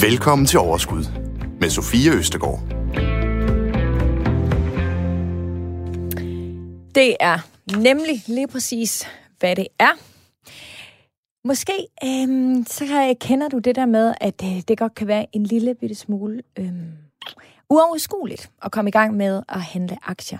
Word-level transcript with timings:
Velkommen 0.00 0.46
til 0.46 0.58
Overskud 0.58 1.04
med 1.60 1.70
Sofie 1.70 2.12
Østegård. 2.12 2.60
Det 6.94 7.16
er 7.20 7.38
nemlig 7.78 8.22
lige 8.26 8.48
præcis, 8.48 9.06
hvad 9.38 9.56
det 9.56 9.66
er. 9.78 9.90
Måske 11.48 11.72
øhm, 12.04 12.64
så 12.66 13.16
kender 13.20 13.48
du 13.48 13.58
det 13.58 13.74
der 13.76 13.86
med, 13.86 14.14
at 14.20 14.42
øh, 14.44 14.62
det 14.68 14.78
godt 14.78 14.94
kan 14.94 15.06
være 15.06 15.26
en 15.32 15.44
lille 15.44 15.74
bitte 15.74 15.94
smule 15.94 16.42
øhm, 16.58 16.92
uoverskueligt 17.70 18.50
at 18.62 18.72
komme 18.72 18.88
i 18.88 18.92
gang 18.92 19.16
med 19.16 19.42
at 19.48 19.60
handle 19.60 19.98
aktier. 20.02 20.38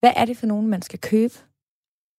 Hvad 0.00 0.12
er 0.16 0.24
det 0.24 0.36
for 0.36 0.46
nogen, 0.46 0.68
man 0.68 0.82
skal 0.82 0.98
købe? 0.98 1.34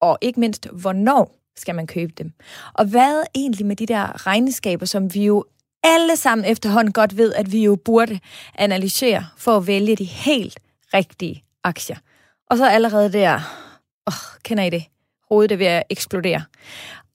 Og 0.02 0.18
ikke 0.22 0.40
mindst, 0.40 0.68
hvornår 0.68 1.38
skal 1.60 1.76
man 1.76 1.88
købe 1.88 2.14
dem? 2.18 2.32
Og 2.74 2.86
hvad 2.86 3.24
egentlig 3.36 3.66
med 3.66 3.76
de 3.76 3.86
der 3.86 4.28
regneskaber, 4.28 4.86
som 4.86 5.14
vi 5.14 5.26
jo 5.26 5.46
alle 5.84 6.16
sammen 6.16 6.46
efterhånden 6.46 6.94
godt 6.94 7.18
ved, 7.18 7.34
at 7.34 7.52
vi 7.52 7.64
jo 7.64 7.76
burde 7.86 8.20
analysere 8.56 9.26
for 9.38 9.58
at 9.58 9.68
vælge 9.68 9.96
de 9.96 10.04
helt 10.04 10.60
rigtige 10.94 11.44
aktier. 11.64 11.98
Og 12.50 12.58
så 12.58 12.68
allerede 12.68 13.14
der, 13.14 13.36
åh, 14.08 14.42
kender 14.44 14.64
I 14.64 14.70
det? 14.70 14.84
Hovedet 15.30 15.52
er 15.52 15.58
ved 15.58 15.66
at 15.66 15.84
eksplodere. 15.90 16.44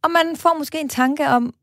Og 0.02 0.10
man 0.10 0.36
får 0.36 0.54
måske 0.58 0.80
en 0.80 0.88
tanke 0.88 1.28
om, 1.28 1.54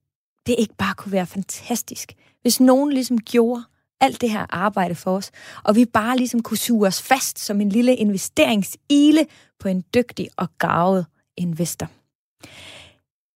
det 0.48 0.56
ikke 0.60 0.76
bare 0.78 0.94
kunne 0.94 1.12
være 1.12 1.26
fantastisk, 1.26 2.14
hvis 2.42 2.60
nogen 2.60 2.94
ligesom 2.94 3.18
gjorde 3.18 3.64
alt 4.02 4.22
det 4.22 4.32
her 4.32 4.46
arbejde 4.50 4.96
for 4.96 5.16
os, 5.16 5.32
og 5.64 5.76
vi 5.76 5.86
bare 5.86 6.18
ligesom 6.18 6.44
kunne 6.44 6.58
suge 6.58 6.88
os 6.88 7.02
fast 7.02 7.40
som 7.40 7.62
en 7.62 7.70
lille 7.70 7.96
investeringsile 7.96 9.28
på 9.60 9.68
en 9.68 9.84
dygtig 9.94 10.30
og 10.38 10.48
gavet 10.58 11.06
investor. 11.38 11.88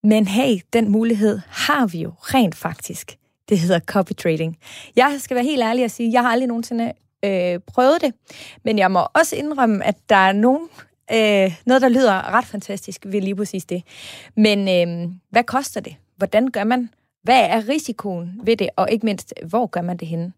Men 0.04 0.28
hey, 0.28 0.58
den 0.74 0.90
mulighed 0.90 1.40
har 1.48 1.88
vi 1.88 2.02
jo 2.02 2.14
rent 2.20 2.56
faktisk. 2.56 3.18
Det 3.50 3.60
hedder 3.60 3.80
copy 3.80 4.12
trading. 4.12 4.58
Jeg 4.96 5.18
skal 5.20 5.36
være 5.36 5.44
helt 5.44 5.64
ærlig 5.64 5.86
og 5.86 5.92
sige, 5.92 6.12
jeg 6.14 6.22
har 6.22 6.30
aldrig 6.30 6.48
nogensinde 6.48 6.94
øh, 7.26 7.60
prøvet 7.68 8.02
det, 8.02 8.14
men 8.64 8.78
jeg 8.78 8.92
må 8.92 9.08
også 9.14 9.36
indrømme, 9.36 9.86
at 9.86 9.96
der 10.10 10.16
er 10.16 10.32
nogen, 10.32 10.70
øh, 11.12 11.56
noget, 11.66 11.82
der 11.82 11.90
lyder 11.90 12.34
ret 12.34 12.46
fantastisk 12.46 13.06
ved 13.06 13.22
lige 13.22 13.36
præcis 13.36 13.66
det. 13.66 13.84
Men 14.36 14.60
øh, 14.60 15.12
hvad 15.30 15.44
koster 15.44 15.82
det? 15.82 15.96
Hvordan 16.18 16.48
gør 16.48 16.64
man? 16.64 16.90
Hvad 17.24 17.40
er 17.40 17.70
risikoen 17.70 18.42
ved 18.44 18.58
det? 18.58 18.70
Og 18.76 18.92
ikke 18.92 19.06
mindst, 19.06 19.34
hvor 19.46 19.68
gør 19.68 19.82
man 19.82 19.98
det 19.98 20.08
henne? 20.08 20.34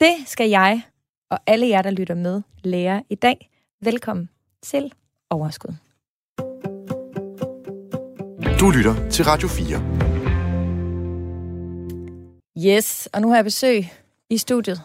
Det 0.00 0.14
skal 0.26 0.48
jeg 0.48 0.82
og 1.30 1.38
alle 1.46 1.68
jer, 1.68 1.82
der 1.82 1.90
lytter 1.90 2.14
med, 2.14 2.42
lære 2.62 3.02
i 3.10 3.14
dag. 3.14 3.50
Velkommen 3.82 4.28
til 4.62 4.92
Overskud. 5.30 5.85
Du 8.60 8.70
lytter 8.70 9.08
til 9.10 9.24
Radio 9.24 9.48
4. 9.48 9.76
Yes, 12.66 13.08
og 13.12 13.20
nu 13.20 13.28
har 13.28 13.36
jeg 13.36 13.44
besøg 13.44 13.92
i 14.30 14.38
studiet 14.38 14.80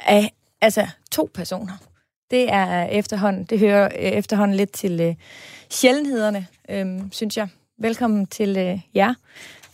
af 0.00 0.32
altså 0.60 0.86
to 1.10 1.30
personer. 1.34 1.72
Det 2.30 2.52
er 2.52 2.84
efterhånden, 2.84 3.44
det 3.44 3.58
hører 3.58 3.84
øh, 3.84 3.90
efterhånden 3.98 4.56
lidt 4.56 4.72
til 4.72 5.08
uh, 5.08 5.14
sjældenhederne, 5.70 6.46
øhm, 6.68 7.12
synes 7.12 7.36
jeg. 7.36 7.48
Velkommen 7.78 8.26
til 8.26 8.50
uh, 8.50 8.80
jer, 8.94 9.14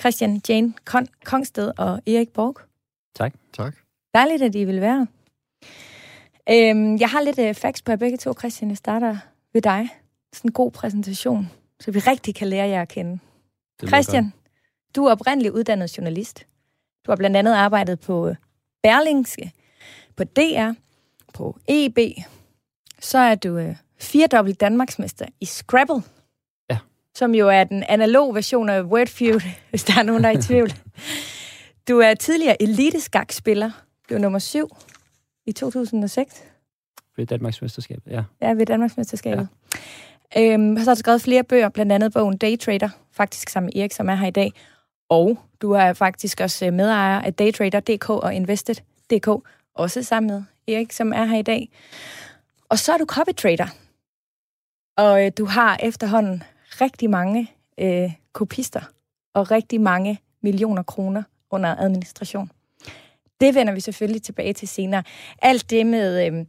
Christian 0.01 0.41
Jane 0.49 0.75
Kon- 0.91 1.21
Kongsted 1.25 1.73
og 1.79 2.01
Erik 2.07 2.29
Borg. 2.29 2.57
Tak. 3.15 3.35
Tak. 3.53 3.75
Dejligt, 4.15 4.43
at 4.43 4.55
I 4.55 4.65
vil 4.65 4.81
være. 4.81 5.07
Øhm, 6.51 6.97
jeg 6.97 7.09
har 7.09 7.21
lidt 7.21 7.39
uh, 7.39 7.55
facts 7.55 7.83
på 7.83 7.93
jer 7.93 7.97
begge 7.97 8.19
to, 8.19 8.33
Christian. 8.39 8.71
Jeg 8.71 8.77
starter 8.77 9.17
ved 9.53 9.63
dig. 9.63 9.89
Sådan 10.33 10.49
en 10.49 10.53
god 10.53 10.71
præsentation, 10.71 11.51
så 11.81 11.91
vi 11.91 11.99
rigtig 11.99 12.35
kan 12.35 12.49
lære 12.49 12.69
jer 12.69 12.83
at 12.83 12.89
kende. 12.89 13.19
Christian, 13.87 14.33
du 14.97 15.05
er 15.05 15.11
oprindeligt 15.11 15.55
uddannet 15.55 15.99
journalist. 15.99 16.47
Du 17.07 17.11
har 17.11 17.17
blandt 17.17 17.37
andet 17.37 17.55
arbejdet 17.55 18.01
på 18.01 18.35
Berlingske, 18.83 19.53
på 20.17 20.25
DR, 20.25 20.73
på 21.35 21.59
EB. 21.69 21.99
Så 23.01 23.19
er 23.19 23.35
du 23.35 23.59
øh, 23.59 23.77
firedobbelt 23.99 24.61
Danmarksmester 24.61 25.27
i 25.41 25.45
Scrabble. 25.45 26.03
Ja. 26.71 26.79
Som 27.15 27.35
jo 27.35 27.49
er 27.49 27.65
den 27.65 27.85
analog 27.89 28.35
version 28.35 28.69
af 28.69 28.83
Wordfeud, 28.83 29.41
hvis 29.71 29.85
der 29.85 29.99
er 29.99 30.03
nogen, 30.03 30.23
der 30.23 30.29
er 30.29 30.39
i 30.39 30.43
tvivl. 30.43 30.73
Du 31.89 31.99
er 31.99 32.15
tidligere 32.15 32.63
eliteskakspiller. 32.63 33.71
Blev 34.07 34.19
nummer 34.19 34.39
syv 34.39 34.69
i 35.47 35.53
2006. 35.53 36.45
Ved 37.17 37.27
Danmarksmesterskabet, 37.27 38.13
ja. 38.13 38.23
Ja, 38.41 38.53
ved 38.53 38.67
Danmarksmesterskabet. 38.67 39.49
Ja. 39.75 39.79
Øhm, 40.39 40.79
så 40.79 40.85
har 40.85 40.95
du 40.95 40.99
skrevet 40.99 41.23
flere 41.23 41.45
bøger, 41.45 41.69
blandt 41.69 41.93
andet 41.93 42.13
bogen 42.13 42.37
Daytrader, 42.37 42.89
faktisk 43.13 43.49
sammen 43.49 43.71
med 43.75 43.83
Erik, 43.83 43.93
som 43.93 44.09
er 44.09 44.15
her 44.15 44.27
i 44.27 44.31
dag. 44.31 44.53
Og 45.09 45.39
du 45.63 45.73
er 45.73 45.93
faktisk 45.93 46.41
også 46.41 46.67
øh, 46.67 46.73
medejer 46.73 47.21
af 47.21 47.35
Daytrader.dk 47.35 48.11
og 48.11 48.35
Invested.dk, 48.35 49.29
også 49.75 50.03
sammen 50.03 50.33
med 50.33 50.43
Erik, 50.75 50.93
som 50.93 51.13
er 51.13 51.25
her 51.25 51.39
i 51.39 51.43
dag. 51.43 51.69
Og 52.69 52.79
så 52.79 52.93
er 52.93 52.99
du 52.99 53.05
copy 53.05 53.35
trader. 53.37 53.67
Og 54.97 55.25
øh, 55.25 55.33
du 55.39 55.45
har 55.45 55.79
efterhånden 55.83 56.43
rigtig 56.81 57.11
mange 57.11 57.51
øh, 57.79 58.13
kopister 58.33 58.81
og 59.35 59.51
rigtig 59.51 59.81
mange 59.81 60.21
millioner 60.43 60.83
kroner 60.83 61.23
under 61.51 61.77
administration. 61.77 62.51
Det 63.41 63.55
vender 63.55 63.73
vi 63.73 63.81
selvfølgelig 63.81 64.23
tilbage 64.23 64.53
til 64.53 64.69
senere. 64.69 65.03
Alt 65.43 65.71
det 65.71 65.87
med, 65.87 66.27
øh, 66.27 66.47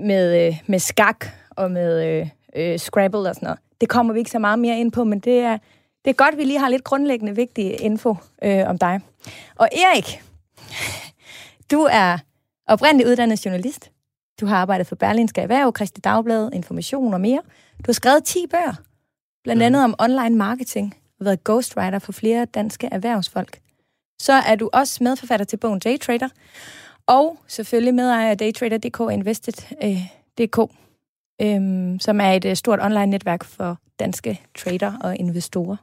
med, 0.00 0.46
øh, 0.46 0.60
med 0.66 0.78
skak 0.78 1.26
og 1.50 1.70
med 1.70 2.06
øh, 2.06 2.28
øh, 2.56 2.78
Scrabble 2.78 3.28
og 3.28 3.34
sådan 3.34 3.46
noget, 3.46 3.58
det 3.80 3.88
kommer 3.88 4.12
vi 4.12 4.18
ikke 4.18 4.30
så 4.30 4.38
meget 4.38 4.58
mere 4.58 4.78
ind 4.78 4.92
på, 4.92 5.04
men 5.04 5.18
det 5.18 5.40
er, 5.40 5.58
det 6.04 6.10
er 6.10 6.14
godt, 6.14 6.36
vi 6.36 6.44
lige 6.44 6.58
har 6.58 6.68
lidt 6.68 6.84
grundlæggende 6.84 7.36
vigtig 7.36 7.80
info 7.80 8.16
øh, 8.42 8.68
om 8.68 8.78
dig. 8.78 9.00
Og 9.56 9.68
Erik, 9.72 10.22
du 11.70 11.80
er 11.90 12.18
oprindelig 12.66 13.06
uddannet 13.06 13.44
journalist. 13.44 13.90
Du 14.40 14.46
har 14.46 14.56
arbejdet 14.56 14.86
for 14.86 14.96
Berlinske 14.96 15.40
Erhverv, 15.40 15.72
Kristi 15.72 16.00
Dagblad, 16.00 16.50
Information 16.52 17.14
og 17.14 17.20
mere. 17.20 17.40
Du 17.78 17.84
har 17.86 17.92
skrevet 17.92 18.24
10 18.24 18.46
bøger, 18.50 18.74
blandt 19.44 19.62
andet 19.62 19.84
om 19.84 19.94
online 19.98 20.36
marketing, 20.36 20.94
og 21.20 21.24
været 21.24 21.44
ghostwriter 21.44 21.98
for 21.98 22.12
flere 22.12 22.44
danske 22.44 22.88
erhvervsfolk. 22.92 23.60
Så 24.20 24.32
er 24.32 24.54
du 24.54 24.70
også 24.72 25.04
medforfatter 25.04 25.46
til 25.46 25.56
bogen 25.56 25.78
Daytrader, 25.78 26.28
og 27.06 27.38
selvfølgelig 27.46 27.94
medejer 27.94 28.30
af 28.30 28.38
Daytrader.dk 28.38 29.12
Invested.dk, 29.12 30.58
øh, 30.58 30.87
øhm, 31.42 32.00
som 32.00 32.20
er 32.20 32.32
et 32.32 32.44
øh, 32.44 32.56
stort 32.56 32.78
online 32.82 33.06
netværk 33.06 33.44
for 33.44 33.78
danske 34.00 34.40
trader 34.58 34.92
og 35.00 35.16
investorer. 35.16 35.76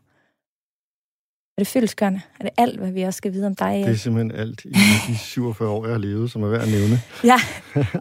Er 1.58 1.62
det 1.62 1.68
fyldskørende? 1.68 2.22
Er 2.40 2.44
det 2.44 2.52
alt, 2.58 2.80
hvad 2.80 2.92
vi 2.92 3.04
også 3.04 3.18
skal 3.18 3.34
vide 3.34 3.48
om 3.48 3.56
dig? 3.56 3.84
Det 3.86 3.92
er 3.92 3.96
simpelthen 3.96 4.40
alt 4.40 4.66
i 4.66 4.70
de 5.08 5.18
47 5.18 5.70
år, 5.70 5.86
jeg 5.86 5.94
har 5.94 6.00
levet, 6.00 6.32
som 6.32 6.44
er 6.44 6.48
værd 6.48 6.62
at 6.62 6.68
nævne. 6.68 7.00
Ja, 7.32 7.40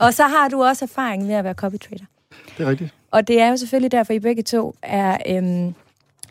og 0.01 0.15
så 0.15 0.23
har 0.27 0.49
du 0.49 0.65
også 0.65 0.85
erfaring 0.85 1.27
med 1.27 1.35
at 1.35 1.45
være 1.45 1.55
copy 1.55 1.77
trader. 1.77 2.05
Det 2.59 2.67
er 2.67 2.71
rigtigt. 2.71 2.95
Og 3.11 3.29
det 3.29 3.41
er 3.41 3.49
jo 3.49 3.57
selvfølgelig 3.57 3.93
derfor, 3.93 4.13
I 4.13 4.19
begge 4.19 4.43
to 4.43 4.75
er 4.83 5.19
øhm, 5.29 5.75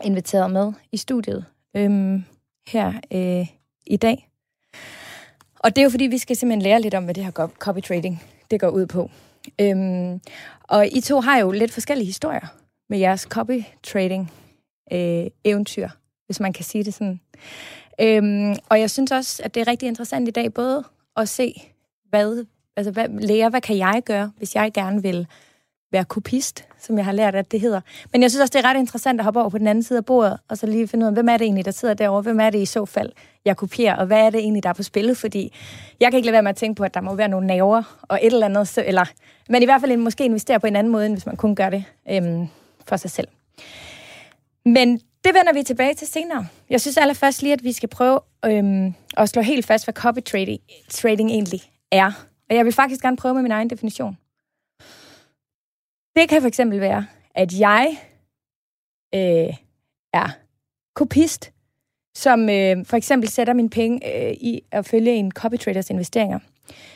inviteret 0.04 0.50
med 0.50 0.72
i 0.92 0.96
studiet 0.96 1.44
øhm, 1.76 2.24
her 2.68 2.92
øh, 3.12 3.46
i 3.86 3.96
dag. 3.96 4.28
Og 5.58 5.76
det 5.76 5.82
er 5.82 5.84
jo 5.84 5.90
fordi, 5.90 6.04
vi 6.04 6.18
skal 6.18 6.36
simpelthen 6.36 6.62
lære 6.62 6.80
lidt 6.80 6.94
om, 6.94 7.04
hvad 7.04 7.14
det 7.14 7.24
her 7.24 7.48
copy 7.58 7.80
trading 7.80 8.22
det 8.50 8.60
går 8.60 8.68
ud 8.68 8.86
på. 8.86 9.10
Øhm, 9.60 10.20
og 10.68 10.86
I 10.86 11.00
to 11.00 11.20
har 11.20 11.38
jo 11.38 11.50
lidt 11.50 11.72
forskellige 11.72 12.06
historier 12.06 12.46
med 12.88 12.98
jeres 12.98 13.20
copy 13.20 13.62
trading 13.82 14.32
øh, 14.92 15.26
eventyr 15.44 15.88
hvis 16.26 16.40
man 16.40 16.52
kan 16.52 16.64
sige 16.64 16.84
det 16.84 16.94
sådan. 16.94 17.20
Øhm, 18.00 18.56
og 18.68 18.80
jeg 18.80 18.90
synes 18.90 19.12
også, 19.12 19.42
at 19.44 19.54
det 19.54 19.60
er 19.60 19.68
rigtig 19.68 19.86
interessant 19.86 20.28
i 20.28 20.30
dag, 20.30 20.54
både 20.54 20.84
at 21.16 21.28
se, 21.28 21.54
hvad, 22.08 22.46
altså 22.76 22.90
hvad, 22.90 23.08
lærer, 23.08 23.48
hvad 23.48 23.60
kan 23.60 23.78
jeg 23.78 24.02
gøre, 24.06 24.32
hvis 24.36 24.54
jeg 24.54 24.72
gerne 24.72 25.02
vil 25.02 25.26
være 25.92 26.04
kopist, 26.04 26.64
som 26.84 26.96
jeg 26.96 27.04
har 27.04 27.12
lært, 27.12 27.34
at 27.34 27.52
det 27.52 27.60
hedder. 27.60 27.80
Men 28.12 28.22
jeg 28.22 28.30
synes 28.30 28.40
også, 28.40 28.52
det 28.58 28.64
er 28.64 28.68
ret 28.68 28.78
interessant 28.78 29.20
at 29.20 29.24
hoppe 29.24 29.40
over 29.40 29.48
på 29.48 29.58
den 29.58 29.66
anden 29.66 29.82
side 29.82 29.96
af 29.96 30.04
bordet, 30.04 30.38
og 30.48 30.58
så 30.58 30.66
lige 30.66 30.88
finde 30.88 31.04
ud 31.04 31.08
af, 31.08 31.14
hvem 31.14 31.28
er 31.28 31.36
det 31.36 31.44
egentlig, 31.44 31.64
der 31.64 31.70
sidder 31.70 31.94
derovre? 31.94 32.22
Hvem 32.22 32.40
er 32.40 32.50
det 32.50 32.58
i 32.58 32.64
så 32.64 32.84
fald, 32.86 33.12
jeg 33.44 33.56
kopierer? 33.56 33.96
Og 33.96 34.06
hvad 34.06 34.18
er 34.18 34.30
det 34.30 34.40
egentlig, 34.40 34.62
der 34.62 34.68
er 34.68 34.72
på 34.72 34.82
spil? 34.82 35.14
Fordi 35.14 35.52
jeg 36.00 36.10
kan 36.10 36.16
ikke 36.16 36.26
lade 36.26 36.32
være 36.32 36.42
med 36.42 36.50
at 36.50 36.56
tænke 36.56 36.78
på, 36.78 36.84
at 36.84 36.94
der 36.94 37.00
må 37.00 37.14
være 37.14 37.28
nogle 37.28 37.46
naver 37.46 37.98
og 38.02 38.18
et 38.22 38.32
eller 38.32 38.46
andet, 38.46 38.78
eller, 38.78 39.04
men 39.48 39.62
i 39.62 39.64
hvert 39.64 39.80
fald 39.80 39.96
måske 39.96 40.24
investere 40.24 40.60
på 40.60 40.66
en 40.66 40.76
anden 40.76 40.92
måde, 40.92 41.06
end 41.06 41.14
hvis 41.14 41.26
man 41.26 41.36
kun 41.36 41.54
gør 41.54 41.70
det 41.70 41.84
øhm, 42.10 42.46
for 42.86 42.96
sig 42.96 43.10
selv. 43.10 43.28
Men 44.64 45.00
det 45.24 45.34
vender 45.34 45.52
vi 45.52 45.62
tilbage 45.62 45.94
til 45.94 46.06
senere. 46.06 46.46
Jeg 46.70 46.80
synes 46.80 46.96
allerførst 46.96 47.42
lige, 47.42 47.52
at 47.52 47.64
vi 47.64 47.72
skal 47.72 47.88
prøve 47.88 48.20
øhm, 48.44 48.94
at 49.16 49.28
slå 49.28 49.42
helt 49.42 49.66
fast, 49.66 49.86
hvad 49.86 49.94
copy 49.94 50.20
trading, 50.20 50.60
trading 50.90 51.30
egentlig 51.30 51.60
er. 51.92 52.26
Og 52.50 52.56
jeg 52.56 52.64
vil 52.64 52.72
faktisk 52.72 53.02
gerne 53.02 53.16
prøve 53.16 53.34
med 53.34 53.42
min 53.42 53.52
egen 53.52 53.70
definition. 53.70 54.18
Det 56.16 56.28
kan 56.28 56.40
for 56.40 56.48
eksempel 56.48 56.80
være, 56.80 57.06
at 57.34 57.52
jeg 57.52 57.98
øh, 59.14 59.54
er 60.12 60.28
kopist, 60.94 61.52
som 62.16 62.48
øh, 62.48 62.86
for 62.86 62.96
eksempel 62.96 63.28
sætter 63.28 63.54
mine 63.54 63.70
penge 63.70 64.26
øh, 64.28 64.32
i 64.32 64.62
at 64.70 64.86
følge 64.86 65.12
en 65.12 65.32
copytraders 65.32 65.90
investeringer. 65.90 66.38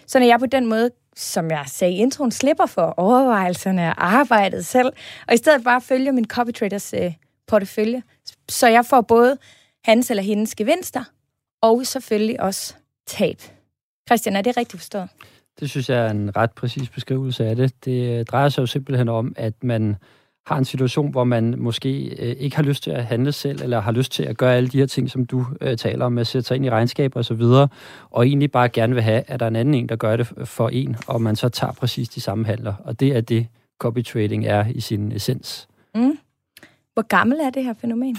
Så 0.07 0.19
når 0.19 0.27
jeg 0.27 0.39
på 0.39 0.47
den 0.47 0.67
måde, 0.67 0.91
som 1.17 1.51
jeg 1.51 1.65
sagde 1.67 1.95
i 1.95 1.97
introen, 1.97 2.31
slipper 2.31 2.67
for 2.67 2.95
overvejelserne 2.97 3.89
og 3.89 4.07
arbejdet 4.07 4.67
selv, 4.67 4.93
og 5.29 5.35
i 5.35 5.37
stedet 5.37 5.65
bare 5.65 5.81
følger 5.81 6.13
min 6.13 6.25
copytraders 6.25 6.95
øh, 6.95 7.15
portefølje, 7.47 8.03
så 8.49 8.69
jeg 8.69 8.87
får 8.87 9.01
både 9.01 9.39
hans 9.85 10.11
eller 10.11 10.23
hendes 10.23 10.55
gevinster, 10.55 11.05
og 11.63 11.87
selvfølgelig 11.87 12.41
også 12.41 12.75
tab. 13.07 13.43
Christian, 14.09 14.37
er 14.37 14.43
det 14.43 14.57
rigtigt 14.57 14.81
forstået? 14.81 15.09
Det 15.61 15.71
synes 15.71 15.91
jeg 15.91 16.07
er 16.07 16.11
en 16.11 16.37
ret 16.37 16.53
præcis 16.53 16.89
beskrivelse 16.89 17.47
af 17.47 17.57
det. 17.57 17.85
Det 17.85 18.19
øh, 18.19 18.25
drejer 18.25 18.49
sig 18.49 18.63
jo 18.63 18.67
simpelthen 18.67 19.09
om, 19.09 19.33
at 19.37 19.65
man 19.65 19.97
har 20.47 20.59
en 20.59 20.65
situation, 20.65 21.11
hvor 21.11 21.25
man 21.25 21.55
måske 21.59 22.05
øh, 22.05 22.37
ikke 22.39 22.57
har 22.57 22.63
lyst 22.63 22.83
til 22.83 22.91
at 22.91 23.05
handle 23.05 23.33
selv, 23.33 23.63
eller 23.63 23.81
har 23.81 23.93
lyst 23.93 24.13
til 24.13 24.23
at 24.23 24.37
gøre 24.37 24.57
alle 24.57 24.69
de 24.69 24.79
her 24.79 24.87
ting, 24.87 25.11
som 25.11 25.27
du 25.27 25.47
øh, 25.61 25.77
taler 25.77 26.05
om, 26.05 26.19
at 26.19 26.27
sætte 26.27 26.49
sig 26.49 26.55
ind 26.55 26.67
i 26.67 26.71
regnskaber 26.71 27.21
osv., 27.21 27.43
og, 27.43 27.69
og 28.11 28.27
egentlig 28.27 28.51
bare 28.51 28.69
gerne 28.69 28.95
vil 28.95 29.03
have, 29.03 29.23
at 29.27 29.41
der 29.41 29.47
er 29.47 29.51
en 29.51 29.57
anden 29.57 29.75
en, 29.75 29.89
der 29.89 29.97
gør 29.97 30.17
det 30.17 30.33
for 30.45 30.69
en, 30.69 30.97
og 31.07 31.23
man 31.23 31.37
så 31.37 31.49
tager 31.49 31.73
præcis 31.73 32.09
de 32.09 32.21
samme 32.21 32.47
handler. 32.47 32.75
Og 32.85 33.01
det 33.01 33.17
er 33.17 33.21
det, 33.21 33.47
copy 33.79 34.05
trading 34.05 34.47
er 34.47 34.67
i 34.75 34.81
sin 34.81 35.13
essens. 35.13 35.69
Mm. 35.95 36.19
Hvor 36.95 37.03
gammel 37.03 37.39
er 37.41 37.51
det 37.51 37.65
her 37.65 37.75
fænomen? 37.81 38.17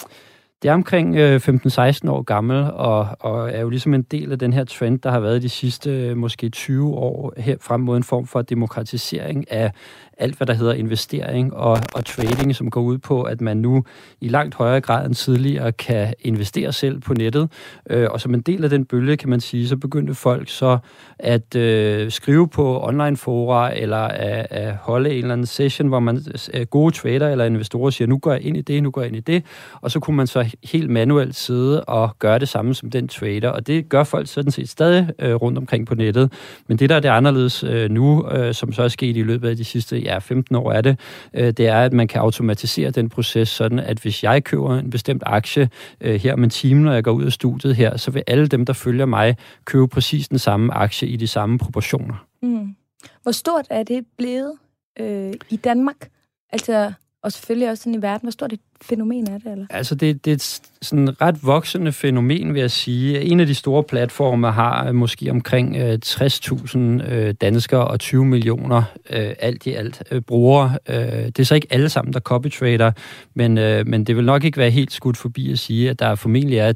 Det 0.62 0.70
er 0.70 0.74
omkring 0.74 1.16
øh, 1.16 1.36
15-16 1.36 2.10
år 2.10 2.22
gammel, 2.22 2.72
og, 2.74 3.08
og 3.20 3.52
er 3.52 3.62
jo 3.62 3.70
ligesom 3.70 3.94
en 3.94 4.02
del 4.02 4.32
af 4.32 4.40
den 4.40 4.54
her 4.54 4.64
trend, 4.64 5.00
der 5.00 5.12
har 5.12 5.20
været 5.20 5.42
de 5.42 5.50
sidste 5.50 5.90
øh, 5.90 6.18
måske 6.18 6.50
20 6.50 6.96
år 6.96 7.34
her 7.38 7.56
frem 7.62 7.82
mod 7.82 7.98
en 7.98 8.04
form 8.04 8.28
for 8.28 8.42
demokratisering 8.42 9.52
af 9.52 9.72
alt, 10.20 10.36
hvad 10.36 10.48
der 10.48 10.54
hedder 10.54 10.74
investering 10.74 11.54
og, 11.54 11.78
og 11.94 12.06
trading, 12.06 12.56
som 12.56 12.70
går 12.70 12.82
ud 12.82 12.98
på, 12.98 13.22
at 13.22 13.42
man 13.42 13.58
nu 13.58 13.84
i 14.22 14.28
langt 14.28 14.56
højere 14.56 14.82
grad 14.82 15.06
end 15.06 15.16
tidligere 15.16 15.72
kan 15.72 16.14
investere 16.20 16.74
selv 16.74 17.00
på 17.00 17.14
nettet. 17.14 17.50
Øh, 17.90 18.08
og 18.12 18.22
som 18.22 18.34
en 18.34 18.42
del 18.42 18.64
af 18.64 18.70
den 18.70 18.86
bølge, 18.86 19.18
kan 19.18 19.30
man 19.30 19.40
sige, 19.40 19.68
så 19.68 19.78
begyndte 19.78 20.14
folk 20.14 20.50
så 20.50 20.78
at 21.20 21.56
øh, 21.56 22.12
skrive 22.12 22.48
på 22.48 22.84
online-fora 22.84 23.78
eller 23.78 23.98
at, 23.98 24.48
at 24.50 24.74
holde 24.76 25.10
en 25.10 25.18
eller 25.18 25.34
anden 25.34 25.46
session, 25.48 25.88
hvor 25.88 26.00
man 26.00 26.22
øh, 26.54 26.66
gode 26.66 26.96
trader 26.96 27.30
eller 27.30 27.46
investorer 27.46 27.90
siger, 27.90 28.08
nu 28.08 28.18
går 28.18 28.32
jeg 28.32 28.42
ind 28.42 28.58
i 28.58 28.62
det, 28.62 28.84
nu 28.84 28.92
går 28.92 29.02
jeg 29.02 29.08
ind 29.08 29.18
i 29.18 29.34
det, 29.34 29.44
og 29.82 29.92
så 29.92 30.00
kunne 30.00 30.18
man 30.18 30.28
så 30.28 30.56
helt 30.64 30.90
manuelt 30.90 31.36
sidde 31.36 31.84
og 31.84 32.16
gøre 32.20 32.40
det 32.40 32.50
samme 32.50 32.76
som 32.76 32.92
den 32.92 33.08
trader, 33.08 33.50
og 33.50 33.68
det 33.68 33.90
gør 33.90 34.04
folk 34.04 34.28
sådan 34.28 34.52
set 34.52 34.70
stadig 34.70 35.10
øh, 35.20 35.36
rundt 35.36 35.58
omkring 35.58 35.88
på 35.88 35.96
nettet. 35.96 36.32
Men 36.68 36.80
det, 36.80 36.90
der 36.90 36.96
er 36.96 37.00
det 37.00 37.10
anderledes 37.10 37.64
øh, 37.64 37.90
nu, 37.90 38.30
øh, 38.32 38.54
som 38.54 38.74
så 38.74 38.84
er 38.84 38.88
sket 38.88 39.18
i 39.18 39.22
løbet 39.24 39.50
af 39.50 39.58
de 39.58 39.64
sidste 39.64 40.09
ja, 40.14 40.18
15 40.18 40.56
år 40.56 40.72
er 40.72 40.82
det, 40.82 41.00
øh, 41.34 41.54
det 41.54 41.68
er, 41.68 41.82
at 41.82 41.94
man 41.94 42.08
kan 42.08 42.22
automatisere 42.22 42.92
den 42.92 43.10
proces 43.10 43.50
sådan, 43.50 43.80
at 43.80 44.00
hvis 44.00 44.24
jeg 44.24 44.44
køber 44.44 44.78
en 44.78 44.90
bestemt 44.90 45.24
aktie 45.26 45.70
øh, 46.02 46.16
her 46.16 46.34
om 46.34 46.44
en 46.44 46.50
time, 46.50 46.82
når 46.84 46.94
jeg 46.94 47.04
går 47.04 47.12
ud 47.12 47.26
af 47.26 47.32
studiet 47.32 47.76
her, 47.76 47.98
så 47.98 48.12
vil 48.12 48.24
alle 48.28 48.48
dem, 48.48 48.66
der 48.66 48.74
følger 48.74 49.06
mig, 49.06 49.38
købe 49.66 49.88
præcis 49.88 50.28
den 50.28 50.40
samme 50.40 50.74
aktie 50.74 51.08
i 51.08 51.16
de 51.16 51.28
samme 51.28 51.58
proportioner. 51.58 52.26
Mm. 52.42 52.76
Hvor 53.24 53.32
stort 53.32 53.68
er 53.70 53.84
det 53.84 54.06
blevet 54.18 54.54
øh, 55.00 55.34
i 55.50 55.56
Danmark? 55.56 56.10
Altså, 56.52 56.94
og 57.24 57.32
selvfølgelig 57.32 57.70
også 57.70 57.84
sådan 57.84 58.00
i 58.00 58.02
verden. 58.02 58.26
Hvor 58.26 58.32
stort 58.32 58.54
et 58.54 58.60
fænomen 58.82 59.30
er 59.30 59.38
det? 59.38 59.52
Eller? 59.52 59.66
Altså, 59.70 59.96
det, 59.96 60.26
det 60.26 60.32
er 60.32 60.36
et 60.36 60.62
sådan 60.82 61.22
ret 61.22 61.44
voksende 61.44 61.92
fænomen, 61.92 62.54
vil 62.54 62.60
jeg 62.60 62.72
sige. 62.72 63.22
En 63.22 63.40
af 63.40 63.48
de 63.48 63.56
store 63.56 63.84
platforme 63.84 64.52
har 64.52 64.92
måske 64.92 65.32
omkring 65.32 65.76
øh, 65.78 66.00
60.000 66.06 66.78
øh, 66.80 67.34
danskere 67.42 67.88
og 67.88 68.00
20 68.00 68.26
millioner 68.26 68.84
øh, 69.10 69.34
alt 69.40 69.66
i 69.66 69.74
alt 69.74 70.04
øh, 70.12 70.22
brugere. 70.22 70.78
Øh, 70.90 70.96
det 71.26 71.40
er 71.40 71.44
så 71.44 71.56
ikke 71.56 71.68
alle 71.70 71.90
sammen, 71.90 72.14
der 72.14 72.20
copytrader, 72.20 72.92
men, 73.34 73.58
øh, 73.58 73.88
men 73.88 74.04
det 74.04 74.16
vil 74.16 74.26
nok 74.26 74.44
ikke 74.44 74.58
være 74.58 74.72
helt 74.72 74.92
skudt 74.92 75.18
forbi 75.18 75.52
at 75.52 75.60
sige, 75.60 75.90
at 75.90 76.00
der 76.00 76.16
formentlig 76.16 76.58
er 76.58 76.74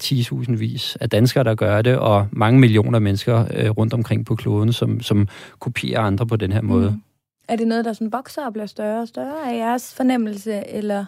10.000 0.48 0.56
vis 0.56 0.98
af 1.02 1.10
danskere, 1.10 1.44
der 1.44 1.56
gør 1.56 1.82
det, 1.82 1.98
og 1.98 2.28
mange 2.32 2.60
millioner 2.60 3.00
mennesker 3.00 3.46
øh, 3.54 3.70
rundt 3.70 3.94
omkring 3.94 4.26
på 4.26 4.36
kloden, 4.36 4.74
som, 4.74 5.02
som 5.02 5.28
kopierer 5.60 6.02
andre 6.02 6.28
på 6.28 6.36
den 6.36 6.52
her 6.52 6.62
måde. 6.62 6.92
Mm. 6.92 7.02
Er 7.50 7.56
det 7.56 7.68
noget, 7.68 7.86
der 7.86 7.94
sådan 7.94 8.12
vokser 8.12 8.46
og 8.46 8.54
bliver 8.54 8.66
større 8.66 9.02
og 9.02 9.08
større 9.08 9.52
af 9.52 9.58
jeres 9.58 9.94
fornemmelse, 9.94 10.68
eller... 10.68 11.06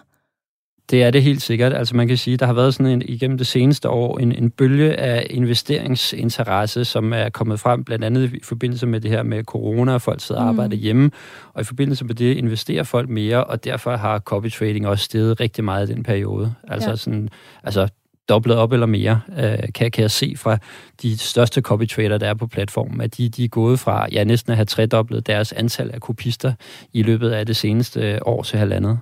Det 0.90 1.02
er 1.02 1.10
det 1.10 1.22
helt 1.22 1.42
sikkert. 1.42 1.72
Altså 1.72 1.96
man 1.96 2.08
kan 2.08 2.16
sige, 2.16 2.36
der 2.36 2.46
har 2.46 2.52
været 2.52 2.74
sådan 2.74 2.92
en, 2.92 3.02
igennem 3.02 3.38
det 3.38 3.46
seneste 3.46 3.88
år 3.88 4.18
en, 4.18 4.32
en 4.32 4.50
bølge 4.50 4.96
af 4.96 5.26
investeringsinteresse, 5.30 6.84
som 6.84 7.12
er 7.12 7.28
kommet 7.28 7.60
frem 7.60 7.84
blandt 7.84 8.04
andet 8.04 8.32
i 8.32 8.40
forbindelse 8.42 8.86
med 8.86 9.00
det 9.00 9.10
her 9.10 9.22
med 9.22 9.44
corona, 9.44 9.94
og 9.94 10.02
folk 10.02 10.20
sidder 10.20 10.40
og 10.40 10.44
mm. 10.44 10.58
arbejder 10.60 10.76
hjemme, 10.76 11.10
og 11.52 11.60
i 11.60 11.64
forbindelse 11.64 12.04
med 12.04 12.14
det 12.14 12.36
investerer 12.36 12.82
folk 12.82 13.08
mere, 13.08 13.44
og 13.44 13.64
derfor 13.64 13.96
har 13.96 14.18
copy 14.18 14.50
trading 14.50 14.86
også 14.86 15.04
steget 15.04 15.40
rigtig 15.40 15.64
meget 15.64 15.90
i 15.90 15.92
den 15.92 16.02
periode. 16.02 16.54
Altså 16.68 16.90
ja. 16.90 16.96
sådan, 16.96 17.28
altså 17.64 17.88
dobblet 18.28 18.56
op 18.56 18.72
eller 18.72 18.86
mere, 18.86 19.20
øh, 19.38 19.72
kan, 19.74 19.90
kan 19.90 20.02
jeg 20.02 20.10
se 20.10 20.34
fra 20.36 20.58
de 21.02 21.18
største 21.18 21.60
copy 21.60 21.88
trader, 21.88 22.18
der 22.18 22.28
er 22.28 22.34
på 22.34 22.46
platformen, 22.46 23.00
at 23.00 23.16
de, 23.16 23.28
de 23.28 23.44
er 23.44 23.48
gået 23.48 23.80
fra 23.80 24.08
ja, 24.12 24.24
næsten 24.24 24.50
at 24.50 24.56
have 24.56 24.64
tredoblet 24.64 25.26
deres 25.26 25.52
antal 25.52 25.90
af 25.94 26.00
kopister 26.00 26.52
i 26.92 27.02
løbet 27.02 27.30
af 27.30 27.46
det 27.46 27.56
seneste 27.56 28.00
øh, 28.00 28.18
år 28.26 28.42
til 28.42 28.58
halvandet. 28.58 28.98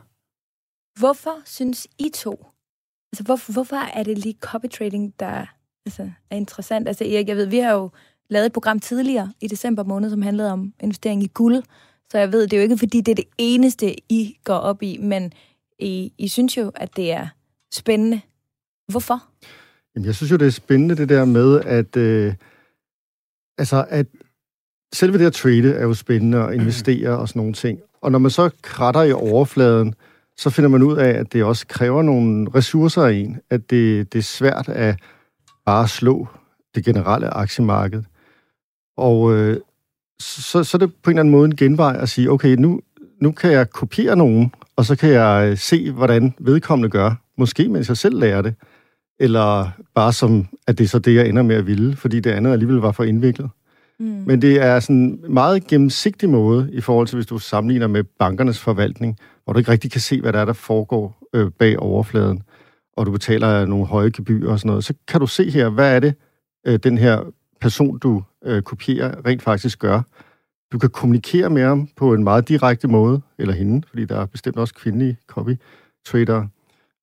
Hvorfor 0.99 1.35
synes 1.44 1.87
I 1.99 2.11
to, 2.15 2.47
altså 3.12 3.25
hvor, 3.25 3.53
hvorfor 3.53 3.76
er 3.76 4.03
det 4.03 4.19
lige 4.19 4.37
copy 4.41 4.67
trading, 4.67 5.15
der 5.21 5.47
altså, 5.87 6.11
er 6.31 6.37
interessant? 6.37 6.88
Altså 6.88 7.05
Erik, 7.05 7.29
jeg 7.29 7.37
ved, 7.37 7.47
vi 7.47 7.59
har 7.59 7.73
jo 7.73 7.91
lavet 8.31 8.47
et 8.47 8.53
program 8.53 8.81
tidligere 8.81 9.32
i 9.41 9.49
december 9.49 9.85
måned, 9.85 10.11
som 10.11 10.23
handlede 10.23 10.53
om 10.53 10.73
investering 10.81 11.23
i 11.23 11.31
guld, 11.35 11.62
så 12.11 12.19
jeg 12.19 12.32
ved, 12.32 12.43
det 12.43 12.53
er 12.53 12.56
jo 12.56 12.62
ikke, 12.62 12.79
fordi 12.79 13.00
det 13.00 13.12
er 13.12 13.17
det 13.17 13.29
eneste, 13.38 14.12
I 14.12 14.37
går 14.44 14.55
op 14.55 14.82
i, 14.82 14.99
men 14.99 15.32
I, 15.79 16.12
I 16.19 16.29
synes 16.29 16.56
jo, 16.56 16.73
at 16.75 16.97
det 16.97 17.12
er 17.12 17.29
spændende. 17.73 18.20
Hvorfor? 18.88 19.22
Jamen, 19.94 20.06
jeg 20.06 20.14
synes 20.14 20.32
jo, 20.32 20.36
det 20.36 20.46
er 20.46 20.50
spændende 20.50 20.96
det 20.96 21.08
der 21.08 21.25
med, 21.25 21.60
at, 21.60 21.96
øh, 21.96 22.34
altså, 23.58 23.86
at 23.88 24.06
selve 24.94 25.19
det 25.19 25.26
at 25.26 25.32
trade 25.32 25.75
er 25.75 25.82
jo 25.82 25.94
spændende 25.94 26.38
at 26.38 26.54
investere 26.54 27.19
og 27.19 27.28
sådan 27.28 27.40
nogle 27.40 27.54
ting. 27.54 27.81
Og 28.00 28.12
når 28.12 28.19
man 28.19 28.31
så 28.31 28.50
kratter 28.62 29.02
i 29.02 29.12
overfladen, 29.12 29.94
så 30.36 30.50
finder 30.50 30.69
man 30.69 30.82
ud 30.82 30.96
af, 30.96 31.08
at 31.08 31.32
det 31.32 31.44
også 31.44 31.66
kræver 31.66 32.02
nogle 32.02 32.50
ressourcer 32.54 33.02
af 33.02 33.12
en. 33.12 33.40
At 33.50 33.70
det, 33.70 34.12
det 34.12 34.19
er 34.19 34.22
svært 34.22 34.69
at 34.69 35.00
bare 35.66 35.88
slå 35.88 36.28
det 36.75 36.84
generelle 36.84 37.34
aktiemarked. 37.34 38.02
Og 38.96 39.34
øh, 39.34 39.60
så, 40.20 40.64
så 40.64 40.76
er 40.76 40.78
det 40.78 40.94
på 41.02 41.10
en 41.10 41.14
eller 41.14 41.20
anden 41.20 41.32
måde 41.32 41.44
en 41.44 41.56
genvej 41.56 41.96
at 41.96 42.08
sige, 42.08 42.31
okay, 42.31 42.54
nu, 42.54 42.81
nu 43.20 43.32
kan 43.32 43.52
jeg 43.52 43.70
kopiere 43.70 44.16
nogen, 44.16 44.52
og 44.76 44.84
så 44.84 44.96
kan 44.96 45.10
jeg 45.10 45.48
øh, 45.50 45.58
se, 45.58 45.90
hvordan 45.90 46.34
vedkommende 46.38 46.90
gør. 46.90 47.14
Måske 47.38 47.69
mens 47.69 47.88
jeg 47.88 47.96
selv 47.96 48.19
lærer 48.19 48.42
det. 48.42 48.54
Eller 49.19 49.70
bare 49.94 50.12
som, 50.12 50.46
at 50.66 50.78
det 50.78 50.84
er 50.84 50.88
så 50.88 50.99
det, 50.99 51.14
jeg 51.14 51.28
ender 51.28 51.43
med 51.43 51.56
at 51.56 51.66
ville, 51.66 51.96
fordi 51.96 52.20
det 52.20 52.31
andet 52.31 52.52
alligevel 52.52 52.76
var 52.76 52.93
for 52.93 53.05
indviklet. 53.05 53.50
Mm. 53.99 54.22
Men 54.26 54.43
det 54.43 54.62
er 54.62 54.81
sådan 54.81 54.96
en 54.96 55.20
meget 55.28 55.66
gennemsigtig 55.66 56.28
måde 56.28 56.69
i 56.72 56.81
forhold 56.81 57.06
til, 57.06 57.16
hvis 57.16 57.26
du 57.26 57.38
sammenligner 57.38 57.87
med 57.87 58.05
bankernes 58.05 58.58
forvaltning, 58.58 59.19
hvor 59.44 59.52
du 59.52 59.58
ikke 59.58 59.70
rigtig 59.70 59.90
kan 59.90 60.00
se, 60.00 60.20
hvad 60.20 60.32
der 60.32 60.38
er, 60.38 60.44
der 60.44 60.52
foregår 60.52 61.19
øh, 61.34 61.50
bag 61.50 61.78
overfladen, 61.78 62.43
og 62.96 63.06
du 63.06 63.11
betaler 63.11 63.66
nogle 63.66 63.87
høje 63.87 64.11
gebyrer 64.11 64.52
og 64.52 64.58
sådan 64.58 64.69
noget, 64.69 64.84
så 64.84 64.94
kan 65.08 65.20
du 65.20 65.26
se 65.26 65.50
her, 65.50 65.69
hvad 65.69 65.96
er 65.96 66.00
det, 66.00 66.14
øh, 66.67 66.78
den 66.82 66.99
her 66.99 67.32
person, 67.60 67.98
du 67.98 68.22
øh, 68.44 68.62
kopierer, 68.62 69.27
rent 69.27 69.43
faktisk 69.43 69.79
gør. 69.79 70.03
Du 70.72 70.79
kan 70.79 70.91
kommunikere 70.91 71.50
med 71.50 71.62
ham 71.62 71.89
på 71.96 72.15
en 72.15 72.24
meget 72.24 72.48
direkte 72.48 72.89
måde, 72.89 73.20
eller 73.39 73.55
hende, 73.55 73.86
fordi 73.89 74.05
der 74.05 74.20
er 74.20 74.27
bestemt 74.27 74.56
også 74.56 74.74
kvindelige 74.74 75.17
copy-trader. 75.32 76.46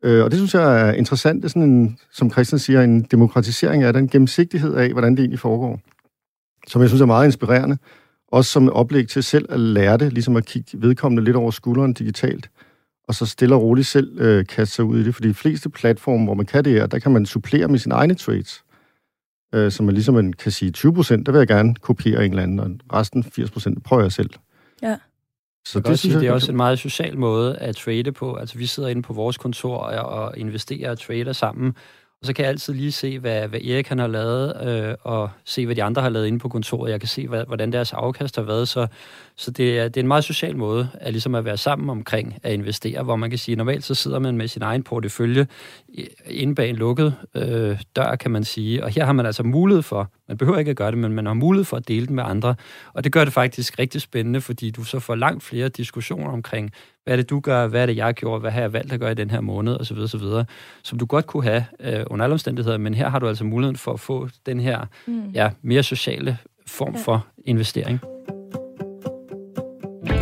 Øh, 0.03 0.24
og 0.24 0.31
det 0.31 0.39
synes 0.39 0.53
jeg 0.53 0.89
er 0.89 0.93
interessant. 0.93 1.38
Det 1.38 1.46
er 1.46 1.50
sådan 1.50 1.70
en, 1.70 1.98
som 2.12 2.31
Christian 2.31 2.60
siger, 2.60 2.81
en 2.81 3.01
demokratisering 3.01 3.84
af 3.84 3.93
den 3.93 4.08
gennemsigtighed 4.08 4.75
af, 4.75 4.91
hvordan 4.91 5.12
det 5.12 5.20
egentlig 5.20 5.39
foregår. 5.39 5.79
Som 6.67 6.81
jeg 6.81 6.89
synes 6.89 7.01
er 7.01 7.05
meget 7.05 7.25
inspirerende. 7.25 7.77
Også 8.27 8.51
som 8.51 8.67
et 8.67 8.74
oplæg 8.74 9.08
til 9.08 9.24
selv 9.24 9.46
at 9.50 9.60
lære 9.60 9.98
det, 9.98 10.13
ligesom 10.13 10.36
at 10.36 10.46
kigge 10.46 10.81
vedkommende 10.81 11.24
lidt 11.24 11.36
over 11.36 11.51
skulderen 11.51 11.93
digitalt, 11.93 12.50
og 13.08 13.15
så 13.15 13.25
stille 13.25 13.55
og 13.55 13.62
roligt 13.62 13.88
selv 13.88 14.22
øh, 14.22 14.46
kaste 14.46 14.75
sig 14.75 14.86
ud 14.86 15.00
i 15.00 15.03
det. 15.03 15.15
For 15.15 15.22
de 15.22 15.34
fleste 15.34 15.70
platforme, 15.70 16.24
hvor 16.24 16.34
man 16.34 16.46
kan 16.46 16.65
det 16.65 16.74
her, 16.74 16.88
der 16.88 17.00
kan 17.00 17.12
man 17.12 17.25
supplere 17.25 17.67
med 17.67 17.79
sine 17.79 17.96
egne 17.96 18.13
trades. 18.13 18.63
Øh, 19.55 19.72
så 19.72 19.84
man 19.84 19.93
ligesom 19.93 20.15
man 20.15 20.34
kan 20.34 20.51
sige 20.51 20.72
20 20.72 20.93
procent, 20.93 21.25
der 21.25 21.31
vil 21.31 21.39
jeg 21.39 21.48
gerne 21.48 21.75
kopiere 21.75 22.25
en 22.25 22.31
eller 22.31 22.43
anden, 22.43 22.60
og 22.60 23.00
resten 23.00 23.24
80 23.24 23.51
procent 23.51 23.84
prøver 23.84 24.01
jeg 24.01 24.12
selv. 24.12 24.29
Så 25.65 25.80
det, 25.80 26.00
synes 26.00 26.13
jeg, 26.13 26.22
det 26.22 26.30
er 26.30 26.34
også 26.34 26.51
en 26.51 26.58
meget 26.58 26.80
social 26.80 27.18
måde 27.18 27.58
at 27.58 27.75
trade 27.75 28.12
på. 28.12 28.36
Altså, 28.36 28.58
vi 28.58 28.65
sidder 28.65 28.89
inde 28.89 29.01
på 29.01 29.13
vores 29.13 29.38
kontor 29.38 29.77
og, 29.77 30.24
og 30.24 30.38
investerer 30.38 30.91
og 30.91 31.00
trader 31.00 31.34
sammen, 31.34 31.74
og 32.22 32.27
så 32.27 32.34
kan 32.34 32.44
jeg 32.44 32.50
altid 32.50 32.74
lige 32.74 32.91
se, 32.91 33.20
hvad, 33.20 33.48
hvad 33.48 33.62
Erik 33.62 33.88
han 33.88 34.00
har 34.00 34.08
lavet, 34.08 34.68
øh, 34.68 34.96
og 35.01 35.30
se, 35.46 35.65
hvad 35.65 35.75
de 35.75 35.84
andre 35.84 36.01
har 36.01 36.10
lavet 36.10 36.27
inde 36.27 36.39
på 36.39 36.50
kontoret. 36.50 36.91
Jeg 36.91 37.00
kan 37.00 37.10
se, 37.10 37.27
hvad, 37.27 37.46
hvordan 37.46 37.74
deres 37.74 37.94
afkast 37.94 38.36
har 38.36 38.44
været. 38.44 38.68
Så, 38.68 38.88
så 39.41 39.51
det, 39.51 39.79
er, 39.79 39.83
det 39.83 39.98
er 39.98 40.01
en 40.01 40.07
meget 40.07 40.24
social 40.24 40.57
måde 40.57 40.89
at, 40.93 41.13
ligesom 41.13 41.36
at 41.36 41.45
være 41.45 41.57
sammen 41.57 41.89
omkring 41.89 42.39
at 42.43 42.53
investere, 42.53 43.03
hvor 43.03 43.15
man 43.15 43.29
kan 43.29 43.39
sige, 43.39 43.55
normalt 43.55 43.83
så 43.83 43.95
sidder 43.95 44.19
man 44.19 44.38
med 44.38 44.48
sin 44.48 44.62
egen 44.62 44.83
portefølje 44.83 45.48
inde 46.25 46.55
bag 46.55 46.69
en 46.69 46.75
lukket 46.75 47.15
øh, 47.36 47.81
dør, 47.95 48.15
kan 48.15 48.31
man 48.31 48.43
sige. 48.43 48.83
Og 48.83 48.89
her 48.89 49.05
har 49.05 49.13
man 49.13 49.25
altså 49.25 49.43
mulighed 49.43 49.81
for, 49.81 50.12
man 50.27 50.38
behøver 50.38 50.60
ikke 50.60 50.71
at 50.71 50.77
gøre 50.77 50.91
det, 50.91 50.98
men 50.98 51.13
man 51.13 51.25
har 51.25 51.33
mulighed 51.33 51.65
for 51.65 51.77
at 51.77 51.88
dele 51.88 52.05
det 52.05 52.10
med 52.10 52.24
andre. 52.24 52.55
Og 52.93 53.03
det 53.03 53.12
gør 53.12 53.24
det 53.24 53.33
faktisk 53.33 53.79
rigtig 53.79 54.01
spændende, 54.01 54.41
fordi 54.41 54.69
du 54.71 54.83
så 54.83 55.00
får 55.00 55.15
langt 55.15 55.43
flere 55.43 55.69
diskussioner 55.69 56.31
omkring, 56.31 56.71
hvad 57.03 57.13
er 57.13 57.17
det, 57.17 57.29
du 57.29 57.39
gør, 57.39 57.67
hvad 57.67 57.81
er 57.81 57.86
det, 57.86 57.98
jeg 57.98 58.13
gjorde, 58.13 58.39
hvad 58.39 58.51
har 58.51 58.62
jeg 58.62 58.74
valgt 58.74 58.93
at 58.93 59.00
gøre 59.00 59.12
i 59.12 59.15
den 59.15 59.31
her 59.31 59.41
måned, 59.41 59.79
osv., 59.79 59.98
osv., 59.98 60.24
som 60.83 61.00
du 61.00 61.05
godt 61.05 61.27
kunne 61.27 61.43
have 61.43 61.65
øh, 61.79 62.03
under 62.07 62.24
alle 62.24 62.33
omstændigheder, 62.33 62.77
men 62.77 62.93
her 62.93 63.10
har 63.10 63.19
du 63.19 63.27
altså 63.27 63.43
muligheden 63.43 63.77
for 63.77 63.93
at 63.93 64.00
få 64.00 64.29
den 64.45 64.60
her 64.60 64.86
mm. 65.07 65.29
ja, 65.29 65.50
mere 65.62 65.83
sociale 65.83 66.38
form 66.67 66.95
ja. 66.95 67.01
for 67.01 67.25
investering. 67.45 68.00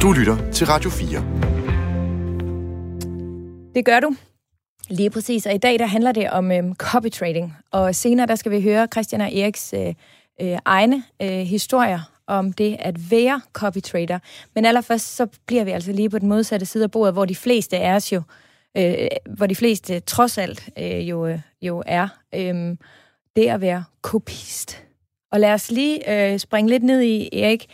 Du 0.02 0.12
lytter 0.12 0.52
til 0.52 0.68
Radio 0.68 0.90
4. 0.90 1.20
Det 3.76 3.86
gør 3.86 4.00
du. 4.00 4.16
Lige 4.90 5.10
præcis, 5.10 5.46
og 5.46 5.54
i 5.54 5.58
dag 5.58 5.80
der 5.80 5.86
handler 5.86 6.12
det 6.12 6.30
om 6.30 6.52
øh, 6.52 6.76
copy 6.76 7.10
trading, 7.10 7.54
og 7.72 7.96
senere 7.96 8.28
der 8.28 8.36
skal 8.36 8.52
vi 8.52 8.62
høre 8.62 8.88
Christian 8.94 9.22
og 9.22 9.36
Eriks 9.36 9.74
øh, 9.74 9.94
øh, 10.42 10.58
egne 10.66 11.04
øh, 11.22 11.30
historier 11.30 12.00
om 12.28 12.54
det 12.54 12.78
at 12.80 13.12
være 13.12 13.42
copy 13.54 13.78
trader. 13.78 14.20
Men 14.56 14.66
allerførst 14.66 15.16
så 15.16 15.28
bliver 15.46 15.64
vi 15.64 15.72
altså 15.72 15.92
lige 15.92 16.10
på 16.10 16.20
den 16.20 16.30
modsatte 16.30 16.66
side 16.66 16.84
af 16.84 16.92
bordet, 16.92 17.14
hvor 17.14 17.26
de 17.26 17.36
fleste 17.36 17.78
er 17.78 17.96
os 17.96 18.14
jo, 18.14 18.22
øh, 18.78 19.08
hvor 19.38 19.48
de 19.48 19.56
fleste 19.56 20.00
trods 20.00 20.38
alt 20.38 20.70
øh, 20.78 21.10
jo, 21.10 21.28
øh, 21.28 21.40
jo 21.62 21.84
er. 21.86 22.08
Øh, 22.36 22.76
det 23.36 23.48
at 23.48 23.62
være 23.62 23.84
kopist. 24.02 24.84
Og 25.32 25.40
lad 25.40 25.54
os 25.54 25.72
lige 25.72 26.32
øh, 26.34 26.40
springe 26.40 26.70
lidt 26.70 26.84
ned 26.84 27.02
i, 27.02 27.30
Erik. 27.34 27.66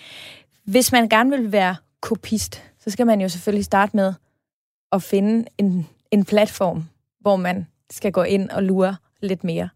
Hvis 0.63 0.91
man 0.91 1.09
gerne 1.09 1.29
vil 1.29 1.51
være 1.51 1.75
kopist, 2.05 2.63
så 2.79 2.89
skal 2.89 3.05
man 3.05 3.21
jo 3.21 3.29
selvfølgelig 3.29 3.65
starte 3.65 3.95
med 3.95 4.13
at 4.91 5.03
finde 5.03 5.45
en, 5.57 5.87
en 6.11 6.25
platform, 6.25 6.83
hvor 7.21 7.35
man 7.35 7.67
skal 7.91 8.11
gå 8.11 8.23
ind 8.23 8.49
og 8.49 8.63
lure 8.63 8.95
lidt 9.21 9.43
mere. 9.43 9.69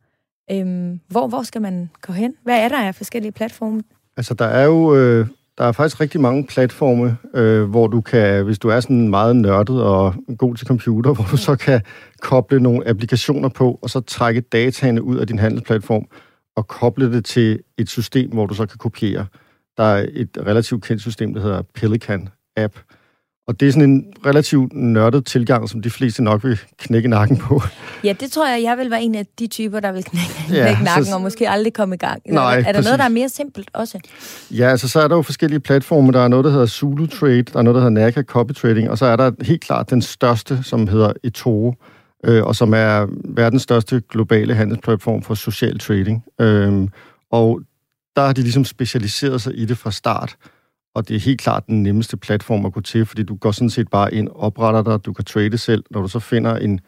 Øhm, 0.51 1.00
hvor, 1.07 1.27
hvor 1.27 1.43
skal 1.43 1.62
man 1.62 1.89
gå 2.01 2.13
hen? 2.13 2.36
Hvad 2.43 2.59
er 2.59 2.69
der 2.69 2.77
af 2.77 2.95
forskellige 2.95 3.31
platforme? 3.31 3.83
Altså, 4.17 4.33
der 4.33 4.45
er 4.45 4.65
jo 4.65 4.95
øh, 4.95 5.27
der 5.57 5.65
er 5.65 5.71
faktisk 5.71 6.01
rigtig 6.01 6.21
mange 6.21 6.45
platforme, 6.45 7.17
øh, 7.33 7.63
hvor 7.63 7.88
du 7.88 8.01
kan, 8.01 8.45
hvis 8.45 8.59
du 8.59 8.69
er 8.69 8.79
sådan 8.79 9.07
meget 9.07 9.36
nørdet 9.36 9.83
og 9.83 10.13
god 10.38 10.55
til 10.55 10.67
computer, 10.67 11.13
hvor 11.15 11.25
du 11.31 11.38
så 11.38 11.55
kan 11.55 11.81
koble 12.21 12.59
nogle 12.59 12.88
applikationer 12.88 13.50
på, 13.50 13.79
og 13.81 13.89
så 13.89 14.00
trække 14.00 14.41
dataene 14.41 15.03
ud 15.03 15.17
af 15.17 15.27
din 15.27 15.39
handelsplatform, 15.39 16.05
og 16.55 16.67
koble 16.67 17.12
det 17.12 17.25
til 17.25 17.59
et 17.77 17.89
system, 17.89 18.31
hvor 18.31 18.45
du 18.45 18.53
så 18.53 18.65
kan 18.65 18.77
kopiere. 18.77 19.25
Der 19.79 19.86
er 19.86 20.05
et 20.13 20.38
relativt 20.48 20.83
kendt 20.83 21.01
system, 21.01 21.33
der 21.33 21.41
hedder 21.41 21.62
Pelican 21.75 22.29
App, 22.57 22.74
og 23.48 23.59
det 23.59 23.67
er 23.67 23.71
sådan 23.71 23.89
en 23.89 24.13
relativt 24.25 24.74
nørdet 24.74 25.25
tilgang, 25.25 25.69
som 25.69 25.81
de 25.81 25.89
fleste 25.89 26.24
nok 26.24 26.43
vil 26.43 26.59
knække 26.77 27.09
nakken 27.09 27.38
på. 27.38 27.62
Ja, 28.03 28.13
det 28.19 28.31
tror 28.31 28.48
jeg, 28.48 28.63
jeg 28.63 28.77
vil 28.77 28.91
være 28.91 29.01
en 29.01 29.15
af 29.15 29.25
de 29.39 29.48
typer, 29.48 29.79
der 29.79 29.91
vil 29.91 30.03
knække, 30.03 30.33
ja, 30.50 30.63
knække 30.63 30.83
nakken 30.83 31.05
så, 31.05 31.15
og 31.15 31.21
måske 31.21 31.50
aldrig 31.50 31.74
komme 31.74 31.95
i 31.95 31.98
gang. 31.98 32.21
Nej, 32.25 32.57
er 32.57 32.62
der 32.62 32.74
præcis. 32.74 32.86
noget, 32.86 33.00
der 33.00 33.05
er 33.05 33.09
mere 33.09 33.29
simpelt 33.29 33.69
også? 33.74 34.00
Ja, 34.51 34.69
altså 34.69 34.88
så 34.88 35.01
er 35.01 35.07
der 35.07 35.15
jo 35.15 35.21
forskellige 35.21 35.59
platforme. 35.59 36.12
Der 36.12 36.19
er 36.19 36.27
noget, 36.27 36.45
der 36.45 36.51
hedder 36.51 36.65
Zulu 36.65 37.05
Trade, 37.05 37.43
der 37.43 37.59
er 37.59 37.62
noget, 37.62 37.75
der 37.75 37.81
hedder 37.81 38.01
Naka 38.05 38.21
Copy 38.21 38.51
Trading, 38.51 38.89
og 38.89 38.98
så 38.98 39.05
er 39.05 39.15
der 39.15 39.31
helt 39.41 39.62
klart 39.62 39.89
den 39.89 40.01
største, 40.01 40.63
som 40.63 40.88
hedder 40.88 41.13
eToro, 41.24 41.75
øh, 42.25 42.43
og 42.43 42.55
som 42.55 42.74
er 42.74 43.07
verdens 43.36 43.62
største 43.62 44.01
globale 44.09 44.55
handelsplatform 44.55 45.21
for 45.21 45.33
social 45.33 45.79
trading. 45.79 46.24
Øh, 46.41 46.88
og 47.31 47.62
der 48.15 48.21
har 48.25 48.33
de 48.33 48.41
ligesom 48.41 48.65
specialiseret 48.65 49.41
sig 49.41 49.57
i 49.57 49.65
det 49.65 49.77
fra 49.77 49.91
start 49.91 50.37
og 50.95 51.07
det 51.07 51.15
er 51.15 51.19
helt 51.19 51.41
klart 51.41 51.67
den 51.67 51.83
nemmeste 51.83 52.17
platform 52.17 52.65
at 52.65 52.73
gå 52.73 52.81
til, 52.81 53.05
fordi 53.05 53.23
du 53.23 53.35
går 53.35 53.51
sådan 53.51 53.69
set 53.69 53.89
bare 53.89 54.13
ind, 54.13 54.29
opretter 54.35 54.83
dig, 54.83 55.05
du 55.05 55.13
kan 55.13 55.25
trade 55.25 55.57
selv. 55.57 55.83
Når 55.91 56.01
du 56.01 56.07
så 56.07 56.19
finder 56.19 56.55
en 56.55 56.79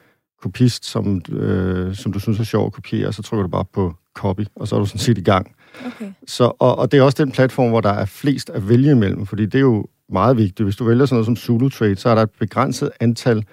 kopist, 0.42 0.86
som, 0.86 1.22
øh, 1.30 1.96
som 1.96 2.14
du 2.14 2.20
synes 2.20 2.40
er 2.40 2.44
sjov 2.44 2.66
at 2.66 2.74
kopiere, 2.74 3.14
så 3.14 3.22
trykker 3.22 3.44
du 3.44 3.50
bare 3.50 3.66
på 3.74 3.94
copy, 4.16 4.42
og 4.56 4.68
så 4.68 4.76
er 4.76 4.80
du 4.80 4.86
sådan 4.86 5.00
set 5.00 5.18
i 5.18 5.24
gang. 5.24 5.56
Okay. 5.86 6.12
Så, 6.28 6.52
og, 6.60 6.80
og 6.80 6.92
det 6.92 6.98
er 6.98 7.04
også 7.04 7.24
den 7.24 7.32
platform, 7.32 7.70
hvor 7.70 7.82
der 7.82 7.90
er 7.90 8.06
flest 8.06 8.50
at 8.50 8.70
vælge 8.70 8.92
imellem, 8.92 9.26
fordi 9.26 9.46
det 9.46 9.56
er 9.56 9.60
jo 9.60 9.86
meget 10.10 10.38
vigtigt. 10.38 10.66
Hvis 10.66 10.76
du 10.76 10.84
vælger 10.84 11.06
sådan 11.06 11.16
noget 11.16 11.26
som 11.26 11.36
Zulu 11.36 11.70
Trade, 11.70 11.96
så 11.96 12.10
er 12.10 12.16
der 12.16 12.22
et 12.22 12.32
begrænset 12.40 12.92
antal, 13.00 13.46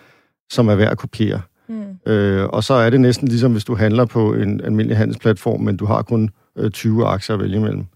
som 0.50 0.68
er 0.68 0.74
værd 0.74 0.90
at 0.90 0.98
kopiere. 0.98 1.40
Mm. 1.68 2.12
Øh, 2.12 2.46
og 2.46 2.64
så 2.64 2.74
er 2.74 2.90
det 2.90 3.00
næsten 3.00 3.28
ligesom, 3.28 3.52
hvis 3.52 3.64
du 3.64 3.74
handler 3.74 4.04
på 4.04 4.34
en 4.34 4.60
almindelig 4.60 4.96
handelsplatform, 4.96 5.60
men 5.60 5.76
du 5.76 5.86
har 5.86 6.02
kun 6.02 6.30
20 6.72 7.06
aktier 7.06 7.34
at 7.36 7.42
vælge 7.42 7.56
imellem. 7.56 7.86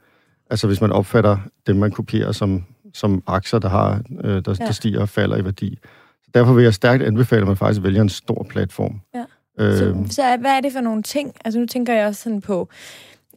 Altså 0.51 0.67
hvis 0.67 0.81
man 0.81 0.93
opfatter 0.93 1.39
dem, 1.67 1.77
man 1.77 1.91
kopierer 1.91 2.33
som, 2.33 2.65
som 2.95 3.23
aktier, 3.27 3.61
der, 3.61 3.69
har, 3.69 4.03
øh, 4.25 4.45
der, 4.45 4.57
ja. 4.61 4.67
der 4.67 4.73
stiger 4.73 5.01
og 5.01 5.09
falder 5.09 5.37
i 5.37 5.45
værdi. 5.45 5.79
Så 6.25 6.31
derfor 6.35 6.53
vil 6.53 6.65
jeg 6.65 6.75
stærkt 6.75 7.03
anbefale, 7.03 7.41
at 7.41 7.49
man 7.49 7.57
faktisk 7.57 7.83
vælger 7.83 8.03
en 8.03 8.09
stor 8.09 8.47
platform. 8.49 9.01
Ja. 9.15 9.25
Øh, 9.59 9.77
så, 9.77 10.15
så 10.15 10.37
hvad 10.41 10.51
er 10.51 10.61
det 10.61 10.73
for 10.73 10.81
nogle 10.81 11.03
ting? 11.03 11.35
Altså 11.45 11.61
nu 11.61 11.67
tænker 11.67 11.95
jeg 11.95 12.07
også 12.07 12.23
sådan 12.23 12.41
på, 12.41 12.69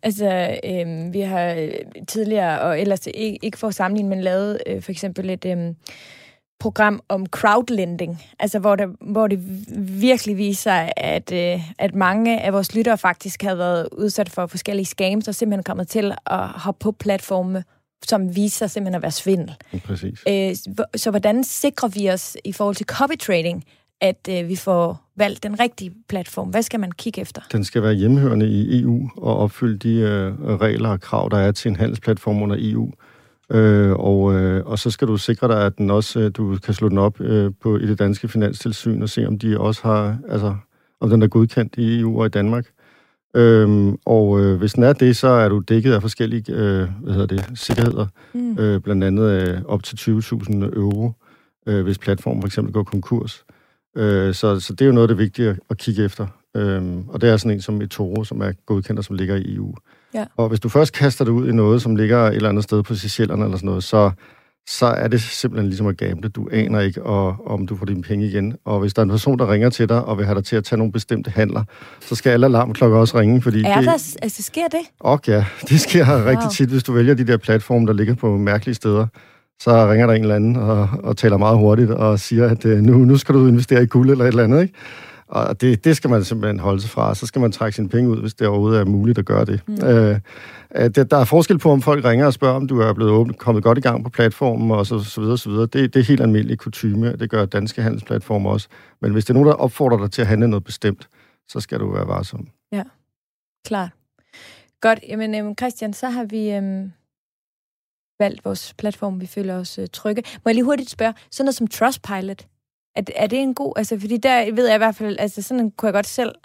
altså 0.03 0.57
øh, 0.63 1.13
vi 1.13 1.19
har 1.19 1.53
øh, 1.53 1.71
tidligere, 2.07 2.61
og 2.61 2.81
ellers 2.81 3.07
ikke, 3.13 3.39
ikke 3.41 3.57
for 3.57 3.67
at 3.67 3.75
sammenligne, 3.75 4.09
men 4.09 4.21
lavet 4.21 4.59
øh, 4.67 4.81
for 4.81 4.91
eksempel 4.91 5.29
et... 5.29 5.45
Øh, 5.45 5.73
program 6.59 7.01
om 7.09 7.25
crowdlending, 7.25 8.23
altså 8.39 8.59
hvor 8.59 8.75
det, 8.75 8.87
hvor 9.01 9.27
det 9.27 9.39
virkelig 10.01 10.37
viser, 10.37 10.89
at, 10.97 11.31
øh, 11.31 11.61
at 11.79 11.95
mange 11.95 12.41
af 12.41 12.53
vores 12.53 12.75
lyttere 12.75 12.97
faktisk 12.97 13.43
har 13.43 13.55
været 13.55 13.89
udsat 13.91 14.29
for 14.29 14.47
forskellige 14.47 14.85
scams, 14.85 15.27
og 15.27 15.35
simpelthen 15.35 15.63
kommet 15.63 15.87
til 15.87 16.13
at 16.25 16.47
hoppe 16.47 16.83
på 16.83 16.91
platforme, 16.91 17.63
som 18.05 18.35
viser 18.35 18.67
simpelthen 18.67 18.95
at 18.95 19.01
være 19.01 19.11
svindel. 19.11 19.55
Præcis. 19.85 20.23
Øh, 20.27 20.55
så 20.95 21.09
hvordan 21.09 21.43
sikrer 21.43 21.87
vi 21.87 22.09
os 22.09 22.37
i 22.45 22.51
forhold 22.51 22.75
til 22.75 22.85
copy 22.85 23.17
trading, 23.19 23.63
at 24.01 24.29
øh, 24.29 24.49
vi 24.49 24.55
får 24.55 25.01
valgt 25.15 25.43
den 25.43 25.59
rigtige 25.59 25.91
platform? 26.09 26.49
Hvad 26.49 26.61
skal 26.61 26.79
man 26.79 26.91
kigge 26.91 27.21
efter? 27.21 27.41
Den 27.51 27.63
skal 27.63 27.83
være 27.83 27.93
hjemmehørende 27.93 28.47
i 28.47 28.81
EU 28.81 29.09
og 29.17 29.37
opfylde 29.37 29.77
de 29.77 29.95
øh, 29.95 30.33
regler 30.61 30.89
og 30.89 31.01
krav, 31.01 31.29
der 31.31 31.37
er 31.37 31.51
til 31.51 31.69
en 31.69 31.75
handelsplatform 31.75 32.41
under 32.41 32.55
EU. 32.59 32.91
Øh, 33.51 33.91
og, 33.91 34.33
øh, 34.33 34.65
og 34.65 34.79
så 34.79 34.91
skal 34.91 35.07
du 35.07 35.17
sikre 35.17 35.47
dig, 35.47 35.65
at 35.65 35.77
den 35.77 35.91
også, 35.91 36.19
øh, 36.19 36.31
du 36.37 36.57
kan 36.63 36.73
slå 36.73 36.89
den 36.89 36.97
op 36.97 37.21
øh, 37.21 37.51
på 37.61 37.77
i 37.77 37.85
det 37.85 37.99
danske 37.99 38.27
finanstilsyn 38.27 39.01
og 39.01 39.09
se, 39.09 39.27
om 39.27 39.39
de 39.39 39.59
også 39.59 39.81
har, 39.83 40.17
altså, 40.29 40.55
om 40.99 41.09
den 41.09 41.21
er 41.21 41.27
godkendt 41.27 41.77
i 41.77 41.99
EU 41.99 42.19
og 42.19 42.25
i 42.25 42.29
Danmark. 42.29 42.65
Øhm, 43.35 43.97
og 44.05 44.39
øh, 44.39 44.57
hvis 44.57 44.73
den 44.73 44.83
er 44.83 44.93
det, 44.93 45.15
så 45.15 45.27
er 45.27 45.49
du 45.49 45.59
dækket 45.59 45.93
af 45.93 46.01
forskellige 46.01 46.53
øh, 46.53 46.89
hvad 47.03 47.13
hedder 47.13 47.27
det, 47.27 47.59
sikkerheder, 47.59 48.07
mm. 48.33 48.59
øh, 48.59 48.81
blandt 48.81 49.03
andet 49.03 49.23
øh, 49.23 49.61
op 49.65 49.83
til 49.83 49.95
20.000 49.95 50.55
euro, 50.55 51.11
øh, 51.67 51.83
hvis 51.83 51.97
platformen 51.97 52.41
for 52.41 52.47
eksempel 52.47 52.73
går 52.73 52.83
konkurs. 52.83 53.45
Øh, 53.97 54.33
så, 54.33 54.59
så 54.59 54.73
det 54.73 54.81
er 54.81 54.85
jo 54.85 54.91
noget 54.91 55.03
af 55.03 55.07
det 55.07 55.17
vigtige 55.17 55.49
at, 55.49 55.59
at 55.69 55.77
kigge 55.77 56.03
efter. 56.03 56.27
Øhm, 56.55 57.09
og 57.09 57.21
det 57.21 57.29
er 57.29 57.37
sådan 57.37 57.51
en 57.51 57.61
som 57.61 57.81
eToro, 57.81 58.23
som 58.23 58.41
er 58.41 58.51
godkendt 58.65 58.99
og 58.99 59.05
som 59.05 59.15
ligger 59.15 59.35
i 59.35 59.55
EU. 59.55 59.75
Ja. 60.15 60.25
Og 60.37 60.49
hvis 60.49 60.59
du 60.59 60.69
først 60.69 60.93
kaster 60.93 61.25
det 61.25 61.31
ud 61.31 61.49
i 61.49 61.51
noget, 61.51 61.81
som 61.81 61.95
ligger 61.95 62.19
et 62.27 62.35
eller 62.35 62.49
andet 62.49 62.63
sted 62.63 62.83
på 62.83 62.95
Seychellerne 62.95 63.43
eller 63.43 63.57
sådan 63.57 63.67
noget, 63.67 63.83
så, 63.83 64.11
så 64.67 64.85
er 64.85 65.07
det 65.07 65.21
simpelthen 65.21 65.67
ligesom 65.67 65.87
at 65.87 65.97
gamble. 65.97 66.29
Du 66.29 66.49
aner 66.51 66.79
ikke, 66.79 67.03
og, 67.03 67.35
om 67.45 67.67
du 67.67 67.75
får 67.75 67.85
dine 67.85 68.01
penge 68.01 68.25
igen. 68.25 68.55
Og 68.65 68.79
hvis 68.79 68.93
der 68.93 69.01
er 69.01 69.03
en 69.03 69.09
person, 69.09 69.39
der 69.39 69.51
ringer 69.51 69.69
til 69.69 69.89
dig 69.89 70.05
og 70.05 70.17
vil 70.17 70.25
have 70.25 70.35
dig 70.35 70.45
til 70.45 70.55
at 70.55 70.63
tage 70.63 70.77
nogle 70.77 70.91
bestemte 70.91 71.31
handler, 71.31 71.63
så 72.01 72.15
skal 72.15 72.29
alle 72.29 72.45
alarmklokker 72.45 72.97
også 72.97 73.19
ringe. 73.19 73.41
Fordi 73.41 73.63
er 73.63 73.75
det, 73.75 73.85
der, 73.85 74.17
altså, 74.21 74.43
sker 74.43 74.67
det? 74.67 74.79
Og 74.99 75.19
ja, 75.27 75.45
det 75.69 75.79
sker 75.79 76.15
wow. 76.15 76.25
rigtig 76.25 76.51
tit, 76.51 76.69
hvis 76.69 76.83
du 76.83 76.93
vælger 76.93 77.13
de 77.13 77.27
der 77.27 77.37
platforme, 77.37 77.87
der 77.87 77.93
ligger 77.93 78.15
på 78.15 78.37
mærkelige 78.37 78.75
steder. 78.75 79.07
Så 79.61 79.91
ringer 79.91 80.07
der 80.07 80.13
en 80.13 80.21
eller 80.21 80.35
anden 80.35 80.55
og, 80.55 80.89
og 81.03 81.17
taler 81.17 81.37
meget 81.37 81.57
hurtigt 81.57 81.91
og 81.91 82.19
siger, 82.19 82.49
at 82.49 82.65
øh, 82.65 82.81
nu, 82.81 82.97
nu 82.97 83.17
skal 83.17 83.35
du 83.35 83.47
investere 83.47 83.83
i 83.83 83.85
guld 83.85 84.09
eller 84.09 84.25
et 84.25 84.27
eller 84.27 84.43
andet, 84.43 84.61
ikke? 84.61 84.73
Og 85.27 85.61
det, 85.61 85.83
det 85.83 85.97
skal 85.97 86.09
man 86.09 86.23
simpelthen 86.23 86.59
holde 86.59 86.81
sig 86.81 86.89
fra. 86.89 87.15
Så 87.15 87.25
skal 87.25 87.41
man 87.41 87.51
trække 87.51 87.75
sine 87.75 87.89
penge 87.89 88.09
ud, 88.09 88.21
hvis 88.21 88.33
det 88.33 88.47
overhovedet 88.47 88.79
er 88.79 88.85
muligt 88.85 89.17
at 89.17 89.25
gøre 89.25 89.45
det. 89.45 89.61
Mm. 89.67 89.87
Øh, 89.87 90.19
det 90.75 91.11
der 91.11 91.17
er 91.17 91.25
forskel 91.25 91.59
på, 91.59 91.71
om 91.71 91.81
folk 91.81 92.05
ringer 92.05 92.25
og 92.25 92.33
spørger, 92.33 92.55
om 92.55 92.67
du 92.67 92.79
er 92.79 92.93
blevet 92.93 93.11
åbent, 93.11 93.37
kommet 93.37 93.63
godt 93.63 93.77
i 93.77 93.81
gang 93.81 94.03
på 94.03 94.09
platformen, 94.09 94.71
og 94.71 94.85
så, 94.85 94.99
så 94.99 95.21
videre, 95.21 95.37
så 95.37 95.49
videre. 95.49 95.65
Det, 95.65 95.93
det 95.93 95.99
er 95.99 96.03
helt 96.03 96.21
almindelig 96.21 96.57
kutume. 96.57 97.15
Det 97.15 97.29
gør 97.29 97.45
danske 97.45 97.81
handelsplatformer 97.81 98.49
også. 98.49 98.67
Men 99.01 99.11
hvis 99.11 99.25
det 99.25 99.29
er 99.29 99.33
nogen, 99.33 99.47
der 99.47 99.53
opfordrer 99.53 99.97
dig 99.97 100.11
til 100.11 100.21
at 100.21 100.27
handle 100.27 100.47
noget 100.47 100.63
bestemt, 100.63 101.09
så 101.47 101.59
skal 101.59 101.79
du 101.79 101.91
være 101.91 102.07
varsom. 102.07 102.47
Ja, 102.71 102.83
klart. 103.65 103.89
Godt. 104.81 104.99
Jamen, 105.09 105.35
øhm, 105.35 105.57
Christian, 105.57 105.93
så 105.93 106.09
har 106.09 106.23
vi 106.23 106.51
øhm, 106.51 106.91
valgt 108.19 108.45
vores 108.45 108.73
platform. 108.73 109.21
Vi 109.21 109.25
føler 109.25 109.55
os 109.55 109.79
øh, 109.79 109.87
trygge. 109.93 110.23
Må 110.35 110.49
jeg 110.49 110.55
lige 110.55 110.65
hurtigt 110.65 110.89
spørge, 110.89 111.13
sådan 111.31 111.45
noget 111.45 111.55
som 111.55 111.67
Trustpilot, 111.67 112.47
er, 112.95 113.01
er 113.15 113.27
det 113.27 113.39
en 113.39 113.53
god... 113.53 113.73
Altså, 113.75 113.99
fordi 113.99 114.17
der 114.17 114.51
ved 114.51 114.65
jeg 114.65 114.75
i 114.75 114.77
hvert 114.77 114.95
fald... 114.95 115.15
Altså, 115.19 115.41
sådan 115.41 115.71
kunne 115.71 115.87
jeg 115.87 115.93
godt 115.93 116.07
selv 116.07 116.35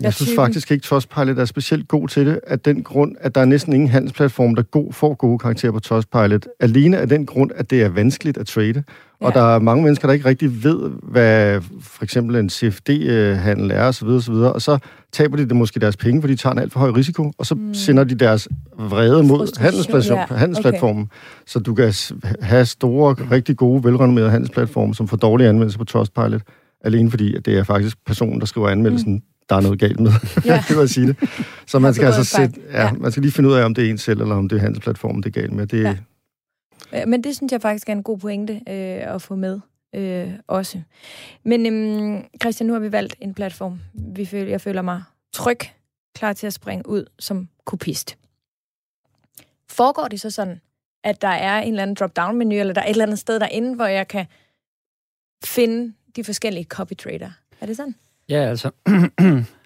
jeg 0.00 0.14
synes 0.14 0.34
faktisk 0.36 0.70
ikke, 0.70 0.82
Trustpilot 0.82 1.38
er 1.38 1.44
specielt 1.44 1.88
god 1.88 2.08
til 2.08 2.26
det, 2.26 2.40
af 2.46 2.60
den 2.60 2.82
grund, 2.82 3.16
at 3.20 3.34
der 3.34 3.40
er 3.40 3.44
næsten 3.44 3.72
ingen 3.72 3.88
handelsplatform, 3.88 4.54
der 4.54 4.62
god, 4.62 4.92
får 4.92 5.14
gode 5.14 5.38
karakterer 5.38 5.72
på 5.72 5.80
Trustpilot. 5.80 6.46
Alene 6.60 6.98
af 6.98 7.08
den 7.08 7.26
grund, 7.26 7.50
at 7.54 7.70
det 7.70 7.82
er 7.82 7.88
vanskeligt 7.88 8.38
at 8.38 8.46
trade. 8.46 8.82
Ja. 9.20 9.26
Og 9.26 9.34
der 9.34 9.54
er 9.54 9.58
mange 9.58 9.84
mennesker, 9.84 10.08
der 10.08 10.14
ikke 10.14 10.28
rigtig 10.28 10.64
ved, 10.64 10.90
hvad 11.02 11.60
for 11.80 12.04
eksempel 12.04 12.36
en 12.36 12.50
CFD-handel 12.50 13.70
er, 13.70 13.84
osv. 13.84 14.08
osv. 14.08 14.32
Og 14.32 14.62
så 14.62 14.78
taber 15.12 15.36
de 15.36 15.48
det 15.48 15.56
måske 15.56 15.80
deres 15.80 15.96
penge, 15.96 16.20
fordi 16.20 16.32
de 16.32 16.38
tager 16.38 16.52
en 16.52 16.58
alt 16.58 16.72
for 16.72 16.80
høj 16.80 16.90
risiko, 16.90 17.32
og 17.38 17.46
så 17.46 17.54
mm. 17.54 17.74
sender 17.74 18.04
de 18.04 18.14
deres 18.14 18.48
vrede 18.78 19.22
mod 19.22 19.60
handelsplatform, 19.60 20.18
ja. 20.30 20.36
handelsplatformen. 20.36 21.02
Okay. 21.02 21.16
Så 21.46 21.58
du 21.58 21.74
kan 21.74 21.94
have 22.40 22.66
store, 22.66 23.16
rigtig 23.30 23.56
gode, 23.56 23.84
velrenommerede 23.84 24.30
handelsplatforme, 24.30 24.94
som 24.94 25.08
får 25.08 25.16
dårlige 25.16 25.48
anmeldelser 25.48 25.78
på 25.78 25.84
Trustpilot, 25.84 26.42
alene 26.84 27.10
fordi 27.10 27.34
at 27.36 27.46
det 27.46 27.58
er 27.58 27.64
faktisk 27.64 27.96
personen, 28.06 28.40
der 28.40 28.46
skriver 28.46 28.68
anmeldelsen, 28.68 29.12
mm 29.12 29.22
der 29.50 29.56
er 29.56 29.60
noget 29.60 29.78
galt 29.78 30.00
med. 30.00 30.12
Ja. 30.44 30.64
det 30.68 30.76
var 30.76 30.82
at 30.82 30.90
sige 30.90 31.06
det. 31.06 31.16
Så 31.66 31.78
man 31.78 31.94
skal 31.94 32.06
altså 32.06 32.24
sætte, 32.24 32.60
ja, 32.70 32.82
ja. 32.82 32.92
man 32.92 33.10
skal 33.10 33.22
lige 33.22 33.32
finde 33.32 33.48
ud 33.48 33.54
af, 33.54 33.64
om 33.64 33.74
det 33.74 33.86
er 33.86 33.90
en 33.90 33.98
selv, 33.98 34.20
eller 34.20 34.34
om 34.34 34.48
det 34.48 34.56
er 34.56 34.60
hans 34.60 34.80
platform, 34.80 35.22
det 35.22 35.36
er 35.36 35.40
galt 35.40 35.52
med. 35.52 35.66
Det, 35.66 35.82
ja. 36.92 37.06
Men 37.06 37.24
det 37.24 37.36
synes 37.36 37.52
jeg 37.52 37.62
faktisk 37.62 37.88
er 37.88 37.92
en 37.92 38.02
god 38.02 38.18
pointe 38.18 38.52
øh, 38.52 39.14
at 39.14 39.22
få 39.22 39.34
med 39.34 39.60
øh, 39.94 40.32
også. 40.46 40.82
Men 41.44 41.66
øhm, 41.66 42.24
Christian, 42.42 42.66
nu 42.66 42.72
har 42.72 42.80
vi 42.80 42.92
valgt 42.92 43.16
en 43.20 43.34
platform. 43.34 43.80
Vi 43.94 44.24
føler, 44.24 44.50
jeg 44.50 44.60
føler 44.60 44.82
mig 44.82 45.02
tryg, 45.32 45.58
klar 46.14 46.32
til 46.32 46.46
at 46.46 46.52
springe 46.52 46.88
ud 46.88 47.04
som 47.18 47.48
kopist. 47.64 48.16
Foregår 49.68 50.08
det 50.08 50.20
så 50.20 50.30
sådan, 50.30 50.60
at 51.04 51.22
der 51.22 51.28
er 51.28 51.60
en 51.60 51.68
eller 51.68 51.82
anden 51.82 51.96
drop-down-menu, 52.00 52.54
eller 52.54 52.74
der 52.74 52.80
er 52.80 52.86
et 52.86 52.90
eller 52.90 53.04
andet 53.04 53.18
sted 53.18 53.40
derinde, 53.40 53.74
hvor 53.74 53.86
jeg 53.86 54.08
kan 54.08 54.26
finde 55.44 55.92
de 56.16 56.24
forskellige 56.24 56.64
copy 56.64 56.92
trader? 56.96 57.30
Er 57.60 57.66
det 57.66 57.76
sådan? 57.76 57.94
Ja, 58.30 58.36
altså, 58.48 58.70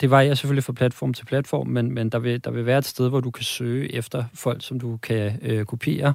det 0.00 0.10
var 0.10 0.20
jeg 0.20 0.38
selvfølgelig 0.38 0.64
fra 0.64 0.72
platform 0.72 1.14
til 1.14 1.24
platform, 1.24 1.66
men, 1.66 1.94
men 1.94 2.08
der, 2.08 2.18
vil, 2.18 2.44
der 2.44 2.50
vil 2.50 2.66
være 2.66 2.78
et 2.78 2.84
sted, 2.84 3.08
hvor 3.08 3.20
du 3.20 3.30
kan 3.30 3.44
søge 3.44 3.94
efter 3.94 4.24
folk, 4.34 4.64
som 4.64 4.80
du 4.80 4.96
kan 4.96 5.38
øh, 5.42 5.64
kopiere, 5.64 6.14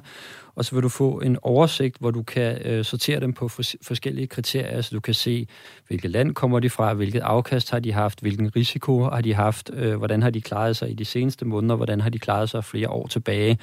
og 0.56 0.64
så 0.64 0.74
vil 0.74 0.82
du 0.82 0.88
få 0.88 1.20
en 1.20 1.38
oversigt, 1.42 1.96
hvor 2.00 2.10
du 2.10 2.22
kan 2.22 2.58
øh, 2.64 2.84
sortere 2.84 3.20
dem 3.20 3.32
på 3.32 3.48
fors- 3.48 3.74
forskellige 3.82 4.26
kriterier, 4.26 4.80
så 4.80 4.90
du 4.92 5.00
kan 5.00 5.14
se, 5.14 5.46
hvilket 5.86 6.10
land 6.10 6.34
kommer 6.34 6.60
de 6.60 6.70
fra, 6.70 6.94
hvilket 6.94 7.20
afkast 7.20 7.70
har 7.70 7.78
de 7.78 7.92
haft, 7.92 8.20
hvilken 8.20 8.56
risiko 8.56 9.02
har 9.02 9.20
de 9.20 9.34
haft, 9.34 9.70
øh, 9.74 9.96
hvordan 9.96 10.22
har 10.22 10.30
de 10.30 10.40
klaret 10.40 10.76
sig 10.76 10.90
i 10.90 10.94
de 10.94 11.04
seneste 11.04 11.44
måneder, 11.44 11.76
hvordan 11.76 12.00
har 12.00 12.10
de 12.10 12.18
klaret 12.18 12.50
sig 12.50 12.64
flere 12.64 12.88
år 12.88 13.06
tilbage. 13.06 13.58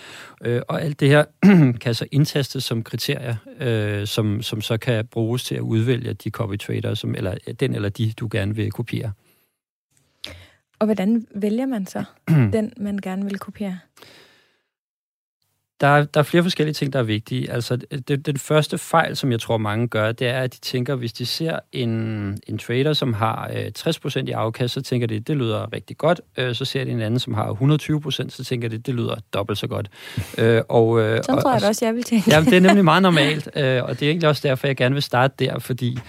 Øh, 0.45 0.61
og 0.67 0.81
alt 0.81 1.00
det 1.00 1.07
her 1.07 1.23
kan 1.83 1.95
så 1.95 2.05
indtastes 2.11 2.63
som 2.63 2.83
kriterier, 2.83 3.35
øh, 3.59 4.07
som, 4.07 4.41
som 4.41 4.61
så 4.61 4.77
kan 4.77 5.07
bruges 5.07 5.43
til 5.43 5.55
at 5.55 5.61
udvælge 5.61 6.13
de 6.13 6.29
copy 6.29 6.59
traders, 6.59 7.00
som, 7.00 7.15
eller 7.15 7.35
den 7.59 7.75
eller 7.75 7.89
de, 7.89 8.13
du 8.19 8.27
gerne 8.31 8.55
vil 8.55 8.71
kopiere. 8.71 9.11
Og 10.81 10.85
hvordan 10.85 11.27
vælger 11.35 11.65
man 11.65 11.85
så 11.85 12.03
den, 12.53 12.73
man 12.77 12.97
gerne 12.97 13.25
vil 13.25 13.39
kopiere? 13.39 13.79
Der 15.81 15.88
er, 15.88 16.03
der 16.03 16.19
er 16.19 16.23
flere 16.23 16.43
forskellige 16.43 16.73
ting, 16.73 16.93
der 16.93 17.00
er 17.00 17.03
vigtige. 17.03 17.51
Altså, 17.51 17.77
det, 18.07 18.25
den 18.25 18.38
første 18.38 18.77
fejl, 18.77 19.15
som 19.15 19.31
jeg 19.31 19.39
tror, 19.39 19.57
mange 19.57 19.88
gør, 19.88 20.11
det 20.11 20.27
er, 20.27 20.39
at 20.39 20.53
de 20.53 20.59
tænker, 20.59 20.95
hvis 20.95 21.13
de 21.13 21.25
ser 21.25 21.59
en, 21.71 21.89
en 22.47 22.57
trader, 22.57 22.93
som 22.93 23.13
har 23.13 23.51
øh, 23.55 23.71
60% 23.79 24.27
i 24.27 24.31
afkast, 24.31 24.73
så 24.73 24.81
tænker 24.81 25.07
de, 25.07 25.19
det 25.19 25.38
lyder 25.38 25.73
rigtig 25.73 25.97
godt. 25.97 26.21
Øh, 26.38 26.55
så 26.55 26.65
ser 26.65 26.83
de 26.83 26.91
en 26.91 27.01
anden, 27.01 27.19
som 27.19 27.33
har 27.33 27.53
120%, 27.53 28.29
så 28.29 28.43
tænker 28.43 28.69
de, 28.69 28.77
det 28.77 28.95
lyder 28.95 29.15
dobbelt 29.33 29.59
så 29.59 29.67
godt. 29.67 29.89
Øh, 30.38 30.61
og, 30.69 31.00
øh, 31.00 31.17
Sådan 31.17 31.35
og, 31.35 31.43
tror 31.43 31.51
jeg 31.51 31.63
og, 31.63 31.67
også, 31.67 31.85
jeg 31.85 31.95
vil 31.95 32.03
tænke. 32.03 32.31
Ja, 32.31 32.41
det 32.41 32.53
er 32.53 32.59
nemlig 32.59 32.85
meget 32.85 33.01
normalt, 33.01 33.50
øh, 33.55 33.83
og 33.83 34.00
det 34.00 34.05
er 34.05 34.09
egentlig 34.09 34.29
også 34.29 34.47
derfor, 34.47 34.67
jeg 34.67 34.75
gerne 34.75 34.95
vil 34.95 35.03
starte 35.03 35.33
der, 35.45 35.59
fordi 35.59 36.00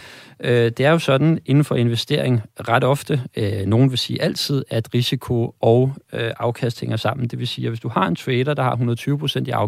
Øh, 0.42 0.70
det 0.70 0.80
er 0.80 0.90
jo 0.90 0.98
sådan 0.98 1.38
inden 1.46 1.64
for 1.64 1.74
investering 1.74 2.42
ret 2.68 2.84
ofte, 2.84 3.22
øh, 3.36 3.66
nogen 3.66 3.90
vil 3.90 3.98
sige 3.98 4.22
altid, 4.22 4.64
at 4.70 4.88
risiko 4.94 5.54
og 5.60 5.92
øh, 6.12 6.30
afkast 6.38 6.80
hænger 6.80 6.96
sammen. 6.96 7.28
Det 7.28 7.38
vil 7.38 7.48
sige, 7.48 7.64
at 7.64 7.70
hvis 7.70 7.80
du 7.80 7.88
har 7.88 8.06
en 8.06 8.16
trader, 8.16 8.54
der 8.54 8.62
har 8.62 8.76
120% 8.76 9.44
i 9.46 9.50
afkast, 9.50 9.61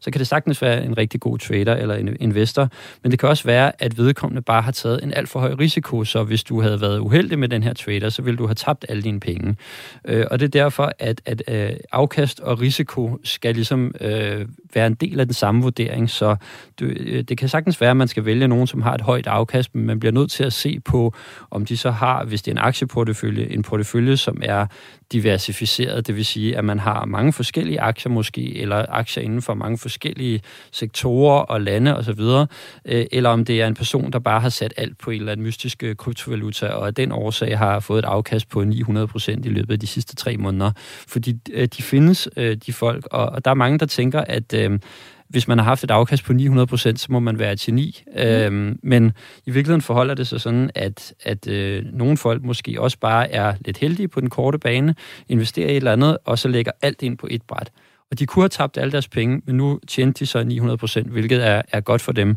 så 0.00 0.10
kan 0.10 0.18
det 0.18 0.26
sagtens 0.26 0.62
være 0.62 0.84
en 0.84 0.98
rigtig 0.98 1.20
god 1.20 1.38
trader 1.38 1.74
eller 1.74 1.94
en 1.94 2.16
investor, 2.20 2.68
men 3.02 3.10
det 3.10 3.18
kan 3.18 3.28
også 3.28 3.44
være, 3.44 3.72
at 3.78 3.98
vedkommende 3.98 4.42
bare 4.42 4.62
har 4.62 4.72
taget 4.72 5.02
en 5.02 5.14
alt 5.14 5.28
for 5.28 5.40
høj 5.40 5.52
risiko, 5.52 6.04
så 6.04 6.22
hvis 6.22 6.44
du 6.44 6.60
havde 6.60 6.80
været 6.80 6.98
uheldig 6.98 7.38
med 7.38 7.48
den 7.48 7.62
her 7.62 7.72
trader, 7.74 8.08
så 8.08 8.22
ville 8.22 8.38
du 8.38 8.46
have 8.46 8.54
tabt 8.54 8.86
alle 8.88 9.02
dine 9.02 9.20
penge. 9.20 9.56
Øh, 10.04 10.26
og 10.30 10.40
det 10.40 10.46
er 10.46 10.50
derfor, 10.50 10.92
at, 10.98 11.20
at 11.26 11.42
øh, 11.48 11.70
afkast 11.92 12.40
og 12.40 12.60
risiko 12.60 13.18
skal 13.24 13.54
ligesom 13.54 13.94
øh, 14.00 14.46
være 14.74 14.86
en 14.86 14.94
del 14.94 15.20
af 15.20 15.26
den 15.26 15.34
samme 15.34 15.62
vurdering, 15.62 16.10
så 16.10 16.36
du, 16.80 16.84
øh, 16.84 17.22
det 17.22 17.38
kan 17.38 17.48
sagtens 17.48 17.80
være, 17.80 17.90
at 17.90 17.96
man 17.96 18.08
skal 18.08 18.24
vælge 18.24 18.48
nogen, 18.48 18.66
som 18.66 18.82
har 18.82 18.94
et 18.94 19.00
højt 19.00 19.26
afkast, 19.26 19.74
men 19.74 19.86
man 19.86 20.00
bliver 20.00 20.12
nødt 20.12 20.30
til 20.30 20.44
at 20.44 20.52
se 20.52 20.80
på, 20.80 21.14
om 21.50 21.64
de 21.64 21.76
så 21.76 21.90
har, 21.90 22.24
hvis 22.24 22.42
det 22.42 22.50
er 22.50 22.54
en 22.54 22.66
aktieportefølje, 22.66 23.46
en 23.50 23.62
portefølje, 23.62 24.16
som 24.16 24.38
er 24.42 24.66
diversificeret, 25.12 26.06
det 26.06 26.16
vil 26.16 26.24
sige, 26.24 26.58
at 26.58 26.64
man 26.64 26.78
har 26.78 27.04
mange 27.04 27.32
forskellige 27.32 27.80
aktier 27.80 28.12
måske, 28.12 28.56
eller 28.56 28.84
aktier 28.88 29.24
inden 29.24 29.42
for 29.42 29.54
mange 29.54 29.78
forskellige 29.78 30.42
sektorer 30.72 31.40
og 31.40 31.60
lande 31.60 31.96
osv., 31.96 32.20
og 32.20 32.48
øh, 32.84 33.06
eller 33.12 33.30
om 33.30 33.44
det 33.44 33.62
er 33.62 33.66
en 33.66 33.74
person, 33.74 34.12
der 34.12 34.18
bare 34.18 34.40
har 34.40 34.48
sat 34.48 34.74
alt 34.76 34.98
på 34.98 35.10
en 35.10 35.18
eller 35.20 35.32
anden 35.32 35.46
mystisk 35.46 35.82
øh, 35.82 35.96
kryptovaluta, 35.96 36.66
og 36.66 36.86
af 36.86 36.94
den 36.94 37.12
årsag 37.12 37.58
har 37.58 37.80
fået 37.80 37.98
et 37.98 38.04
afkast 38.04 38.48
på 38.48 38.64
900 38.64 39.06
procent 39.06 39.46
i 39.46 39.48
løbet 39.48 39.72
af 39.72 39.80
de 39.80 39.86
sidste 39.86 40.16
tre 40.16 40.36
måneder. 40.36 40.72
Fordi 41.08 41.36
øh, 41.52 41.68
de 41.76 41.82
findes, 41.82 42.28
de 42.66 42.72
folk, 42.72 43.08
og 43.10 43.44
der 43.44 43.50
er 43.50 43.54
mange, 43.54 43.78
der 43.78 43.86
tænker, 43.86 44.20
at 44.20 44.54
hvis 45.32 45.48
man 45.48 45.58
har 45.58 45.64
haft 45.64 45.84
et 45.84 45.90
afkast 45.90 46.24
på 46.24 46.32
900% 46.32 46.76
så 46.76 47.06
må 47.08 47.20
man 47.20 47.38
være 47.38 47.52
et 47.52 47.60
geni. 47.60 48.02
Mm. 48.06 48.22
Øhm, 48.22 48.78
men 48.82 49.12
i 49.46 49.50
virkeligheden 49.50 49.82
forholder 49.82 50.14
det 50.14 50.26
sig 50.26 50.40
sådan, 50.40 50.70
at, 50.74 51.14
at 51.22 51.48
øh, 51.48 51.84
nogle 51.92 52.16
folk 52.16 52.42
måske 52.44 52.80
også 52.80 52.98
bare 52.98 53.30
er 53.30 53.54
lidt 53.64 53.78
heldige 53.78 54.08
på 54.08 54.20
den 54.20 54.30
korte 54.30 54.58
bane, 54.58 54.94
investerer 55.28 55.68
i 55.68 55.70
et 55.70 55.76
eller 55.76 55.92
andet, 55.92 56.18
og 56.24 56.38
så 56.38 56.48
lægger 56.48 56.72
alt 56.82 57.02
ind 57.02 57.18
på 57.18 57.28
et 57.30 57.42
bræt. 57.42 57.70
Og 58.12 58.18
de 58.18 58.26
kunne 58.26 58.42
have 58.42 58.48
tabt 58.48 58.78
alle 58.78 58.92
deres 58.92 59.08
penge, 59.08 59.42
men 59.46 59.56
nu 59.56 59.80
tjente 59.88 60.18
de 60.18 60.26
så 60.26 60.44
900 60.44 60.78
procent, 60.78 61.08
hvilket 61.08 61.46
er, 61.46 61.62
er 61.72 61.80
godt 61.80 62.02
for 62.02 62.12
dem. 62.12 62.36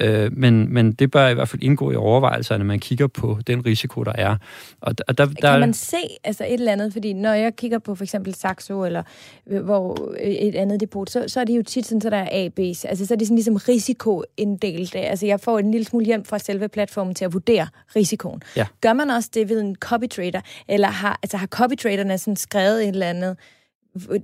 Øh, 0.00 0.32
men, 0.32 0.74
men 0.74 0.92
det 0.92 1.10
bør 1.10 1.28
i 1.28 1.34
hvert 1.34 1.48
fald 1.48 1.62
indgå 1.62 1.90
i 1.90 1.96
overvejelserne, 1.96 2.58
når 2.58 2.66
man 2.66 2.78
kigger 2.78 3.06
på 3.06 3.38
den 3.46 3.66
risiko, 3.66 4.02
der 4.02 4.12
er. 4.14 4.36
Og 4.80 4.98
der, 4.98 5.04
der, 5.14 5.26
kan 5.40 5.60
man 5.60 5.74
se 5.74 5.96
altså 6.24 6.44
et 6.44 6.52
eller 6.52 6.72
andet? 6.72 6.92
Fordi 6.92 7.12
når 7.12 7.32
jeg 7.32 7.56
kigger 7.56 7.78
på 7.78 7.94
for 7.94 8.04
eksempel 8.04 8.34
Saxo, 8.34 8.84
eller 8.84 9.02
øh, 9.46 9.64
hvor 9.64 10.08
øh, 10.20 10.30
et 10.30 10.54
andet 10.54 10.80
depot, 10.80 11.10
så, 11.10 11.24
så 11.26 11.40
er 11.40 11.44
det 11.44 11.56
jo 11.56 11.62
tit 11.62 11.86
sådan, 11.86 12.00
så 12.00 12.10
der 12.10 12.16
er 12.16 12.48
AB's. 12.48 12.88
Altså 12.88 13.06
så 13.06 13.14
er 13.14 13.18
det 13.18 13.26
sådan 13.26 13.36
ligesom 13.36 13.56
risikoinddelt. 13.56 14.94
Altså 14.96 15.26
jeg 15.26 15.40
får 15.40 15.58
en 15.58 15.70
lille 15.70 15.84
smule 15.84 16.06
hjælp 16.06 16.26
fra 16.26 16.38
selve 16.38 16.68
platformen 16.68 17.14
til 17.14 17.24
at 17.24 17.32
vurdere 17.32 17.66
risikoen. 17.96 18.42
Ja. 18.56 18.66
Gør 18.80 18.92
man 18.92 19.10
også 19.10 19.30
det 19.34 19.48
ved 19.48 19.60
en 19.60 19.76
copy 19.76 20.08
trader? 20.08 20.40
Eller 20.68 20.88
har, 20.88 21.18
altså, 21.22 21.36
har 21.36 21.46
copy 21.46 21.74
traderne 21.74 22.18
sådan 22.18 22.36
skrevet 22.36 22.82
et 22.82 22.88
eller 22.88 23.06
andet 23.06 23.36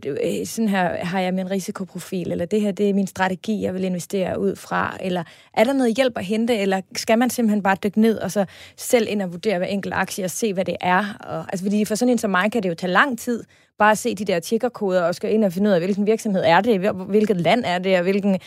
Øh, 0.06 0.46
sådan 0.46 0.68
her 0.68 1.04
har 1.04 1.20
jeg 1.20 1.34
min 1.34 1.50
risikoprofil, 1.50 2.32
eller 2.32 2.44
det 2.44 2.60
her 2.60 2.72
det 2.72 2.90
er 2.90 2.94
min 2.94 3.06
strategi, 3.06 3.62
jeg 3.62 3.74
vil 3.74 3.84
investere 3.84 4.40
ud 4.40 4.56
fra, 4.56 4.96
eller 5.00 5.24
er 5.54 5.64
der 5.64 5.72
noget 5.72 5.96
hjælp 5.96 6.18
at 6.18 6.24
hente, 6.24 6.56
eller 6.56 6.80
skal 6.96 7.18
man 7.18 7.30
simpelthen 7.30 7.62
bare 7.62 7.76
dykke 7.84 8.00
ned 8.00 8.18
og 8.18 8.30
så 8.30 8.44
selv 8.76 9.06
ind 9.10 9.22
og 9.22 9.32
vurdere 9.32 9.58
hver 9.58 9.66
enkelt 9.66 9.94
aktie 9.94 10.24
og 10.24 10.30
se, 10.30 10.52
hvad 10.54 10.64
det 10.64 10.76
er? 10.80 11.16
Og, 11.20 11.44
altså, 11.52 11.64
fordi 11.64 11.84
for 11.84 11.94
sådan 11.94 12.12
en 12.12 12.18
som 12.18 12.30
mig 12.30 12.52
kan 12.52 12.62
det 12.62 12.68
jo 12.68 12.74
tage 12.74 12.92
lang 12.92 13.18
tid, 13.18 13.44
bare 13.78 13.90
at 13.90 13.98
se 13.98 14.14
de 14.14 14.24
der 14.24 14.40
tickerkoder 14.40 15.02
og 15.02 15.14
skal 15.14 15.32
ind 15.32 15.44
og 15.44 15.52
finde 15.52 15.70
ud 15.70 15.74
af, 15.74 15.80
hvilken 15.80 16.06
virksomhed 16.06 16.42
er 16.44 16.60
det, 16.60 16.80
hvilket 17.08 17.36
land 17.36 17.64
er 17.66 17.78
det, 17.78 17.96
og 17.96 18.02
hvilken 18.02 18.38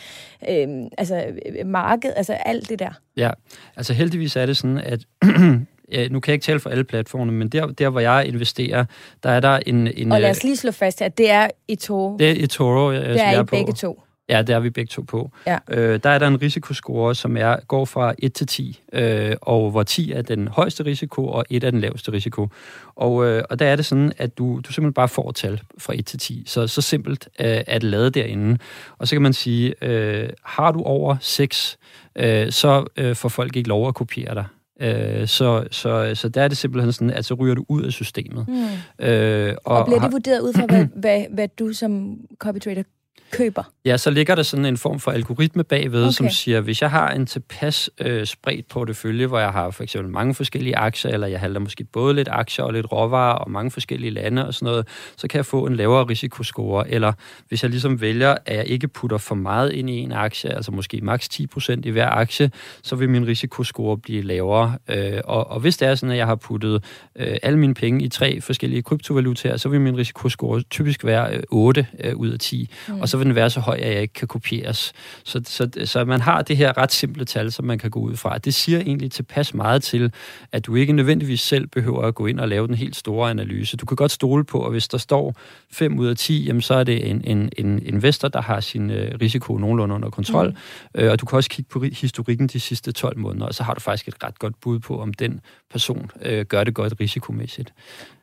øhm, 0.48 0.88
altså, 0.98 1.16
øh, 1.16 1.36
altså, 1.46 1.66
marked, 1.66 2.12
altså 2.16 2.32
alt 2.32 2.68
det 2.68 2.78
der. 2.78 2.90
Ja, 3.16 3.30
altså 3.76 3.92
heldigvis 3.92 4.36
er 4.36 4.46
det 4.46 4.56
sådan, 4.56 4.78
at 4.78 5.00
ja, 5.92 6.08
nu 6.08 6.20
kan 6.20 6.30
jeg 6.30 6.34
ikke 6.34 6.44
tale 6.44 6.60
for 6.60 6.70
alle 6.70 6.84
platformene, 6.84 7.32
men 7.32 7.48
der, 7.48 7.66
der 7.66 7.88
hvor 7.88 8.00
jeg 8.00 8.26
investerer, 8.26 8.84
der 9.22 9.30
er 9.30 9.40
der 9.40 9.60
en... 9.66 9.88
en 9.96 10.12
og 10.12 10.20
lad 10.20 10.30
os 10.30 10.44
øh, 10.44 10.44
lige 10.44 10.56
slå 10.56 10.70
fast, 10.70 11.02
at 11.02 11.18
det 11.18 11.30
er 11.30 11.48
eToro. 11.68 12.16
Det 12.18 12.30
er 12.30 12.44
eToro, 12.44 12.90
jeg, 12.90 13.02
det 13.02 13.10
er 13.10 13.14
jeg 13.14 13.34
er 13.34 13.40
I 13.40 13.44
på. 13.44 13.50
begge 13.50 13.72
to. 13.72 14.00
Ja, 14.28 14.42
det 14.42 14.54
er 14.54 14.60
vi 14.60 14.70
begge 14.70 14.88
to 14.88 15.02
på. 15.02 15.30
Ja. 15.46 15.58
Øh, 15.68 16.00
der 16.02 16.10
er 16.10 16.18
der 16.18 16.26
en 16.26 16.42
risikoscore, 16.42 17.14
som 17.14 17.36
er, 17.36 17.56
går 17.68 17.84
fra 17.84 18.14
1 18.18 18.32
til 18.32 18.46
10, 18.46 18.80
øh, 18.92 19.36
og 19.40 19.70
hvor 19.70 19.82
10 19.82 20.12
er 20.12 20.22
den 20.22 20.48
højeste 20.48 20.84
risiko, 20.84 21.28
og 21.28 21.44
1 21.50 21.64
er 21.64 21.70
den 21.70 21.80
laveste 21.80 22.12
risiko. 22.12 22.48
Og, 22.94 23.26
øh, 23.26 23.44
og 23.50 23.58
der 23.58 23.66
er 23.66 23.76
det 23.76 23.84
sådan, 23.84 24.12
at 24.18 24.38
du, 24.38 24.60
du 24.66 24.72
simpelthen 24.72 24.92
bare 24.92 25.08
får 25.08 25.32
tal 25.32 25.60
fra 25.78 25.92
1 25.96 26.06
til 26.06 26.18
10. 26.18 26.42
Så, 26.46 26.66
så 26.66 26.82
simpelt 26.82 27.28
øh, 27.40 27.46
er 27.66 27.78
det 27.78 27.82
lavet 27.82 28.14
derinde. 28.14 28.58
Og 28.98 29.08
så 29.08 29.14
kan 29.14 29.22
man 29.22 29.32
sige, 29.32 29.74
øh, 29.82 30.28
har 30.42 30.72
du 30.72 30.82
over 30.82 31.16
6, 31.20 31.78
øh, 32.16 32.52
så 32.52 32.84
øh, 32.96 33.16
får 33.16 33.28
folk 33.28 33.56
ikke 33.56 33.68
lov 33.68 33.88
at 33.88 33.94
kopiere 33.94 34.34
dig. 34.34 34.44
Øh, 34.80 35.28
så, 35.28 35.66
så, 35.70 36.14
så 36.14 36.28
der 36.28 36.42
er 36.42 36.48
det 36.48 36.56
simpelthen 36.56 36.92
sådan, 36.92 37.10
at 37.10 37.24
så 37.24 37.34
ryger 37.34 37.54
du 37.54 37.64
ud 37.68 37.82
af 37.82 37.92
systemet. 37.92 38.48
Mm. 38.48 39.04
Øh, 39.06 39.54
og, 39.64 39.78
og 39.78 39.86
bliver 39.86 40.00
det 40.00 40.12
vurderet 40.12 40.40
ud 40.40 40.52
fra, 40.52 40.66
hvad, 40.66 40.86
hvad, 41.02 41.24
hvad 41.30 41.48
du 41.48 41.72
som 41.72 42.16
copy 42.38 42.58
trader 42.58 42.82
køber? 43.30 43.62
Ja, 43.84 43.96
så 43.96 44.10
ligger 44.10 44.34
der 44.34 44.42
sådan 44.42 44.64
en 44.64 44.76
form 44.76 45.00
for 45.00 45.10
algoritme 45.10 45.64
bagved, 45.64 46.02
okay. 46.02 46.12
som 46.12 46.30
siger, 46.30 46.60
hvis 46.60 46.82
jeg 46.82 46.90
har 46.90 47.10
en 47.10 47.26
tilpas 47.26 47.90
øh, 48.00 48.26
spredt 48.26 48.68
portefølje, 48.68 49.26
hvor 49.26 49.38
jeg 49.38 49.50
har 49.50 49.70
for 49.70 49.82
eksempel 49.82 50.12
mange 50.12 50.34
forskellige 50.34 50.76
aktier, 50.76 51.10
eller 51.10 51.26
jeg 51.26 51.40
handler 51.40 51.60
måske 51.60 51.84
både 51.84 52.14
lidt 52.14 52.28
aktier 52.32 52.64
og 52.64 52.72
lidt 52.72 52.92
råvarer 52.92 53.34
og 53.34 53.50
mange 53.50 53.70
forskellige 53.70 54.10
lande 54.10 54.46
og 54.46 54.54
sådan 54.54 54.66
noget, 54.66 54.88
så 55.16 55.28
kan 55.28 55.36
jeg 55.36 55.46
få 55.46 55.66
en 55.66 55.76
lavere 55.76 56.04
risikoscore. 56.04 56.90
Eller 56.90 57.12
hvis 57.48 57.62
jeg 57.62 57.70
ligesom 57.70 58.00
vælger, 58.00 58.36
at 58.46 58.56
jeg 58.56 58.66
ikke 58.66 58.88
putter 58.88 59.18
for 59.18 59.34
meget 59.34 59.72
ind 59.72 59.90
i 59.90 59.98
en 59.98 60.12
aktie, 60.12 60.54
altså 60.54 60.72
måske 60.72 61.00
maks 61.02 61.28
10% 61.34 61.80
i 61.84 61.90
hver 61.90 62.10
aktie, 62.10 62.50
så 62.82 62.96
vil 62.96 63.10
min 63.10 63.26
risikoscore 63.26 63.98
blive 63.98 64.22
lavere. 64.22 64.78
Øh, 64.88 65.20
og, 65.24 65.50
og 65.50 65.60
hvis 65.60 65.76
det 65.76 65.88
er 65.88 65.94
sådan, 65.94 66.10
at 66.10 66.18
jeg 66.18 66.26
har 66.26 66.34
puttet 66.34 66.84
øh, 67.16 67.36
alle 67.42 67.58
mine 67.58 67.74
penge 67.74 68.04
i 68.04 68.08
tre 68.08 68.40
forskellige 68.40 68.82
kryptovalutaer, 68.82 69.56
så 69.56 69.68
vil 69.68 69.80
min 69.80 69.96
risikoscore 69.96 70.62
typisk 70.62 71.04
være 71.04 71.36
øh, 71.36 71.42
8 71.50 71.86
øh, 72.00 72.16
ud 72.16 72.30
af 72.30 72.38
10. 72.38 72.70
Mm. 72.88 73.00
Og 73.00 73.08
så 73.08 73.16
vil 73.24 73.28
den 73.28 73.34
være 73.34 73.50
så 73.50 73.60
høj, 73.60 73.78
at 73.82 73.94
jeg 73.94 74.02
ikke 74.02 74.14
kan 74.14 74.28
kopieres. 74.28 74.92
Så, 75.24 75.40
så, 75.44 75.68
så 75.84 76.04
man 76.04 76.20
har 76.20 76.42
det 76.42 76.56
her 76.56 76.78
ret 76.78 76.92
simple 76.92 77.24
tal, 77.24 77.52
som 77.52 77.64
man 77.64 77.78
kan 77.78 77.90
gå 77.90 78.00
ud 78.00 78.16
fra. 78.16 78.38
Det 78.38 78.54
siger 78.54 78.78
egentlig 78.78 79.12
tilpas 79.12 79.54
meget 79.54 79.82
til, 79.82 80.12
at 80.52 80.66
du 80.66 80.74
ikke 80.74 80.92
nødvendigvis 80.92 81.40
selv 81.40 81.66
behøver 81.66 82.02
at 82.02 82.14
gå 82.14 82.26
ind 82.26 82.40
og 82.40 82.48
lave 82.48 82.66
den 82.66 82.74
helt 82.74 82.96
store 82.96 83.30
analyse. 83.30 83.76
Du 83.76 83.86
kan 83.86 83.96
godt 83.96 84.10
stole 84.10 84.44
på, 84.44 84.66
at 84.66 84.72
hvis 84.72 84.88
der 84.88 84.98
står 84.98 85.34
5 85.72 85.98
ud 85.98 86.06
af 86.06 86.16
10, 86.16 86.44
jamen, 86.44 86.62
så 86.62 86.74
er 86.74 86.84
det 86.84 87.10
en, 87.10 87.22
en, 87.24 87.50
en 87.58 87.86
investor, 87.86 88.28
der 88.28 88.42
har 88.42 88.60
sin 88.60 88.90
øh, 88.90 89.18
risiko 89.20 89.58
nogenlunde 89.58 89.94
under 89.94 90.10
kontrol. 90.10 90.48
Mm. 90.48 91.00
Øh, 91.00 91.10
og 91.10 91.20
du 91.20 91.26
kan 91.26 91.36
også 91.36 91.50
kigge 91.50 91.68
på 91.68 91.80
historikken 91.80 92.46
de 92.46 92.60
sidste 92.60 92.92
12 92.92 93.18
måneder, 93.18 93.46
og 93.46 93.54
så 93.54 93.62
har 93.62 93.74
du 93.74 93.80
faktisk 93.80 94.08
et 94.08 94.24
ret 94.24 94.38
godt 94.38 94.60
bud 94.60 94.78
på, 94.78 95.00
om 95.00 95.14
den 95.14 95.40
person 95.70 96.10
øh, 96.22 96.44
gør 96.44 96.64
det 96.64 96.74
godt 96.74 96.94
risikomæssigt. 97.00 97.72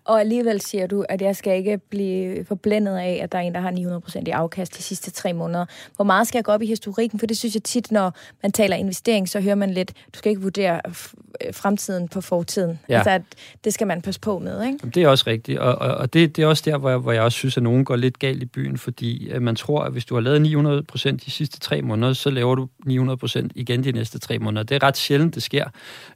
Og 0.06 0.20
alligevel 0.20 0.62
siger 0.62 0.88
du, 0.88 1.06
at 1.10 1.22
jeg 1.22 1.36
skal 1.36 1.58
ikke 1.58 1.78
blive 1.78 2.46
forblændet 2.46 2.98
af, 2.98 3.20
at 3.24 3.32
der 3.32 3.38
er 3.38 3.42
en, 3.42 3.54
der 3.54 3.60
har 3.60 3.72
900% 3.72 4.24
i 4.28 4.30
afkast 4.30 4.78
de 4.78 4.84
sidste 4.84 5.12
tre 5.12 5.34
måneder. 5.34 5.66
Hvor 5.96 6.06
meget 6.06 6.28
skal 6.28 6.38
jeg 6.38 6.44
gå 6.46 6.52
op 6.52 6.62
i 6.62 6.66
historikken? 6.66 7.20
For 7.20 7.28
det 7.28 7.38
synes 7.38 7.56
jeg 7.56 7.64
tit, 7.64 7.92
når 7.92 8.14
man 8.42 8.52
taler 8.52 8.76
investering, 8.76 9.30
så 9.30 9.42
hører 9.42 9.56
man 9.56 9.72
lidt, 9.72 9.94
du 10.14 10.18
skal 10.18 10.30
ikke 10.30 10.42
vurdere 10.42 10.82
fremtiden 11.52 12.08
på 12.08 12.22
fortiden. 12.22 12.80
Ja. 12.90 12.96
Altså, 12.96 13.10
at 13.10 13.22
det 13.64 13.74
skal 13.74 13.88
man 13.88 14.02
passe 14.02 14.20
på 14.20 14.40
med, 14.40 14.66
ikke? 14.66 14.78
Det 14.96 15.04
er 15.04 15.08
også 15.08 15.24
rigtigt, 15.28 15.60
og, 15.60 15.76
og, 15.76 15.96
og 15.96 16.14
det, 16.14 16.36
det 16.36 16.44
er 16.44 16.48
også 16.48 16.64
der, 16.66 16.78
hvor 16.78 16.90
jeg, 16.90 16.98
hvor 16.98 17.12
jeg 17.12 17.22
også 17.22 17.38
synes, 17.38 17.58
at 17.58 17.64
nogen 17.64 17.86
går 17.86 17.96
lidt 17.96 18.20
galt 18.20 18.44
i 18.44 18.46
byen, 18.46 18.78
fordi 18.78 19.30
at 19.30 19.42
man 19.42 19.56
tror, 19.56 19.84
at 19.84 19.92
hvis 19.92 20.06
du 20.06 20.16
har 20.16 20.22
lavet 20.22 20.84
900% 20.94 21.10
de 21.26 21.32
sidste 21.32 21.60
tre 21.60 21.82
måneder, 21.82 22.14
så 22.14 22.30
laver 22.30 22.56
du 22.56 22.68
900% 22.88 23.48
igen 23.56 23.84
de 23.84 23.92
næste 23.92 24.20
tre 24.20 24.40
måneder. 24.40 24.64
Det 24.64 24.76
er 24.76 24.84
ret 24.84 24.98
sjældent, 24.98 25.36
det 25.36 25.44
sker. 25.44 25.66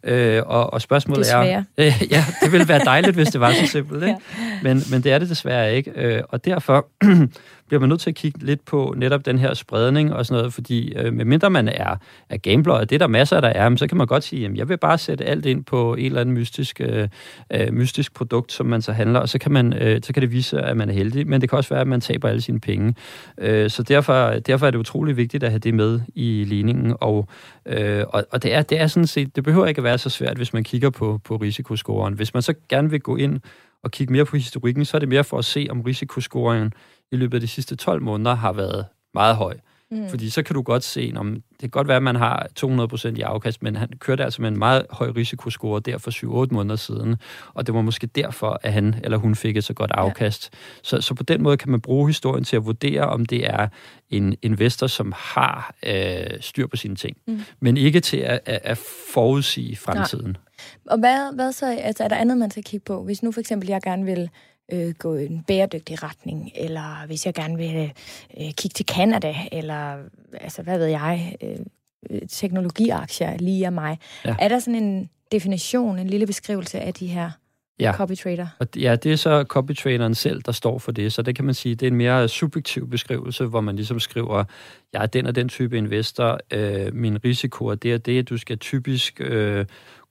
Øh, 0.03 0.43
og, 0.45 0.73
og 0.73 0.81
spørgsmålet 0.81 1.25
Desværre. 1.25 1.49
er... 1.49 1.63
Øh, 1.77 2.03
ja, 2.11 2.25
det 2.43 2.51
ville 2.51 2.67
være 2.67 2.85
dejligt, 2.85 3.15
hvis 3.15 3.27
det 3.27 3.41
var 3.41 3.53
så 3.53 3.65
simpelt, 3.75 4.03
ikke? 4.03 4.19
ja. 4.39 4.59
men, 4.63 4.81
men 4.91 5.03
det 5.03 5.11
er 5.11 5.19
det 5.19 5.29
desværre 5.29 5.75
ikke. 5.75 5.91
Øh, 5.95 6.23
og 6.29 6.45
derfor 6.45 6.87
bliver 7.67 7.79
man 7.79 7.89
nødt 7.89 8.01
til 8.01 8.09
at 8.09 8.15
kigge 8.15 8.45
lidt 8.45 8.65
på 8.65 8.93
netop 8.97 9.25
den 9.25 9.39
her 9.39 9.53
spredning 9.53 10.13
og 10.13 10.25
sådan 10.25 10.39
noget, 10.39 10.53
fordi 10.53 10.93
øh, 10.93 11.13
medmindre 11.13 11.49
man 11.49 11.67
er, 11.67 11.95
er 12.29 12.37
gambler, 12.37 12.73
og 12.73 12.89
det 12.89 12.95
er 12.95 12.99
der 12.99 13.07
masser, 13.07 13.41
der 13.41 13.47
er, 13.47 13.75
så 13.75 13.87
kan 13.87 13.97
man 13.97 14.07
godt 14.07 14.23
sige, 14.23 14.45
at 14.45 14.55
jeg 14.55 14.69
vil 14.69 14.77
bare 14.77 14.97
sætte 14.97 15.25
alt 15.25 15.45
ind 15.45 15.63
på 15.63 15.93
et 15.93 16.05
eller 16.05 16.21
andet 16.21 16.35
mystisk, 16.35 16.81
øh, 16.81 17.07
øh, 17.53 17.73
mystisk 17.73 18.13
produkt, 18.13 18.51
som 18.51 18.65
man 18.65 18.81
så 18.81 18.91
handler, 18.91 19.19
og 19.19 19.29
så 19.29 19.39
kan, 19.39 19.51
man, 19.51 19.73
øh, 19.73 20.01
så 20.03 20.13
kan 20.13 20.21
det 20.21 20.31
vise, 20.31 20.61
at 20.61 20.77
man 20.77 20.89
er 20.89 20.93
heldig, 20.93 21.27
men 21.27 21.41
det 21.41 21.49
kan 21.49 21.57
også 21.57 21.69
være, 21.69 21.81
at 21.81 21.87
man 21.87 22.01
taber 22.01 22.29
alle 22.29 22.41
sine 22.41 22.59
penge. 22.59 22.95
Øh, 23.37 23.69
så 23.69 23.83
derfor, 23.83 24.29
derfor 24.29 24.67
er 24.67 24.71
det 24.71 24.77
utrolig 24.77 25.17
vigtigt 25.17 25.43
at 25.43 25.49
have 25.49 25.59
det 25.59 25.73
med 25.73 25.99
i 26.15 26.43
ligningen, 26.47 26.93
og, 27.01 27.27
øh, 27.65 28.03
og, 28.09 28.25
og 28.31 28.43
det, 28.43 28.53
er, 28.53 28.61
det 28.61 28.81
er 28.81 28.87
sådan 28.87 29.07
set, 29.07 29.35
det 29.35 29.43
behøver 29.43 29.65
ikke 29.65 29.79
at 29.79 29.83
være 29.83 29.97
så 29.97 30.09
svært, 30.09 30.37
hvis 30.37 30.53
man 30.53 30.63
kigger 30.63 30.89
på, 30.89 31.19
på 31.23 31.35
risikoscoren. 31.35 32.13
Hvis 32.13 32.33
man 32.33 32.43
så 32.43 32.53
gerne 32.69 32.89
vil 32.89 33.01
gå 33.01 33.15
ind 33.15 33.39
og 33.83 33.91
kigge 33.91 34.13
mere 34.13 34.25
på 34.25 34.37
historikken, 34.37 34.85
så 34.85 34.97
er 34.97 34.99
det 34.99 35.09
mere 35.09 35.23
for 35.23 35.37
at 35.37 35.45
se, 35.45 35.67
om 35.69 35.81
risikoscoringen 35.81 36.73
i 37.11 37.15
løbet 37.15 37.37
af 37.37 37.41
de 37.41 37.47
sidste 37.47 37.75
12 37.75 38.01
måneder 38.01 38.35
har 38.35 38.53
været 38.53 38.85
meget 39.13 39.35
høj. 39.35 39.57
Mm. 39.91 40.09
Fordi 40.09 40.29
så 40.29 40.43
kan 40.43 40.53
du 40.53 40.61
godt 40.61 40.83
se, 40.83 41.13
om 41.15 41.33
det 41.33 41.59
kan 41.59 41.69
godt 41.69 41.87
være, 41.87 41.97
at 41.97 42.03
man 42.03 42.15
har 42.15 42.47
200% 42.59 43.07
i 43.07 43.21
afkast, 43.21 43.63
men 43.63 43.75
han 43.75 43.89
kørte 43.99 44.23
altså 44.23 44.41
med 44.41 44.49
en 44.49 44.57
meget 44.57 44.85
høj 44.89 45.11
risikoscore 45.15 45.79
der 45.79 45.97
for 45.97 46.45
7-8 46.45 46.53
måneder 46.53 46.75
siden, 46.75 47.15
og 47.53 47.67
det 47.67 47.75
var 47.75 47.81
måske 47.81 48.07
derfor, 48.07 48.59
at 48.63 48.73
han 48.73 48.95
eller 49.03 49.17
hun 49.17 49.35
fik 49.35 49.57
et 49.57 49.63
så 49.63 49.73
godt 49.73 49.91
afkast. 49.91 50.49
Ja. 50.53 50.57
Så, 50.83 51.01
så 51.01 51.13
på 51.13 51.23
den 51.23 51.43
måde 51.43 51.57
kan 51.57 51.71
man 51.71 51.81
bruge 51.81 52.07
historien 52.07 52.43
til 52.43 52.55
at 52.55 52.65
vurdere, 52.65 53.01
om 53.01 53.25
det 53.25 53.45
er 53.45 53.67
en 54.09 54.35
investor, 54.41 54.87
som 54.87 55.13
har 55.15 55.75
øh, 55.85 56.41
styr 56.41 56.67
på 56.67 56.75
sine 56.75 56.95
ting, 56.95 57.17
mm. 57.27 57.41
men 57.59 57.77
ikke 57.77 57.99
til 57.99 58.17
at, 58.17 58.39
at, 58.45 58.59
at 58.63 58.77
forudsige 59.13 59.75
fremtiden. 59.75 60.31
Nej. 60.31 60.35
Og 60.85 60.99
hvad, 60.99 61.35
hvad 61.35 61.51
så, 61.51 61.77
altså 61.81 62.03
er 62.03 62.07
der 62.07 62.15
andet, 62.15 62.37
man 62.37 62.51
skal 62.51 62.63
kigge 62.63 62.83
på? 62.83 63.03
Hvis 63.03 63.23
nu 63.23 63.31
for 63.31 63.39
eksempel 63.39 63.69
jeg 63.69 63.81
gerne 63.81 64.05
vil 64.05 64.29
øh, 64.71 64.93
gå 64.93 65.15
i 65.15 65.25
en 65.25 65.43
bæredygtig 65.47 66.03
retning, 66.03 66.51
eller 66.55 67.05
hvis 67.07 67.25
jeg 67.25 67.33
gerne 67.33 67.57
vil 67.57 67.91
øh, 68.39 68.51
kigge 68.51 68.73
til 68.73 68.85
Canada, 68.85 69.35
eller 69.51 69.97
altså, 70.33 70.61
hvad 70.61 70.77
ved 70.77 70.87
jeg, 70.87 71.35
øh, 71.41 71.57
teknologiaktier 72.29 73.37
lige 73.37 73.65
af 73.65 73.71
mig. 73.71 73.99
Ja. 74.25 74.35
Er 74.39 74.47
der 74.47 74.59
sådan 74.59 74.83
en 74.83 75.09
definition, 75.31 75.99
en 75.99 76.07
lille 76.07 76.27
beskrivelse 76.27 76.79
af 76.79 76.93
de 76.93 77.07
her 77.07 77.31
ja. 77.79 77.93
copytrader? 77.93 78.47
Og 78.59 78.67
ja, 78.77 78.95
det 78.95 79.11
er 79.11 79.15
så 79.15 79.43
copytraderen 79.47 80.15
selv, 80.15 80.41
der 80.41 80.51
står 80.51 80.79
for 80.79 80.91
det, 80.91 81.13
så 81.13 81.21
det 81.21 81.35
kan 81.35 81.45
man 81.45 81.53
sige, 81.53 81.75
det 81.75 81.85
er 81.85 81.91
en 81.91 81.97
mere 81.97 82.27
subjektiv 82.27 82.89
beskrivelse, 82.89 83.45
hvor 83.45 83.61
man 83.61 83.75
ligesom 83.75 83.99
skriver, 83.99 84.43
jeg 84.93 85.01
er 85.01 85.05
den 85.05 85.25
og 85.25 85.35
den 85.35 85.49
type 85.49 85.77
investor, 85.77 86.39
øh, 86.51 86.93
min 86.93 87.25
risiko 87.25 87.67
er 87.67 87.75
det 87.75 87.93
og 87.93 88.05
det, 88.05 88.29
du 88.29 88.37
skal 88.37 88.57
typisk 88.57 89.21
øh, 89.21 89.65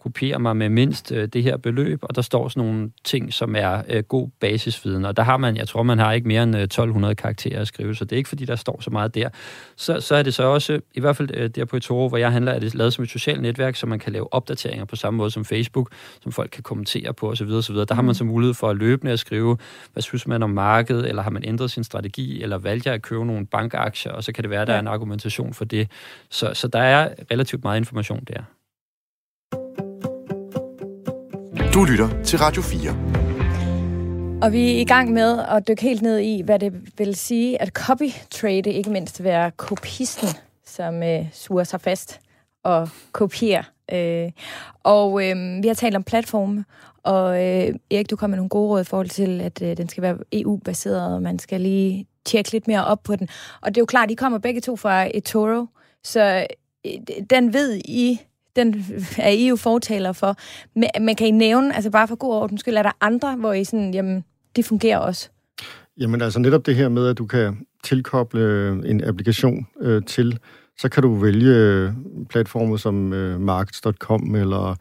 kopiere 0.05 0.38
mig 0.38 0.57
med 0.57 0.69
mindst 0.69 1.12
øh, 1.12 1.29
det 1.29 1.43
her 1.43 1.57
beløb, 1.57 1.99
og 2.03 2.17
der 2.17 2.23
står 2.23 2.49
sådan 2.49 2.69
nogle 2.69 2.90
ting, 3.05 3.33
som 3.33 3.57
er 3.57 3.83
øh, 3.88 4.03
god 4.03 4.29
basisviden, 4.40 5.05
og 5.05 5.17
der 5.17 5.23
har 5.23 5.37
man, 5.37 5.57
jeg 5.57 5.69
tror, 5.69 5.83
man 5.83 5.99
har 5.99 6.12
ikke 6.12 6.29
mere 6.29 6.43
end 6.43 6.57
øh, 6.57 6.62
1200 6.62 7.14
karakterer 7.14 7.61
at 7.61 7.69
skrive, 7.69 7.95
så 7.95 8.05
det 8.05 8.12
er 8.12 8.17
ikke, 8.17 8.29
fordi 8.29 8.45
der 8.45 8.57
står 8.57 8.81
så 8.81 8.90
meget 8.90 9.14
der. 9.14 9.29
Så, 9.77 10.01
så 10.01 10.14
er 10.14 10.23
det 10.23 10.35
så 10.35 10.43
også, 10.43 10.81
i 10.95 11.01
hvert 11.01 11.17
fald 11.17 11.31
øh, 11.35 11.51
der 11.51 11.64
på 11.64 11.77
eToro, 11.77 12.09
hvor 12.09 12.19
jeg 12.19 12.33
handler, 12.33 12.53
er 12.53 12.59
det 12.59 12.75
lavet 12.75 12.93
som 12.93 13.05
et 13.05 13.11
socialt 13.11 13.43
netværk, 13.43 13.77
så 13.77 13.87
man 13.87 13.99
kan 13.99 14.12
lave 14.12 14.33
opdateringer 14.33 14.85
på 14.85 14.97
samme 14.97 15.17
måde 15.17 15.31
som 15.31 15.45
Facebook, 15.45 15.90
som 16.23 16.33
folk 16.33 16.51
kan 16.51 16.62
kommentere 16.62 17.14
på 17.14 17.31
osv. 17.31 17.49
osv. 17.49 17.77
Der 17.77 17.95
har 17.95 18.03
man 18.03 18.11
mm. 18.11 18.14
så 18.14 18.25
mulighed 18.25 18.55
for 18.55 18.71
at 18.71 18.77
løbende 18.77 19.12
at 19.12 19.19
skrive, 19.19 19.57
hvad 19.93 20.03
synes 20.03 20.27
man 20.27 20.43
om 20.43 20.51
markedet, 20.51 21.09
eller 21.09 21.23
har 21.23 21.31
man 21.31 21.45
ændret 21.45 21.71
sin 21.71 21.85
strategi, 21.85 22.43
eller 22.43 22.59
valgt 22.59 22.87
jeg 22.87 22.95
at 22.95 23.03
købe 23.03 23.27
nogle 23.27 23.47
bankaktier, 23.47 24.12
og 24.12 24.25
så 24.25 24.33
kan 24.33 24.45
det 24.45 24.51
være, 24.51 24.62
at 24.62 24.69
der 24.69 24.75
er 24.75 24.81
en 24.81 24.87
argumentation 24.87 25.55
for 25.55 25.64
det. 25.64 25.90
Så, 26.31 26.51
så 26.55 26.69
der 26.69 26.79
er 26.79 27.09
relativt 27.31 27.64
meget 27.64 27.79
information 27.79 28.25
der. 28.29 28.43
Du 31.75 31.85
lytter 31.85 32.23
til 32.23 32.39
Radio 32.39 32.63
4. 32.63 32.91
Og 34.43 34.53
vi 34.53 34.77
er 34.77 34.81
i 34.81 34.85
gang 34.85 35.13
med 35.13 35.39
at 35.49 35.69
dykke 35.69 35.83
helt 35.83 36.03
ned 36.03 36.19
i, 36.19 36.43
hvad 36.43 36.59
det 36.59 36.99
vil 36.99 37.15
sige 37.15 37.63
at 37.63 37.79
copy-trade, 37.79 38.71
ikke 38.71 38.91
mindst 38.91 39.25
være 39.25 39.51
kopisten, 39.51 40.29
som 40.65 41.03
øh, 41.03 41.27
suger 41.33 41.65
sig 41.65 41.81
fast 41.81 42.21
og 42.63 42.89
kopierer. 43.13 43.63
Øh, 43.93 44.33
og 44.83 45.25
øh, 45.25 45.63
vi 45.63 45.69
har 45.69 45.75
talt 45.75 45.97
om 45.97 46.03
platforme, 46.03 46.65
og 47.03 47.45
øh, 47.45 47.75
Erik, 47.91 48.11
du 48.11 48.17
kom 48.17 48.31
med 48.31 48.37
nogle 48.37 48.49
gode 48.49 48.69
råd 48.69 48.81
i 48.81 48.85
forhold 48.85 49.09
til, 49.09 49.41
at 49.41 49.63
øh, 49.63 49.77
den 49.77 49.89
skal 49.89 50.03
være 50.03 50.19
EU-baseret, 50.33 51.15
og 51.15 51.23
man 51.23 51.39
skal 51.39 51.61
lige 51.61 52.07
tjekke 52.25 52.53
lidt 52.53 52.69
mere 52.69 52.85
op 52.85 53.03
på 53.03 53.17
den. 53.17 53.29
Og 53.61 53.69
det 53.75 53.77
er 53.77 53.83
jo 53.83 53.87
klart, 53.87 54.09
de 54.09 54.17
kommer 54.17 54.39
begge 54.39 54.61
to 54.61 54.77
fra 54.77 55.09
eToro, 55.15 55.67
så 56.05 56.47
øh, 56.87 56.93
den 57.31 57.53
ved 57.53 57.81
I 57.85 58.21
den 58.57 58.85
er 59.19 59.31
I 59.31 59.49
jo 59.49 59.57
fortaler 59.57 60.12
for. 60.12 60.37
Men, 60.75 60.88
men 61.01 61.17
kan 61.17 61.27
I 61.27 61.31
nævne, 61.31 61.75
altså 61.75 61.90
bare 61.90 62.09
for 62.09 62.17
god 62.17 62.35
orden 62.35 62.59
skyld, 62.59 62.75
er 62.75 62.83
der 62.83 62.97
andre, 63.01 63.37
hvor 63.37 63.53
I 63.53 63.64
sådan, 63.64 63.95
jamen, 63.95 64.25
det 64.57 64.64
fungerer 64.64 64.99
også? 64.99 65.29
Jamen 66.01 66.23
altså 66.23 66.38
netop 66.38 66.67
det 66.67 66.77
her 66.77 66.88
med, 66.88 67.09
at 67.09 67.19
du 67.19 67.27
kan 67.27 67.67
tilkoble 67.85 68.40
øh, 68.40 68.90
en 68.90 69.05
applikation 69.05 69.67
øh, 69.81 70.03
til, 70.07 70.38
så 70.79 70.88
kan 70.88 71.03
du 71.03 71.14
vælge 71.14 71.55
øh, 71.55 71.93
platformer 72.31 72.77
som 72.77 73.12
øh, 73.12 73.40
markets.com 73.40 74.35
eller 74.35 74.77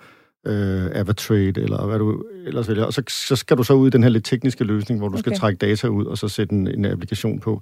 øh, 0.48 0.86
Avatrade, 0.94 1.62
eller 1.62 1.86
hvad 1.86 2.00
du 2.00 2.24
ellers 2.46 2.68
vælger. 2.70 2.84
Og 2.84 2.94
så, 2.94 3.04
så 3.10 3.36
skal 3.36 3.58
du 3.58 3.64
så 3.64 3.74
ud 3.74 3.88
i 3.88 3.90
den 3.90 4.04
her 4.04 4.10
lidt 4.10 4.26
tekniske 4.26 4.64
løsning, 4.64 5.00
hvor 5.00 5.08
du 5.08 5.14
okay. 5.14 5.20
skal 5.20 5.38
trække 5.38 5.58
data 5.58 5.88
ud, 5.88 6.06
og 6.06 6.18
så 6.18 6.28
sætte 6.28 6.54
en, 6.54 6.68
en 6.68 6.86
applikation 6.86 7.40
på. 7.40 7.62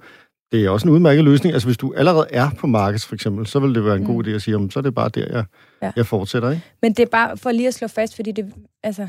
Det 0.52 0.66
er 0.66 0.70
også 0.70 0.88
en 0.88 0.94
udmærket 0.94 1.24
løsning. 1.24 1.54
Altså 1.54 1.68
hvis 1.68 1.78
du 1.78 1.94
allerede 1.98 2.28
er 2.30 2.50
på 2.60 2.68
markedet, 2.68 3.06
for 3.06 3.16
eksempel, 3.16 3.48
så 3.48 3.60
vil 3.60 3.76
det 3.76 3.86
være 3.86 3.96
en 3.96 4.02
mm. 4.02 4.08
god 4.08 4.28
idé 4.28 4.30
at 4.30 4.42
sige, 4.42 4.56
om 4.56 4.72
så 4.72 4.80
er 4.80 4.84
det 4.84 4.96
bare 4.96 5.10
der, 5.10 5.26
jeg, 5.32 5.44
ja. 5.82 5.92
jeg 5.96 6.06
fortsætter. 6.06 6.50
Ikke? 6.52 6.64
Men 6.82 6.94
det 6.94 7.04
er 7.04 7.10
bare 7.12 7.38
for 7.38 7.52
lige 7.52 7.68
at 7.68 7.74
slå 7.74 7.88
fast, 7.88 8.16
fordi 8.16 8.32
det, 8.32 8.54
altså, 8.84 9.08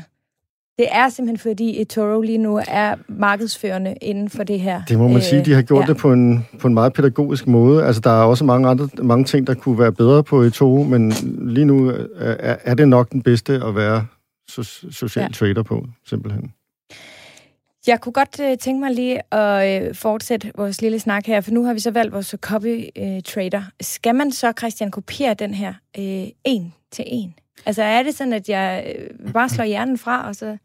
det 0.77 0.87
er 0.91 1.09
simpelthen 1.09 1.37
fordi 1.37 1.81
eToro 1.81 2.21
lige 2.21 2.37
nu 2.37 2.61
er 2.67 2.95
markedsførende 3.07 3.95
inden 4.01 4.29
for 4.29 4.43
det 4.43 4.59
her. 4.59 4.81
Det 4.89 4.97
må 4.97 5.07
man 5.07 5.17
øh, 5.17 5.23
sige, 5.23 5.45
de 5.45 5.53
har 5.53 5.61
gjort 5.61 5.81
ja. 5.81 5.87
det 5.87 5.97
på 5.97 6.13
en, 6.13 6.47
på 6.59 6.67
en 6.67 6.73
meget 6.73 6.93
pædagogisk 6.93 7.47
måde. 7.47 7.85
Altså, 7.85 8.01
der 8.01 8.09
er 8.09 8.23
også 8.23 8.45
mange, 8.45 8.69
andre, 8.69 8.89
mange 9.03 9.25
ting, 9.25 9.47
der 9.47 9.53
kunne 9.53 9.79
være 9.79 9.91
bedre 9.91 10.23
på 10.23 10.41
eToro, 10.41 10.83
men 10.83 11.13
lige 11.41 11.65
nu 11.65 11.87
er, 12.15 12.55
er 12.63 12.73
det 12.73 12.87
nok 12.87 13.11
den 13.11 13.21
bedste 13.21 13.53
at 13.53 13.75
være 13.75 14.05
so, 14.49 14.63
social 14.91 15.23
ja. 15.23 15.29
trader 15.33 15.63
på, 15.63 15.85
simpelthen. 16.05 16.53
Jeg 17.87 18.01
kunne 18.01 18.13
godt 18.13 18.39
øh, 18.39 18.57
tænke 18.57 18.79
mig 18.79 18.91
lige 18.91 19.33
at 19.33 19.83
øh, 19.87 19.95
fortsætte 19.95 20.51
vores 20.55 20.81
lille 20.81 20.99
snak 20.99 21.25
her, 21.25 21.41
for 21.41 21.51
nu 21.51 21.65
har 21.65 21.73
vi 21.73 21.79
så 21.79 21.91
valgt 21.91 22.13
vores 22.13 22.35
copy 22.41 22.85
øh, 22.97 23.21
trader. 23.21 23.63
Skal 23.81 24.15
man 24.15 24.31
så, 24.31 24.53
Christian, 24.57 24.91
kopiere 24.91 25.33
den 25.33 25.53
her 25.53 25.73
øh, 25.97 26.27
en 26.43 26.73
til 26.91 27.05
en? 27.07 27.33
Altså 27.65 27.83
er 27.83 28.03
det 28.03 28.15
sådan, 28.15 28.33
at 28.33 28.49
jeg 28.49 28.95
øh, 28.95 29.33
bare 29.33 29.49
slår 29.49 29.65
hjernen 29.65 29.97
fra, 29.97 30.27
og 30.27 30.35
så 30.35 30.57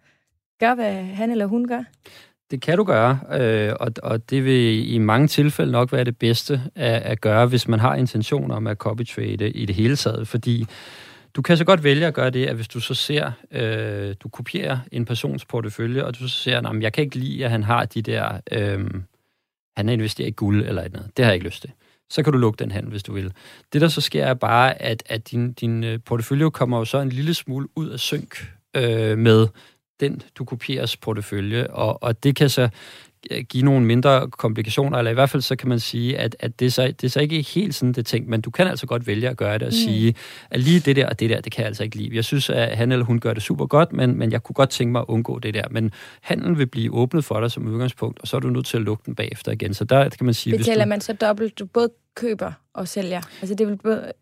gør, 0.60 0.74
hvad 0.74 0.92
han 0.92 1.30
eller 1.30 1.46
hun 1.46 1.68
gør? 1.68 1.82
Det 2.50 2.62
kan 2.62 2.76
du 2.76 2.84
gøre, 2.84 3.18
øh, 3.32 3.72
og, 3.80 3.92
og 4.02 4.30
det 4.30 4.44
vil 4.44 4.92
i 4.94 4.98
mange 4.98 5.28
tilfælde 5.28 5.72
nok 5.72 5.92
være 5.92 6.04
det 6.04 6.18
bedste 6.18 6.62
at, 6.74 7.02
at 7.02 7.20
gøre, 7.20 7.46
hvis 7.46 7.68
man 7.68 7.80
har 7.80 7.94
intentioner 7.94 8.54
om 8.54 8.66
at 8.66 8.76
copy-trade 8.86 9.44
i 9.44 9.66
det 9.66 9.74
hele 9.74 9.96
taget, 9.96 10.28
fordi 10.28 10.66
du 11.38 11.42
kan 11.42 11.56
så 11.56 11.64
godt 11.64 11.84
vælge 11.84 12.06
at 12.06 12.14
gøre 12.14 12.30
det, 12.30 12.46
at 12.46 12.56
hvis 12.56 12.68
du 12.68 12.80
så 12.80 12.94
ser, 12.94 13.32
øh, 13.50 14.14
du 14.20 14.28
kopierer 14.28 14.78
en 14.92 15.04
persons 15.04 15.44
portefølje, 15.44 16.04
og 16.04 16.18
du 16.18 16.28
så 16.28 16.42
ser, 16.42 16.68
at 16.68 16.82
jeg 16.82 16.92
kan 16.92 17.04
ikke 17.04 17.16
lide, 17.16 17.44
at 17.44 17.50
han 17.50 17.62
har 17.62 17.84
de 17.84 18.02
der, 18.02 18.40
øh, 18.52 18.90
han 19.76 19.88
har 19.88 19.92
investeret 19.92 20.28
i 20.28 20.30
guld 20.30 20.64
eller 20.66 20.82
et 20.82 20.86
andet. 20.86 21.10
Det 21.16 21.24
har 21.24 21.32
jeg 21.32 21.34
ikke 21.34 21.46
lyst 21.46 21.60
til. 21.60 21.70
Så 22.10 22.22
kan 22.22 22.32
du 22.32 22.38
lukke 22.38 22.58
den 22.64 22.70
handel, 22.70 22.90
hvis 22.90 23.02
du 23.02 23.12
vil. 23.12 23.32
Det, 23.72 23.80
der 23.80 23.88
så 23.88 24.00
sker, 24.00 24.24
er 24.24 24.34
bare, 24.34 24.82
at, 24.82 25.02
at 25.06 25.30
din, 25.30 25.52
din 25.52 25.84
øh, 25.84 25.98
portefølje 26.06 26.50
kommer 26.50 26.78
jo 26.78 26.84
så 26.84 26.98
en 26.98 27.08
lille 27.08 27.34
smule 27.34 27.68
ud 27.76 27.88
af 27.88 28.00
synk 28.00 28.52
øh, 28.76 29.18
med 29.18 29.48
den, 30.00 30.22
du 30.38 30.44
kopieres 30.44 30.96
portefølje, 30.96 31.66
og, 31.66 32.02
og 32.02 32.22
det 32.24 32.36
kan 32.36 32.50
så 32.50 32.68
give 33.48 33.64
nogle 33.64 33.86
mindre 33.86 34.28
komplikationer, 34.30 34.98
eller 34.98 35.10
i 35.10 35.14
hvert 35.14 35.30
fald 35.30 35.42
så 35.42 35.56
kan 35.56 35.68
man 35.68 35.80
sige, 35.80 36.18
at, 36.18 36.36
at 36.40 36.60
det, 36.60 36.72
så, 36.72 36.86
det 36.86 37.04
er 37.04 37.08
så 37.08 37.20
ikke 37.20 37.42
helt 37.42 37.74
sådan, 37.74 37.92
det 37.92 38.06
tænkt, 38.06 38.28
men 38.28 38.40
du 38.40 38.50
kan 38.50 38.66
altså 38.66 38.86
godt 38.86 39.06
vælge 39.06 39.28
at 39.28 39.36
gøre 39.36 39.54
det 39.54 39.62
og 39.62 39.68
mm. 39.68 39.72
sige, 39.72 40.14
at 40.50 40.60
lige 40.60 40.80
det 40.80 40.96
der 40.96 41.08
og 41.08 41.20
det 41.20 41.30
der, 41.30 41.40
det 41.40 41.52
kan 41.52 41.60
jeg 41.60 41.66
altså 41.66 41.84
ikke 41.84 41.96
lide. 41.96 42.16
Jeg 42.16 42.24
synes, 42.24 42.50
at 42.50 42.76
han 42.76 42.92
eller 42.92 43.04
hun 43.04 43.20
gør 43.20 43.34
det 43.34 43.42
super 43.42 43.66
godt, 43.66 43.92
men, 43.92 44.18
men 44.18 44.32
jeg 44.32 44.42
kunne 44.42 44.54
godt 44.54 44.70
tænke 44.70 44.92
mig 44.92 45.00
at 45.00 45.06
undgå 45.08 45.38
det 45.38 45.54
der. 45.54 45.64
Men 45.70 45.92
handlen 46.20 46.58
vil 46.58 46.66
blive 46.66 46.94
åbnet 46.94 47.24
for 47.24 47.40
dig 47.40 47.50
som 47.50 47.66
udgangspunkt, 47.66 48.20
og 48.20 48.28
så 48.28 48.36
er 48.36 48.40
du 48.40 48.50
nødt 48.50 48.66
til 48.66 48.76
at 48.76 48.82
lukke 48.82 49.02
den 49.06 49.14
bagefter 49.14 49.52
igen. 49.52 49.74
Så 49.74 49.84
der 49.84 50.08
kan 50.08 50.24
man 50.24 50.34
sige... 50.34 50.56
Betaler 50.56 50.76
hvis 50.76 50.84
du, 50.84 50.88
man 50.88 51.00
så 51.00 51.12
dobbelt, 51.12 51.58
du 51.58 51.66
både 51.66 51.88
køber 52.14 52.52
og 52.74 52.88
sælger? 52.88 53.20
Altså 53.40 53.54
det 53.54 53.68
vil 53.68 53.76
både 53.76 54.12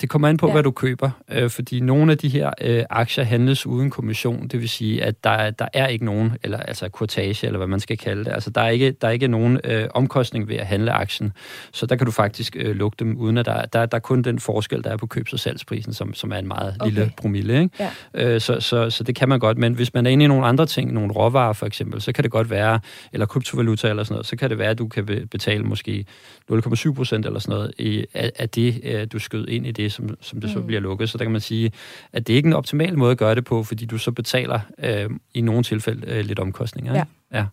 Det 0.00 0.08
kommer 0.10 0.28
an 0.28 0.36
på, 0.36 0.46
Ja. 0.46 0.52
hvad 0.52 0.62
du 0.62 0.70
køber, 0.70 1.10
øh, 1.30 1.50
fordi 1.50 1.80
nogle 1.80 2.12
af 2.12 2.18
de 2.18 2.28
her 2.28 2.50
øh, 2.60 2.84
aktier 2.90 3.24
handles 3.24 3.66
uden 3.66 3.90
kommission, 3.90 4.48
det 4.48 4.60
vil 4.60 4.68
sige, 4.68 5.04
at 5.04 5.24
der, 5.24 5.50
der 5.50 5.68
er 5.72 5.86
ikke 5.86 6.04
nogen, 6.04 6.32
eller 6.42 6.58
altså 6.58 6.88
kortage, 6.88 7.46
eller 7.46 7.58
hvad 7.58 7.66
man 7.66 7.80
skal 7.80 7.98
kalde 7.98 8.24
det. 8.24 8.32
Altså, 8.32 8.50
der 8.50 8.60
er 8.60 8.68
ikke, 8.68 8.90
der 9.00 9.08
er 9.08 9.12
ikke 9.12 9.28
nogen 9.28 9.60
øh, 9.64 9.88
omkostning 9.94 10.48
ved 10.48 10.56
at 10.56 10.66
handle 10.66 10.92
aktien, 10.92 11.32
så 11.72 11.86
der 11.86 11.96
kan 11.96 12.06
du 12.06 12.10
faktisk 12.12 12.56
øh, 12.58 12.76
lukke 12.76 12.96
dem, 12.98 13.16
uden 13.16 13.38
at 13.38 13.46
der, 13.46 13.64
der, 13.64 13.86
der 13.86 13.96
er 13.96 14.00
kun 14.00 14.22
den 14.22 14.38
forskel, 14.38 14.84
der 14.84 14.90
er 14.90 14.96
på 14.96 15.06
købs- 15.06 15.32
og 15.32 15.38
salgsprisen, 15.38 15.92
som, 15.92 16.14
som 16.14 16.32
er 16.32 16.36
en 16.36 16.48
meget 16.48 16.76
Okay. 16.80 16.90
lille 16.92 17.12
promille. 17.16 17.62
Ikke? 17.62 17.76
Ja. 18.14 18.34
Øh, 18.34 18.40
så, 18.40 18.60
så, 18.60 18.90
så 18.90 19.04
det 19.04 19.14
kan 19.14 19.28
man 19.28 19.38
godt, 19.40 19.58
men 19.58 19.72
hvis 19.74 19.94
man 19.94 20.06
er 20.06 20.10
inde 20.10 20.24
i 20.24 20.28
nogle 20.28 20.46
andre 20.46 20.66
ting, 20.66 20.92
nogle 20.92 21.12
råvarer 21.12 21.52
for 21.52 21.66
eksempel, 21.66 22.00
så 22.02 22.12
kan 22.12 22.24
det 22.24 22.30
godt 22.30 22.50
være, 22.50 22.80
eller 23.12 23.26
kryptovaluta 23.26 23.88
eller 23.88 24.04
sådan 24.04 24.14
noget, 24.14 24.26
så 24.26 24.36
kan 24.36 24.50
det 24.50 24.58
være, 24.58 24.70
at 24.70 24.78
du 24.78 24.88
kan 24.88 25.06
be- 25.06 25.26
betale 25.26 25.62
måske 25.64 26.04
0,7 26.52 26.92
procent 26.94 27.26
eller 27.26 27.38
sådan 27.38 27.54
noget 27.56 27.72
i, 27.78 28.04
af, 28.14 28.30
af 28.38 28.48
det, 28.48 28.80
øh, 28.84 29.06
du 29.12 29.18
skød 29.18 29.48
ind 29.48 29.66
i 29.66 29.70
det, 29.72 29.81
som, 29.90 30.08
som 30.20 30.40
det 30.40 30.50
så 30.50 30.58
Mm. 30.58 30.66
bliver 30.66 30.80
lukket. 30.80 31.08
Så 31.08 31.18
der 31.18 31.24
kan 31.24 31.32
man 31.32 31.40
sige, 31.40 31.72
at 32.12 32.26
det 32.26 32.32
er 32.32 32.36
ikke 32.36 32.46
en 32.46 32.52
optimal 32.52 32.98
måde 32.98 33.10
at 33.10 33.18
gøre 33.18 33.34
det 33.34 33.44
på, 33.44 33.62
fordi 33.62 33.84
du 33.86 33.98
så 33.98 34.10
betaler 34.12 34.60
øh, 34.84 35.10
i 35.34 35.40
nogle 35.40 35.62
tilfælde 35.62 36.06
øh, 36.06 36.24
lidt 36.24 36.38
omkostninger. 36.38 36.94
ikke? 36.94 37.06
ja. 37.34 37.46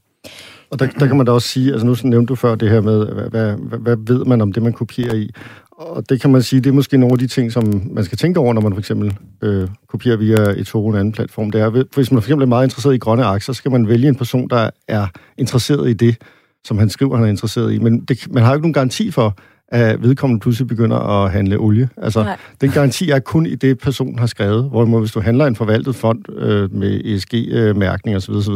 Og 0.72 0.80
der, 0.80 0.88
der 0.88 1.08
kan 1.08 1.18
man 1.18 1.26
da 1.26 1.32
også 1.32 1.48
sige, 1.48 1.72
altså 1.72 1.86
nu 1.88 1.96
nævnte 2.04 2.32
du 2.32 2.36
før 2.36 2.56
det 2.56 2.70
her 2.70 2.82
med, 2.82 3.06
hvad, 3.14 3.30
hvad, 3.30 3.56
hvad, 3.58 3.80
hvad 3.80 3.98
ved 4.16 4.26
man 4.26 4.42
om 4.42 4.54
det, 4.54 4.64
man 4.64 4.74
kopierer 4.74 5.16
i? 5.16 5.30
Og 5.72 6.10
det 6.10 6.22
kan 6.22 6.32
man 6.32 6.42
sige, 6.42 6.62
det 6.62 6.70
er 6.70 6.74
måske 6.74 6.98
nogle 6.98 7.14
af 7.14 7.20
de 7.20 7.28
ting, 7.28 7.52
som 7.52 7.82
man 7.92 8.04
skal 8.04 8.18
tænke 8.18 8.40
over, 8.40 8.54
når 8.54 8.62
man 8.62 8.74
for 8.74 8.80
eksempel 8.80 9.18
øh, 9.42 9.68
kopierer 9.88 10.18
via 10.18 10.36
et 10.36 10.74
en 10.74 10.96
anden 10.96 11.12
platform. 11.12 11.52
Det 11.52 11.62
er, 11.62 11.70
hvis 11.70 12.12
man 12.12 12.22
for 12.22 12.28
eksempel 12.28 12.44
er 12.44 12.48
meget 12.50 12.66
interesseret 12.66 12.96
i 12.96 12.98
grønne 12.98 13.26
aktier, 13.26 13.54
så 13.54 13.58
skal 13.58 13.72
man 13.72 13.88
vælge 13.88 14.08
en 14.08 14.16
person, 14.16 14.50
der 14.50 14.70
er 14.88 15.08
interesseret 15.38 15.90
i 15.90 15.94
det, 15.94 16.18
som 16.64 16.78
han 16.78 16.90
skriver, 16.90 17.16
han 17.16 17.26
er 17.26 17.30
interesseret 17.30 17.74
i. 17.74 17.80
Men 17.80 18.06
det, 18.06 18.32
man 18.32 18.44
har 18.44 18.50
jo 18.52 18.56
ikke 18.56 18.64
nogen 18.64 18.74
garanti 18.74 19.12
for, 19.12 19.38
at 19.72 20.04
vedkommende 20.04 20.40
pludselig 20.40 20.68
begynder 20.68 20.98
at 20.98 21.32
handle 21.32 21.58
olie. 21.58 21.90
Altså, 21.98 22.24
Nej. 22.24 22.38
den 22.62 22.72
garanti 22.72 23.10
er 23.10 23.20
kun 23.20 23.46
i 23.46 23.56
det, 23.56 23.80
personen 23.80 24.20
har 24.20 24.28
skrevet. 24.28 24.70
Hvorimod, 24.70 25.00
hvis 25.00 25.12
du 25.12 25.20
handler 25.22 25.46
en 25.46 25.56
forvaltet 25.56 25.96
fond 25.96 26.34
øh, 26.40 26.74
med 26.74 27.02
ESG-mærkning 27.06 28.18
osv., 28.18 28.32
osv., 28.34 28.54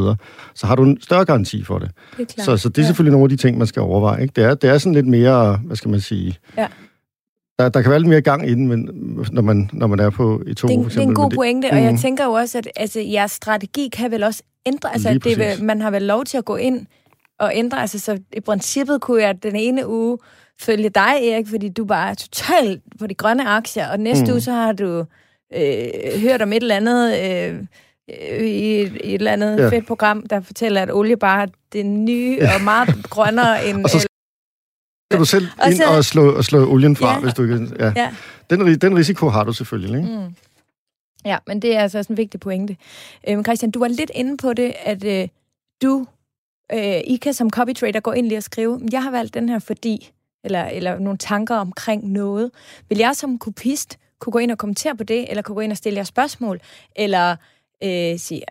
så 0.56 0.68
har 0.68 0.76
du 0.76 0.84
en 0.84 1.02
større 1.02 1.26
garanti 1.26 1.64
for 1.64 1.80
det. 1.80 1.92
Det 2.18 2.22
er 2.22 2.26
klart. 2.34 2.46
Så, 2.46 2.58
så 2.58 2.70
det 2.70 2.78
er 2.78 2.82
Ja. 2.82 2.88
selvfølgelig 2.88 3.12
nogle 3.12 3.26
af 3.26 3.30
de 3.30 3.36
ting, 3.38 3.58
man 3.58 3.68
skal 3.68 3.82
overveje. 3.82 4.22
Ikke? 4.22 4.32
Det, 4.36 4.44
er, 4.44 4.54
det 4.56 4.70
er 4.70 4.78
sådan 4.78 4.94
lidt 4.94 5.08
mere, 5.08 5.60
hvad 5.66 5.76
skal 5.76 5.92
man 5.92 6.00
sige... 6.00 6.38
Ja. 6.58 6.68
Der, 7.60 7.70
der 7.70 7.82
kan 7.82 7.90
være 7.92 8.00
lidt 8.00 8.10
mere 8.10 8.22
gang 8.22 8.50
i 8.50 8.54
den, 8.54 8.68
men, 8.68 8.90
når, 9.32 9.42
man, 9.42 9.70
når 9.74 9.88
man 9.88 10.00
er 10.00 10.10
på 10.10 10.42
et 10.48 10.58
to, 10.58 10.68
det, 10.68 10.76
for 10.76 10.86
eksempel. 10.86 10.92
det 10.92 10.98
er 10.98 11.08
en 11.10 11.16
god 11.16 11.32
pointe, 11.32 11.66
og 11.72 11.84
jeg 11.84 11.92
Mm. 11.92 11.98
tænker 11.98 12.26
jo 12.26 12.32
også, 12.32 12.58
at 12.58 12.68
altså, 12.76 13.00
jeres 13.00 13.32
strategi 13.32 13.90
kan 13.94 14.12
vel 14.12 14.24
også 14.24 14.44
ændre. 14.66 14.94
Altså, 14.94 15.20
det 15.24 15.38
vil, 15.38 15.64
man 15.66 15.82
har 15.82 15.92
vel 15.92 16.02
lov 16.02 16.24
til 16.24 16.38
at 16.38 16.46
gå 16.46 16.56
ind 16.56 16.86
og 17.40 17.52
ændre. 17.56 17.82
Altså, 17.82 18.00
så 18.00 18.20
i 18.34 18.40
princippet 18.40 19.02
kunne 19.02 19.22
jeg 19.22 19.44
den 19.44 19.56
ene 19.56 19.88
uge 19.88 20.18
følge 20.62 20.90
dig, 20.90 21.14
Erik, 21.22 21.48
fordi 21.48 21.70
du 21.70 21.86
bare 21.86 22.10
er 22.10 22.14
totalt 22.14 22.82
på 23.00 23.08
de 23.08 23.14
grønne 23.16 23.48
aktier, 23.48 23.88
og 23.92 24.00
næste 24.00 24.26
Mm. 24.26 24.32
uge 24.32 24.42
så 24.42 24.52
har 24.52 24.72
du 24.74 25.06
øh, 25.56 26.22
hørt 26.22 26.42
om 26.42 26.54
et 26.54 26.62
eller 26.62 26.76
andet... 26.76 27.20
Øh, 27.20 27.60
øh, 28.10 28.48
i 28.48 28.82
et, 28.82 28.92
et 29.04 29.14
eller 29.14 29.32
andet 29.32 29.58
Ja. 29.58 29.64
ja. 29.64 29.70
fedt 29.70 29.88
program, 29.88 30.28
der 30.28 30.42
fortæller, 30.42 30.82
at 30.82 30.92
olie 30.92 31.18
bare 31.18 31.42
er 31.42 31.48
det 31.74 31.86
nye 31.86 32.40
og 32.56 32.62
meget 32.64 32.90
grønnere 33.10 33.66
end... 33.70 33.84
Og 33.84 33.90
så 33.90 34.00
skal 34.00 35.20
du 35.20 35.26
selv 35.26 35.48
Og 35.62 35.68
ind 35.70 35.78
så- 35.78 35.86
og 35.86 36.06
slå, 36.06 36.36
og 36.36 36.44
slå 36.46 36.72
olien 36.72 36.96
fra, 36.96 37.14
Ja. 37.14 37.20
hvis 37.20 37.34
du 37.34 37.44
ikke... 37.44 37.68
Ja. 37.80 37.94
Ja. 37.96 38.14
Den, 38.50 38.80
den 38.82 38.98
risiko 38.98 39.30
har 39.30 39.44
du 39.44 39.54
selvfølgelig, 39.54 39.98
ikke? 40.02 40.18
Mm. 40.18 40.36
Ja, 41.26 41.38
men 41.48 41.62
det 41.62 41.76
er 41.76 41.80
altså 41.80 41.98
også 41.98 42.14
en 42.14 42.18
vigtig 42.18 42.40
pointe. 42.40 42.78
Øhm, 43.28 43.44
Christian, 43.44 43.72
du 43.72 43.80
var 43.80 43.88
lidt 43.88 44.12
inde 44.16 44.38
på 44.38 44.54
det, 44.54 44.74
at 44.84 45.04
øh, 45.04 45.28
du, 45.82 46.06
øh, 46.74 47.00
I 47.08 47.20
kan 47.22 47.34
som 47.34 47.50
copytrader 47.50 48.00
gå 48.00 48.12
ind 48.12 48.28
lige 48.28 48.38
og 48.38 48.44
skrive, 48.44 48.82
jeg 48.92 49.04
har 49.04 49.12
valgt 49.12 49.34
den 49.34 49.50
her 49.50 49.60
fordi, 49.60 50.12
eller, 50.44 50.66
eller 50.66 51.00
nogle 51.00 51.18
tanker 51.18 51.56
omkring 51.56 52.12
noget. 52.12 52.52
Vil 52.90 52.98
jeg 52.98 53.16
som 53.16 53.40
kopist 53.40 53.98
kunne 54.20 54.32
gå 54.32 54.40
ind 54.40 54.52
og 54.52 54.58
kommentere 54.58 54.96
på 54.96 55.04
det, 55.04 55.30
eller 55.30 55.42
kunne 55.42 55.56
gå 55.56 55.62
ind 55.62 55.72
og 55.72 55.78
stille 55.78 55.98
jer 55.98 56.04
spørgsmål, 56.04 56.60
eller 56.96 57.36
øh, 57.84 58.20
sige, 58.20 58.42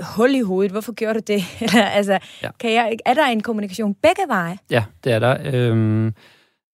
hul 0.00 0.34
i 0.34 0.40
hovedet, 0.40 0.72
hvorfor 0.72 0.92
gjorde 0.92 1.14
du 1.14 1.24
det? 1.26 1.42
eller, 1.64 1.84
altså, 1.84 2.18
ja. 2.42 2.50
Kan 2.60 2.72
jeg, 2.72 2.96
er 3.04 3.14
der 3.14 3.26
en 3.26 3.42
kommunikation 3.42 3.94
begge 3.94 4.22
veje? 4.28 4.58
Ja, 4.70 4.84
det 5.04 5.12
er 5.12 5.18
der. 5.18 5.38
Øhm, 5.44 6.14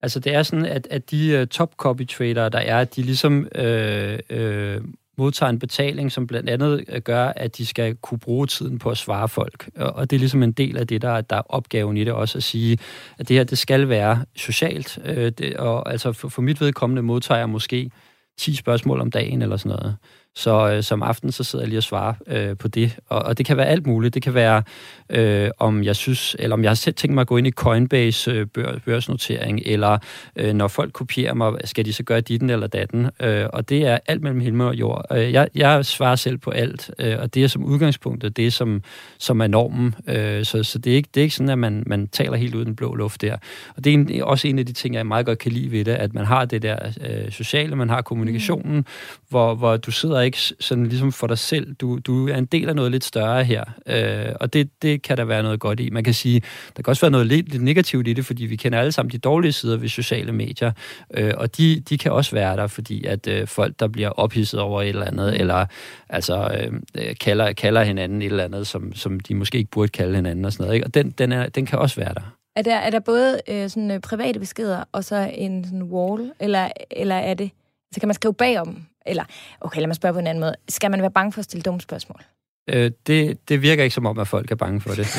altså 0.01 0.19
det 0.19 0.35
er 0.35 0.43
sådan, 0.43 0.65
at, 0.65 0.87
at 0.91 1.11
de 1.11 1.41
uh, 1.41 1.47
top 1.47 1.75
copy 1.75 2.07
trader, 2.07 2.49
der 2.49 2.59
er, 2.59 2.83
de 2.83 3.01
ligesom 3.01 3.47
øh, 3.55 4.19
øh, 4.29 4.81
modtager 5.17 5.49
en 5.49 5.59
betaling, 5.59 6.11
som 6.11 6.27
blandt 6.27 6.49
andet 6.49 6.83
øh, 6.87 7.01
gør, 7.01 7.27
at 7.35 7.57
de 7.57 7.65
skal 7.65 7.95
kunne 7.95 8.19
bruge 8.19 8.47
tiden 8.47 8.79
på 8.79 8.89
at 8.89 8.97
svare 8.97 9.29
folk. 9.29 9.69
Og, 9.75 9.93
og 9.93 10.09
det 10.09 10.15
er 10.15 10.19
ligesom 10.19 10.43
en 10.43 10.51
del 10.51 10.77
af 10.77 10.87
det, 10.87 11.01
der, 11.01 11.21
der 11.21 11.35
er 11.35 11.41
opgaven 11.49 11.97
i 11.97 12.03
det 12.03 12.13
også, 12.13 12.37
at 12.37 12.43
sige, 12.43 12.77
at 13.19 13.27
det 13.27 13.37
her, 13.37 13.43
det 13.43 13.57
skal 13.57 13.89
være 13.89 14.25
socialt. 14.35 14.99
Øh, 15.05 15.31
det, 15.31 15.57
og 15.57 15.91
altså 15.91 16.11
for, 16.11 16.29
for 16.29 16.41
mit 16.41 16.61
vedkommende 16.61 17.01
modtager 17.01 17.39
jeg 17.39 17.49
måske 17.49 17.91
10 18.37 18.55
spørgsmål 18.55 19.01
om 19.01 19.11
dagen 19.11 19.41
eller 19.41 19.57
sådan 19.57 19.77
noget. 19.79 19.97
Så 20.35 20.71
øh, 20.71 20.83
som 20.83 21.03
aften, 21.03 21.31
så 21.31 21.43
sidder 21.43 21.65
jeg 21.65 21.69
lige 21.69 21.79
og 21.79 21.83
svarer 21.83 22.13
øh, 22.27 22.57
på 22.57 22.67
det. 22.67 22.97
Og, 23.09 23.21
og 23.21 23.37
det 23.37 23.45
kan 23.45 23.57
være 23.57 23.65
alt 23.65 23.87
muligt. 23.87 24.13
Det 24.13 24.21
kan 24.21 24.33
være, 24.33 24.63
øh, 25.09 25.49
om 25.59 25.83
jeg 25.83 25.95
synes, 25.95 26.35
eller 26.39 26.53
om 26.53 26.63
jeg 26.63 26.69
har 26.69 26.75
selv 26.75 26.95
tænkt 26.95 27.13
mig 27.13 27.21
at 27.21 27.27
gå 27.27 27.37
ind 27.37 27.47
i 27.47 27.51
Coinbase 27.51 28.31
øh, 28.31 28.47
bør, 28.47 28.77
børsnotering, 28.85 29.61
eller 29.65 29.97
øh, 30.35 30.53
når 30.53 30.67
folk 30.67 30.93
kopierer 30.93 31.33
mig, 31.33 31.53
skal 31.63 31.85
de 31.85 31.93
så 31.93 32.03
gøre 32.03 32.21
ditten 32.21 32.49
eller 32.49 32.67
datten? 32.67 33.09
Øh, 33.19 33.45
og 33.53 33.69
det 33.69 33.87
er 33.87 33.99
alt 34.07 34.21
mellem 34.21 34.39
himmel 34.39 34.67
og 34.67 34.75
jord. 34.75 35.05
Øh, 35.11 35.33
jeg, 35.33 35.47
jeg 35.55 35.85
svarer 35.85 36.15
selv 36.15 36.37
på 36.37 36.51
alt, 36.51 36.91
øh, 36.99 37.15
og 37.19 37.33
det 37.33 37.43
er 37.43 37.47
som 37.47 37.63
udgangspunktet 37.63 38.37
det, 38.37 38.53
som, 38.53 38.83
som 39.17 39.41
er 39.41 39.47
normen. 39.47 39.95
Øh, 40.07 40.45
så 40.45 40.63
så 40.63 40.79
det, 40.79 40.91
er 40.91 40.95
ikke, 40.95 41.09
det 41.13 41.19
er 41.19 41.23
ikke 41.23 41.35
sådan, 41.35 41.49
at 41.49 41.59
man, 41.59 41.83
man 41.87 42.07
taler 42.07 42.37
helt 42.37 42.55
ud 42.55 42.61
i 42.61 42.65
den 42.65 42.75
blå 42.75 42.95
luft 42.95 43.21
der. 43.21 43.37
Og 43.75 43.83
det 43.83 43.89
er 43.89 43.93
en, 43.93 44.21
også 44.21 44.47
en 44.47 44.59
af 44.59 44.65
de 44.65 44.73
ting, 44.73 44.95
jeg 44.95 45.05
meget 45.05 45.25
godt 45.25 45.39
kan 45.39 45.51
lide 45.51 45.71
ved 45.71 45.85
det, 45.85 45.91
at 45.91 46.13
man 46.13 46.25
har 46.25 46.45
det 46.45 46.61
der 46.61 46.77
øh, 47.01 47.31
sociale, 47.31 47.75
man 47.75 47.89
har 47.89 48.01
kommunikationen, 48.01 48.75
mm. 48.75 48.85
hvor, 49.29 49.55
hvor 49.55 49.77
du 49.77 49.91
sidder 49.91 50.22
ikke 50.23 50.37
sådan 50.59 50.85
ligesom 50.87 51.11
for 51.11 51.27
dig 51.27 51.37
selv. 51.37 51.73
Du, 51.73 51.99
du 51.99 52.29
er 52.29 52.35
en 52.35 52.45
del 52.45 52.69
af 52.69 52.75
noget 52.75 52.91
lidt 52.91 53.03
større 53.03 53.43
her, 53.43 53.63
øh, 53.87 54.35
og 54.39 54.53
det, 54.53 54.69
det 54.81 55.01
kan 55.01 55.17
der 55.17 55.23
være 55.23 55.43
noget 55.43 55.59
godt 55.59 55.79
i. 55.79 55.89
Man 55.89 56.03
kan 56.03 56.13
sige, 56.13 56.41
der 56.77 56.83
kan 56.83 56.91
også 56.91 57.01
være 57.01 57.11
noget 57.11 57.27
lidt, 57.27 57.49
lidt 57.49 57.63
negativt 57.63 58.07
i 58.07 58.13
det, 58.13 58.25
fordi 58.25 58.45
vi 58.45 58.55
kender 58.55 58.79
alle 58.79 58.91
sammen 58.91 59.11
de 59.11 59.17
dårlige 59.17 59.51
sider 59.51 59.77
ved 59.77 59.89
sociale 59.89 60.31
medier, 60.31 60.71
øh, 61.13 61.33
og 61.37 61.57
de, 61.57 61.79
de 61.79 61.97
kan 61.97 62.11
også 62.11 62.31
være 62.31 62.57
der, 62.57 62.67
fordi 62.67 63.05
at 63.05 63.27
øh, 63.27 63.47
folk, 63.47 63.79
der 63.79 63.87
bliver 63.87 64.09
ophidset 64.09 64.59
over 64.59 64.81
et 64.81 64.89
eller 64.89 65.05
andet, 65.05 65.39
eller 65.39 65.65
altså 66.09 66.57
øh, 66.59 66.73
øh, 66.97 67.15
kalder, 67.21 67.53
kalder 67.53 67.83
hinanden 67.83 68.21
et 68.21 68.25
eller 68.25 68.43
andet, 68.43 68.67
som, 68.67 68.93
som 68.95 69.19
de 69.19 69.35
måske 69.35 69.57
ikke 69.57 69.71
burde 69.71 69.89
kalde 69.89 70.15
hinanden 70.15 70.45
og 70.45 70.53
sådan 70.53 70.63
noget. 70.63 70.75
Ikke? 70.75 70.87
Og 70.87 70.93
den, 70.93 71.09
den, 71.11 71.31
er, 71.31 71.49
den 71.49 71.65
kan 71.65 71.79
også 71.79 71.95
være 71.95 72.13
der. 72.13 72.35
Er 72.55 72.61
der, 72.61 72.75
er 72.75 72.89
der 72.89 72.99
både 72.99 73.41
øh, 73.49 73.69
sådan, 73.69 73.91
øh, 73.91 73.99
private 73.99 74.39
beskeder 74.39 74.83
og 74.91 75.03
så 75.03 75.31
en 75.33 75.63
sådan 75.63 75.83
wall, 75.83 76.31
eller, 76.39 76.69
eller 76.91 77.15
er 77.15 77.33
det... 77.33 77.51
Så 77.93 77.99
kan 77.99 78.07
man 78.07 78.13
skrive 78.13 78.33
bagom? 78.33 78.85
Eller, 79.05 79.23
okay, 79.61 79.79
lad 79.79 79.87
mig 79.87 79.95
spørge 79.95 80.13
på 80.13 80.19
en 80.19 80.27
anden 80.27 80.39
måde. 80.39 80.55
Skal 80.69 80.91
man 80.91 81.01
være 81.01 81.11
bange 81.11 81.31
for 81.31 81.39
at 81.39 81.45
stille 81.45 81.61
dumme 81.61 81.81
spørgsmål? 81.81 82.21
Øh, 82.69 82.91
det, 83.07 83.37
det 83.49 83.61
virker 83.61 83.83
ikke 83.83 83.93
som 83.93 84.05
om, 84.05 84.19
at 84.19 84.27
folk 84.27 84.51
er 84.51 84.55
bange 84.55 84.81
for 84.81 84.89
det, 84.89 85.05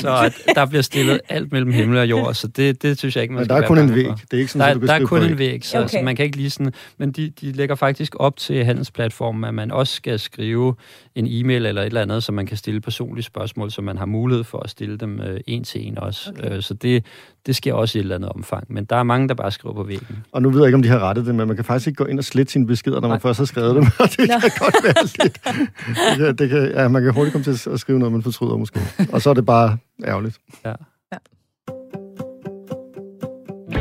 så 0.00 0.16
at 0.24 0.54
der 0.54 0.66
bliver 0.66 0.82
stillet 0.82 1.20
alt 1.28 1.52
mellem 1.52 1.72
himmel 1.72 1.98
og 1.98 2.10
jord, 2.10 2.34
så 2.34 2.46
det, 2.46 2.82
det 2.82 2.98
synes 2.98 3.16
jeg 3.16 3.22
ikke, 3.22 3.34
man 3.34 3.40
Men 3.40 3.44
skal 3.44 3.48
der 3.48 3.54
er 3.56 3.60
være 3.60 3.68
kun 3.68 3.78
en 3.78 3.86
bange 3.88 3.96
væg. 4.04 4.06
for. 4.06 4.16
Det 4.30 4.36
er 4.36 4.38
ikke 4.38 4.52
sådan, 4.52 4.68
Der, 4.68 4.74
du 4.74 4.80
kan 4.80 4.88
der 4.88 4.94
er 4.94 5.06
kun 5.06 5.22
en 5.22 5.38
væg, 5.38 5.64
så, 5.64 5.78
okay. 5.78 5.88
Så 5.88 5.98
man 6.04 6.16
kan 6.16 6.24
ikke 6.24 6.36
lige 6.36 6.50
sådan... 6.50 6.72
Men 6.98 7.12
de, 7.12 7.32
de 7.40 7.52
lægger 7.52 7.74
faktisk 7.74 8.14
op 8.18 8.36
til 8.36 8.64
handelsplatformen, 8.64 9.44
at 9.44 9.54
man 9.54 9.70
også 9.70 9.94
skal 9.94 10.18
skrive 10.18 10.74
en 11.14 11.26
e-mail 11.28 11.66
eller 11.66 11.82
et 11.82 11.86
eller 11.86 12.02
andet, 12.02 12.24
så 12.24 12.32
man 12.32 12.46
kan 12.46 12.56
stille 12.56 12.80
personlige 12.80 13.24
spørgsmål, 13.24 13.70
så 13.70 13.82
man 13.82 13.98
har 13.98 14.06
mulighed 14.06 14.44
for 14.44 14.58
at 14.58 14.70
stille 14.70 14.98
dem 14.98 15.20
øh, 15.20 15.40
en 15.46 15.64
til 15.64 15.86
en 15.86 15.98
også. 15.98 16.30
Okay. 16.38 16.56
Øh, 16.56 16.62
så 16.62 16.74
det, 16.74 17.04
det 17.46 17.56
sker 17.56 17.74
også 17.74 17.98
i 17.98 17.98
et 17.98 18.02
eller 18.02 18.14
andet 18.14 18.30
omfang. 18.30 18.64
Men 18.68 18.84
der 18.84 18.96
er 18.96 19.02
mange, 19.02 19.28
der 19.28 19.34
bare 19.34 19.50
skriver 19.50 19.74
på 19.74 19.82
væggen. 19.82 20.24
Og 20.32 20.42
nu 20.42 20.50
ved 20.50 20.58
jeg 20.60 20.66
ikke, 20.66 20.76
om 20.76 20.82
de 20.82 20.88
har 20.88 20.98
rettet 20.98 21.26
det, 21.26 21.34
men 21.34 21.46
man 21.46 21.56
kan 21.56 21.64
faktisk 21.64 21.86
ikke 21.86 21.96
gå 21.96 22.04
ind 22.04 22.18
og 22.18 22.24
slette 22.24 22.52
sine 22.52 22.66
beskeder, 22.66 23.00
når 23.00 23.08
man 23.08 23.14
Nej. 23.14 23.20
først 23.20 23.38
har 23.38 23.44
skrevet 23.44 23.74
dem. 23.74 23.84
Det 24.16 24.18
Nå. 24.18 24.24
kan 24.40 24.50
godt 24.58 24.74
være. 24.84 25.29
Det 25.34 26.16
kan, 26.16 26.36
det 26.36 26.48
kan, 26.48 26.70
ja, 26.70 26.88
man 26.88 27.02
kan 27.02 27.14
hurtigt 27.14 27.32
komme 27.32 27.44
til 27.44 27.70
at 27.70 27.80
skrive 27.80 27.98
noget, 27.98 28.12
man 28.12 28.22
fortryder 28.22 28.56
måske. 28.56 28.80
Og 29.12 29.22
så 29.22 29.30
er 29.30 29.34
det 29.34 29.46
bare 29.46 29.78
ærgerligt. 30.04 30.40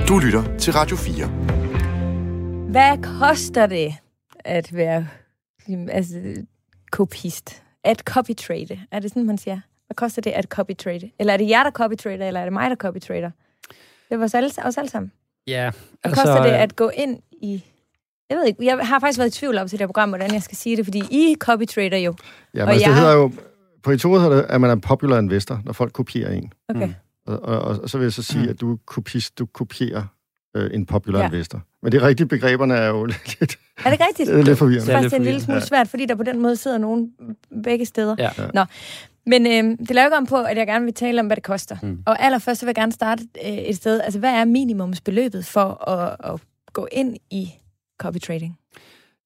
Du 0.07 0.19
lytter 0.19 0.57
til 0.57 0.73
Radio 0.73 0.97
4. 0.97 1.27
Hvad 2.71 3.19
koster 3.19 3.65
det 3.65 3.93
at 4.45 4.75
være 4.75 5.07
altså, 5.89 6.35
kopist? 6.91 7.63
At 7.83 7.99
copytrade? 7.99 8.79
Er 8.91 8.99
det 8.99 9.09
sådan, 9.11 9.25
man 9.25 9.37
siger? 9.37 9.59
Hvad 9.87 9.95
koster 9.95 10.21
det 10.21 10.31
at 10.31 10.45
copytrade? 10.45 11.11
Eller 11.19 11.33
er 11.33 11.37
det 11.37 11.49
jer, 11.49 11.63
der 11.63 11.71
copytrader, 11.71 12.27
eller 12.27 12.39
er 12.39 12.45
det 12.45 12.53
mig, 12.53 12.69
der 12.69 12.75
copytrader? 12.75 13.31
Det 14.09 14.19
er 14.19 14.23
os 14.23 14.33
alle, 14.33 14.49
os 14.63 14.77
alle 14.77 14.89
sammen. 14.89 15.11
Ja, 15.47 15.71
Hvad 15.71 16.11
altså, 16.11 16.21
koster 16.21 16.43
det 16.43 16.49
at 16.51 16.75
gå 16.75 16.89
ind 16.89 17.19
i... 17.31 17.63
Jeg 18.29 18.37
ved 18.37 18.45
ikke, 18.45 18.65
jeg 18.65 18.87
har 18.87 18.99
faktisk 18.99 19.19
været 19.19 19.35
i 19.35 19.39
tvivl 19.39 19.57
om 19.57 19.67
til 19.67 19.71
det 19.71 19.81
her 19.81 19.87
program, 19.87 20.09
hvordan 20.09 20.33
jeg 20.33 20.43
skal 20.43 20.57
sige 20.57 20.77
det, 20.77 20.85
fordi 20.85 20.99
I 21.11 21.35
copytrader 21.39 21.97
jo. 21.97 22.13
Ja, 22.53 22.59
men 22.65 22.69
altså, 22.69 22.73
det 22.89 22.95
jeg- 22.95 23.01
hedder 23.01 23.13
jo... 23.15 23.31
På 23.83 23.91
eToro 23.91 24.17
hedder 24.19 24.35
det, 24.35 24.45
at 24.49 24.61
man 24.61 24.69
er 24.69 24.73
en 24.73 24.81
popular 24.81 25.19
investor, 25.19 25.61
når 25.65 25.73
folk 25.73 25.93
kopierer 25.93 26.31
en. 26.33 26.53
Okay. 26.69 26.85
Mm. 26.87 26.93
Og, 27.27 27.39
og, 27.43 27.59
og, 27.61 27.79
og 27.83 27.89
så 27.89 27.97
vil 27.97 28.05
jeg 28.05 28.13
så 28.13 28.23
sige, 28.23 28.49
at 28.49 28.61
du 28.61 28.73
er 28.73 28.77
kopist, 28.85 29.39
du 29.39 29.45
kopierer 29.45 30.03
øh, 30.55 30.69
en 30.73 30.85
popular 30.85 31.19
Ja. 31.19 31.25
ja. 31.25 31.31
investor. 31.31 31.61
Men 31.83 31.91
det 31.91 32.01
rigtige 32.01 32.27
begreberne 32.27 32.73
er 32.73 32.87
jo 32.87 33.05
lidt, 33.05 33.19
Er 33.39 33.83
det 33.83 33.91
ikke 33.91 34.05
rigtigt? 34.07 34.29
det 34.29 34.39
er 34.39 34.43
lidt 34.43 34.57
forvirrende. 34.57 34.85
Det 34.87 34.93
er 34.93 34.97
faktisk 34.97 35.03
lidt 35.03 35.11
det 35.11 35.15
er 35.15 35.17
en 35.19 35.23
lille 35.25 35.41
smule 35.41 35.61
svært, 35.61 35.87
fordi 35.87 36.05
der 36.05 36.15
på 36.15 36.23
den 36.23 36.39
måde 36.39 36.55
sidder 36.55 36.77
nogen 36.77 37.11
begge 37.63 37.85
steder. 37.85 38.15
Ja. 38.19 38.29
Nå, 38.53 38.65
men 39.25 39.47
øh, 39.47 39.77
det 39.87 39.91
laver 39.95 40.05
ikke 40.07 40.17
om 40.17 40.25
på, 40.25 40.41
at 40.41 40.57
jeg 40.57 40.67
gerne 40.67 40.85
vil 40.85 40.93
tale 40.93 41.19
om, 41.19 41.25
hvad 41.25 41.35
det 41.35 41.43
koster. 41.43 41.77
Mm. 41.81 41.87
Mm. 41.89 42.03
Og 42.05 42.23
allerførst 42.23 42.59
så 42.59 42.65
vil 42.65 42.69
jeg 42.69 42.75
gerne 42.75 42.91
starte 42.91 43.23
øh, 43.45 43.51
et 43.51 43.75
sted. 43.75 44.01
Altså, 44.01 44.19
hvad 44.19 44.29
er 44.33 44.45
minimumsbeløbet 44.45 45.45
for 45.45 45.89
at, 45.89 46.33
at 46.33 46.39
gå 46.73 46.87
ind 46.91 47.15
i 47.31 47.49
copy 47.99 48.17
trading? 48.17 48.57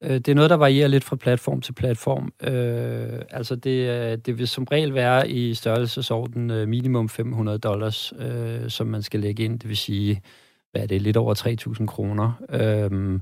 Øh, 0.03 0.15
det 0.15 0.27
er 0.27 0.35
noget, 0.35 0.49
der 0.49 0.55
varierer 0.55 0.87
lidt 0.87 1.03
fra 1.03 1.15
platform 1.15 1.61
til 1.61 1.73
platform. 1.73 2.33
Øh, 2.43 3.21
altså 3.31 3.55
det, 3.55 3.89
øh, 3.89 4.17
det 4.25 4.37
vil 4.37 4.47
som 4.47 4.63
regel 4.63 4.93
være 4.93 5.29
i 5.29 5.53
størrelsesorden 5.53 6.51
øh, 6.51 6.67
minimum 6.67 7.09
500 7.09 7.57
dollars, 7.57 8.13
øh, 8.19 8.69
som 8.69 8.87
man 8.87 9.01
skal 9.01 9.19
lægge 9.19 9.43
ind. 9.43 9.59
Det 9.59 9.69
vil 9.69 9.77
sige, 9.77 10.21
hvad 10.71 10.81
er 10.81 10.87
det, 10.87 11.01
lidt 11.01 11.17
over 11.17 11.33
3.000 11.79 11.85
kroner. 11.85 12.31
Øh, 12.49 13.19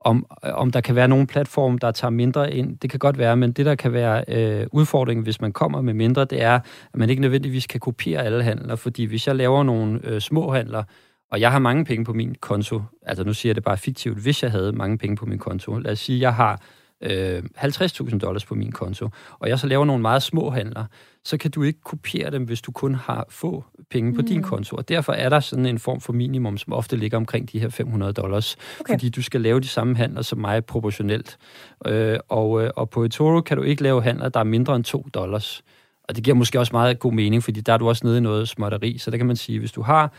om, 0.00 0.26
om 0.42 0.70
der 0.70 0.80
kan 0.80 0.94
være 0.94 1.08
nogle 1.08 1.26
platform, 1.26 1.78
der 1.78 1.90
tager 1.90 2.10
mindre 2.10 2.54
ind, 2.54 2.78
det 2.78 2.90
kan 2.90 2.98
godt 2.98 3.18
være, 3.18 3.36
men 3.36 3.52
det, 3.52 3.66
der 3.66 3.74
kan 3.74 3.92
være 3.92 4.24
øh, 4.28 4.66
udfordringen, 4.72 5.24
hvis 5.24 5.40
man 5.40 5.52
kommer 5.52 5.80
med 5.80 5.94
mindre, 5.94 6.24
det 6.24 6.42
er, 6.42 6.54
at 6.54 6.96
man 6.96 7.10
ikke 7.10 7.22
nødvendigvis 7.22 7.66
kan 7.66 7.80
kopiere 7.80 8.24
alle 8.24 8.42
handler, 8.42 8.76
fordi 8.76 9.04
hvis 9.04 9.26
jeg 9.26 9.36
laver 9.36 9.62
nogle 9.62 10.00
øh, 10.04 10.20
små 10.20 10.52
handler, 10.52 10.82
og 11.30 11.40
jeg 11.40 11.52
har 11.52 11.58
mange 11.58 11.84
penge 11.84 12.04
på 12.04 12.12
min 12.12 12.34
konto, 12.40 12.82
altså 13.02 13.24
nu 13.24 13.32
siger 13.32 13.50
jeg 13.50 13.56
det 13.56 13.64
bare 13.64 13.78
fiktivt, 13.78 14.18
hvis 14.18 14.42
jeg 14.42 14.50
havde 14.50 14.72
mange 14.72 14.98
penge 14.98 15.16
på 15.16 15.26
min 15.26 15.38
konto, 15.38 15.78
lad 15.78 15.92
os 15.92 15.98
sige, 15.98 16.20
jeg 16.20 16.34
har 16.34 16.60
øh, 17.00 17.42
50.000 17.58 18.18
dollars 18.18 18.44
på 18.44 18.54
min 18.54 18.72
konto, 18.72 19.08
og 19.38 19.48
jeg 19.48 19.58
så 19.58 19.66
laver 19.66 19.84
nogle 19.84 20.02
meget 20.02 20.22
små 20.22 20.50
handler, 20.50 20.84
så 21.24 21.38
kan 21.38 21.50
du 21.50 21.62
ikke 21.62 21.80
kopiere 21.80 22.30
dem, 22.30 22.44
hvis 22.44 22.62
du 22.62 22.72
kun 22.72 22.94
har 22.94 23.26
få 23.28 23.64
penge 23.90 24.14
på 24.14 24.20
mm. 24.20 24.26
din 24.26 24.42
konto. 24.42 24.76
Og 24.76 24.88
derfor 24.88 25.12
er 25.12 25.28
der 25.28 25.40
sådan 25.40 25.66
en 25.66 25.78
form 25.78 26.00
for 26.00 26.12
minimum, 26.12 26.58
som 26.58 26.72
ofte 26.72 26.96
ligger 26.96 27.16
omkring 27.16 27.52
de 27.52 27.60
her 27.60 27.68
500 27.68 28.12
dollars, 28.12 28.56
okay. 28.80 28.94
fordi 28.94 29.08
du 29.08 29.22
skal 29.22 29.40
lave 29.40 29.60
de 29.60 29.68
samme 29.68 29.96
handler 29.96 30.22
som 30.22 30.38
mig 30.38 30.64
proportionelt. 30.64 31.38
Øh, 31.86 32.18
og, 32.28 32.62
øh, 32.62 32.70
og 32.76 32.90
på 32.90 33.04
eToro 33.04 33.40
kan 33.40 33.56
du 33.56 33.62
ikke 33.62 33.82
lave 33.82 34.02
handler, 34.02 34.28
der 34.28 34.40
er 34.40 34.44
mindre 34.44 34.76
end 34.76 34.84
2 34.84 35.06
dollars. 35.14 35.62
Og 36.08 36.16
det 36.16 36.24
giver 36.24 36.34
måske 36.34 36.58
også 36.58 36.72
meget 36.72 36.98
god 36.98 37.12
mening, 37.12 37.44
fordi 37.44 37.60
der 37.60 37.72
er 37.72 37.76
du 37.76 37.88
også 37.88 38.06
nede 38.06 38.16
i 38.16 38.20
noget 38.20 38.48
småtteri. 38.48 38.98
Så 38.98 39.10
der 39.10 39.16
kan 39.16 39.26
man 39.26 39.36
sige, 39.36 39.58
hvis 39.58 39.72
du 39.72 39.82
har 39.82 40.12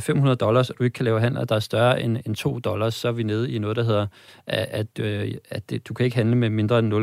500 0.00 0.32
øh, 0.34 0.40
dollars, 0.40 0.70
og 0.70 0.78
du 0.78 0.84
ikke 0.84 0.94
kan 0.94 1.04
lave 1.04 1.20
handler, 1.20 1.44
der 1.44 1.54
er 1.56 1.60
større 1.60 2.02
end, 2.02 2.18
end 2.26 2.34
2 2.36 2.58
dollars, 2.58 2.94
så 2.94 3.08
er 3.08 3.12
vi 3.12 3.22
nede 3.22 3.50
i 3.52 3.58
noget, 3.58 3.76
der 3.76 3.84
hedder, 3.84 4.06
at, 4.46 4.86
at, 5.00 5.62
øh, 5.72 5.80
du 5.88 5.94
kan 5.94 6.04
ikke 6.04 6.16
handle 6.16 6.36
med 6.36 6.50
mindre 6.50 6.78
end 6.78 6.94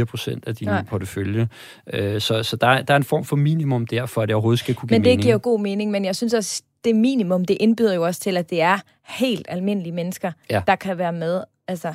0,4 0.00 0.04
procent 0.04 0.48
af 0.48 0.56
din 0.56 0.68
Nej. 0.68 0.84
portefølje. 0.84 1.48
Øh, 1.92 2.20
så 2.20 2.42
så 2.42 2.56
der, 2.56 2.82
der 2.82 2.94
er 2.94 2.98
en 2.98 3.04
form 3.04 3.24
for 3.24 3.36
minimum 3.36 3.86
der, 3.86 4.06
for 4.06 4.22
at 4.22 4.28
det 4.28 4.34
overhovedet 4.34 4.58
skal 4.58 4.74
kunne 4.74 4.88
give 4.88 4.94
Men 4.98 5.04
det 5.04 5.10
mening. 5.10 5.22
giver 5.22 5.32
jo 5.32 5.40
god 5.42 5.60
mening, 5.60 5.90
men 5.90 6.04
jeg 6.04 6.16
synes 6.16 6.34
også, 6.34 6.62
det 6.84 6.96
minimum, 6.96 7.44
det 7.44 7.56
indbyder 7.60 7.94
jo 7.94 8.02
også 8.02 8.20
til, 8.20 8.36
at 8.36 8.50
det 8.50 8.60
er 8.60 8.78
helt 9.08 9.46
almindelige 9.48 9.92
mennesker, 9.92 10.32
ja. 10.50 10.62
der 10.66 10.76
kan 10.76 10.98
være 10.98 11.12
med. 11.12 11.42
Altså, 11.68 11.88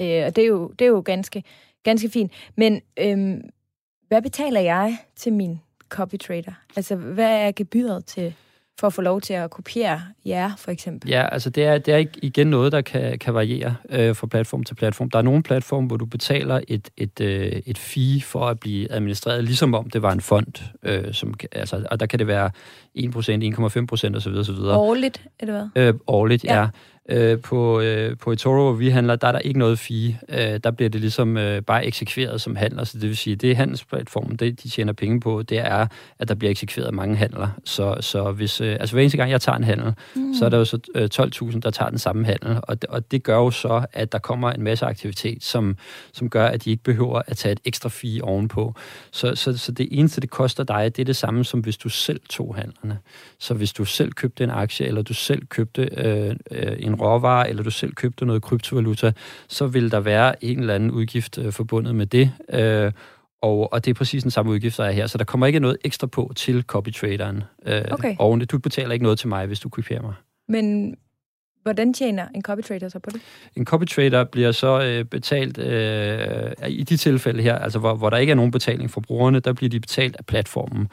øh, 0.00 0.22
og 0.26 0.36
det 0.36 0.38
er 0.38 0.46
jo, 0.46 0.68
det 0.78 0.84
er 0.84 0.88
jo 0.88 1.02
ganske, 1.04 1.42
ganske 1.84 2.10
fint. 2.10 2.32
Men 2.56 2.80
øh, 3.00 3.40
hvad 4.10 4.22
betaler 4.22 4.60
jeg 4.60 4.98
til 5.16 5.32
min 5.32 5.60
copytrader? 5.88 6.52
Altså, 6.76 6.96
hvad 6.96 7.46
er 7.46 7.52
gebyret 7.56 8.04
til 8.04 8.34
for 8.80 8.86
at 8.86 8.92
få 8.92 9.02
lov 9.02 9.20
til 9.20 9.34
at 9.34 9.50
kopiere 9.50 10.02
jer, 10.24 10.50
for 10.58 10.70
eksempel? 10.70 11.10
Ja, 11.10 11.28
altså 11.32 11.50
det 11.50 11.64
er, 11.64 11.78
det 11.78 11.94
er 11.94 12.04
igen 12.22 12.46
noget, 12.46 12.72
der 12.72 12.80
kan, 12.80 13.18
kan 13.18 13.34
variere 13.34 13.76
øh, 13.90 14.16
fra 14.16 14.26
platform 14.26 14.64
til 14.64 14.74
platform. 14.74 15.10
Der 15.10 15.18
er 15.18 15.22
nogle 15.22 15.42
platforme, 15.42 15.86
hvor 15.86 15.96
du 15.96 16.06
betaler 16.06 16.60
et, 16.68 16.88
et, 16.96 17.20
øh, 17.20 17.62
et 17.66 17.78
fee 17.78 18.20
for 18.22 18.48
at 18.48 18.60
blive 18.60 18.92
administreret, 18.92 19.44
ligesom 19.44 19.74
om 19.74 19.90
det 19.90 20.02
var 20.02 20.12
en 20.12 20.20
fond. 20.20 20.72
Øh, 20.82 21.14
som, 21.14 21.34
altså, 21.52 21.86
og 21.90 22.00
der 22.00 22.06
kan 22.06 22.18
det 22.18 22.26
være 22.26 22.50
1%, 22.98 23.02
1,5% 24.10 24.16
osv. 24.16 24.34
osv. 24.34 24.54
Årligt, 24.64 25.26
eller 25.40 25.68
hvad? 25.72 25.82
Øh, 25.82 25.94
årligt, 26.06 26.44
ja. 26.44 26.60
ja. 26.60 26.68
Øh, 27.10 27.40
på, 27.40 27.80
øh, 27.80 28.16
på 28.16 28.32
eToro, 28.32 28.62
hvor 28.62 28.72
vi 28.72 28.88
handler, 28.88 29.16
der 29.16 29.28
er 29.28 29.32
der 29.32 29.38
ikke 29.38 29.58
noget 29.58 29.78
fee. 29.78 30.18
Øh, 30.28 30.60
der 30.64 30.70
bliver 30.70 30.88
det 30.88 31.00
ligesom 31.00 31.36
øh, 31.36 31.62
bare 31.62 31.86
eksekveret 31.86 32.40
som 32.40 32.56
handler, 32.56 32.84
så 32.84 32.98
det 32.98 33.08
vil 33.08 33.16
sige, 33.16 33.36
det 33.36 33.56
handelsplatformen, 33.56 34.36
det 34.36 34.62
de 34.62 34.68
tjener 34.68 34.92
penge 34.92 35.20
på, 35.20 35.42
det 35.42 35.58
er, 35.58 35.86
at 36.18 36.28
der 36.28 36.34
bliver 36.34 36.50
eksekveret 36.50 36.94
mange 36.94 37.16
handler. 37.16 37.48
Så, 37.64 37.96
så 38.00 38.32
hvis, 38.32 38.60
øh, 38.60 38.76
altså 38.80 38.94
hver 38.94 39.02
eneste 39.02 39.18
gang 39.18 39.30
jeg 39.30 39.40
tager 39.40 39.56
en 39.56 39.64
handel, 39.64 39.94
mm. 40.14 40.34
så 40.34 40.44
er 40.44 40.48
der 40.48 40.58
jo 40.58 40.64
så 40.64 40.78
øh, 40.94 41.08
12.000, 41.14 41.60
der 41.60 41.70
tager 41.70 41.88
den 41.88 41.98
samme 41.98 42.24
handel, 42.24 42.58
og 42.62 42.82
det, 42.82 42.90
og 42.90 43.10
det 43.10 43.22
gør 43.22 43.36
jo 43.36 43.50
så, 43.50 43.86
at 43.92 44.12
der 44.12 44.18
kommer 44.18 44.52
en 44.52 44.62
masse 44.62 44.86
aktivitet, 44.86 45.44
som, 45.44 45.76
som 46.12 46.30
gør, 46.30 46.46
at 46.46 46.64
de 46.64 46.70
ikke 46.70 46.82
behøver 46.82 47.22
at 47.26 47.36
tage 47.36 47.52
et 47.52 47.60
ekstra 47.64 47.88
fee 47.88 48.24
ovenpå. 48.24 48.74
Så, 49.10 49.34
så, 49.34 49.58
så 49.58 49.72
det 49.72 49.88
eneste, 49.90 50.20
det 50.20 50.30
koster 50.30 50.64
dig, 50.64 50.96
det 50.96 51.02
er 51.02 51.06
det 51.06 51.16
samme, 51.16 51.44
som 51.44 51.60
hvis 51.60 51.76
du 51.76 51.88
selv 51.88 52.20
tog 52.30 52.54
handlerne. 52.54 52.98
Så 53.38 53.54
hvis 53.54 53.72
du 53.72 53.84
selv 53.84 54.12
købte 54.12 54.44
en 54.44 54.50
aktie, 54.50 54.86
eller 54.86 55.02
du 55.02 55.14
selv 55.14 55.46
købte 55.46 55.82
øh, 55.96 56.36
øh, 56.50 56.76
en 56.78 56.99
råvarer, 57.00 57.44
eller 57.44 57.62
du 57.62 57.70
selv 57.70 57.92
købte 57.94 58.26
noget 58.26 58.42
kryptovaluta, 58.42 59.12
så 59.48 59.66
vil 59.66 59.90
der 59.90 60.00
være 60.00 60.44
en 60.44 60.60
eller 60.60 60.74
anden 60.74 60.90
udgift 60.90 61.38
øh, 61.38 61.52
forbundet 61.52 61.94
med 61.94 62.06
det. 62.06 62.32
Øh, 62.52 62.92
og, 63.42 63.72
og 63.72 63.84
det 63.84 63.90
er 63.90 63.94
præcis 63.94 64.22
den 64.22 64.30
samme 64.30 64.52
udgift, 64.52 64.78
der 64.78 64.84
er 64.84 64.90
her. 64.90 65.06
Så 65.06 65.18
der 65.18 65.24
kommer 65.24 65.46
ikke 65.46 65.60
noget 65.60 65.76
ekstra 65.84 66.06
på 66.06 66.32
til 66.36 66.62
copytraderen. 66.62 67.42
Øh, 67.66 67.82
okay. 67.90 68.16
Og 68.18 68.50
du 68.50 68.58
betaler 68.58 68.92
ikke 68.92 69.02
noget 69.02 69.18
til 69.18 69.28
mig, 69.28 69.46
hvis 69.46 69.60
du 69.60 69.68
kopierer 69.68 70.02
mig. 70.02 70.14
Men 70.48 70.96
Hvordan 71.62 71.94
tjener 71.94 72.26
en 72.34 72.42
copytrader 72.42 72.88
så 72.88 72.98
på 72.98 73.10
det? 73.10 73.20
En 73.56 73.64
copytrader 73.64 74.24
bliver 74.24 74.52
så 74.52 74.82
øh, 74.82 75.04
betalt 75.04 75.58
øh, 75.58 76.68
i 76.68 76.82
de 76.82 76.96
tilfælde 76.96 77.42
her, 77.42 77.58
altså 77.58 77.78
hvor, 77.78 77.94
hvor 77.94 78.10
der 78.10 78.16
ikke 78.16 78.30
er 78.30 78.34
nogen 78.34 78.50
betaling 78.50 78.90
for 78.90 79.00
brugerne, 79.00 79.40
der 79.40 79.52
bliver 79.52 79.70
de 79.70 79.80
betalt 79.80 80.16
af 80.16 80.26
platformen. 80.26 80.88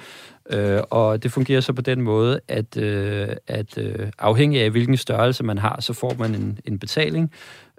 Øh, 0.49 0.81
og 0.89 1.23
det 1.23 1.31
fungerer 1.31 1.61
så 1.61 1.73
på 1.73 1.81
den 1.81 2.01
måde, 2.01 2.39
at, 2.47 2.77
øh, 2.77 3.27
at 3.47 3.77
øh, 3.77 4.11
afhængig 4.19 4.61
af 4.61 4.69
hvilken 4.69 4.97
størrelse 4.97 5.43
man 5.43 5.57
har, 5.57 5.81
så 5.81 5.93
får 5.93 6.15
man 6.19 6.35
en, 6.35 6.59
en 6.65 6.79
betaling, 6.79 7.31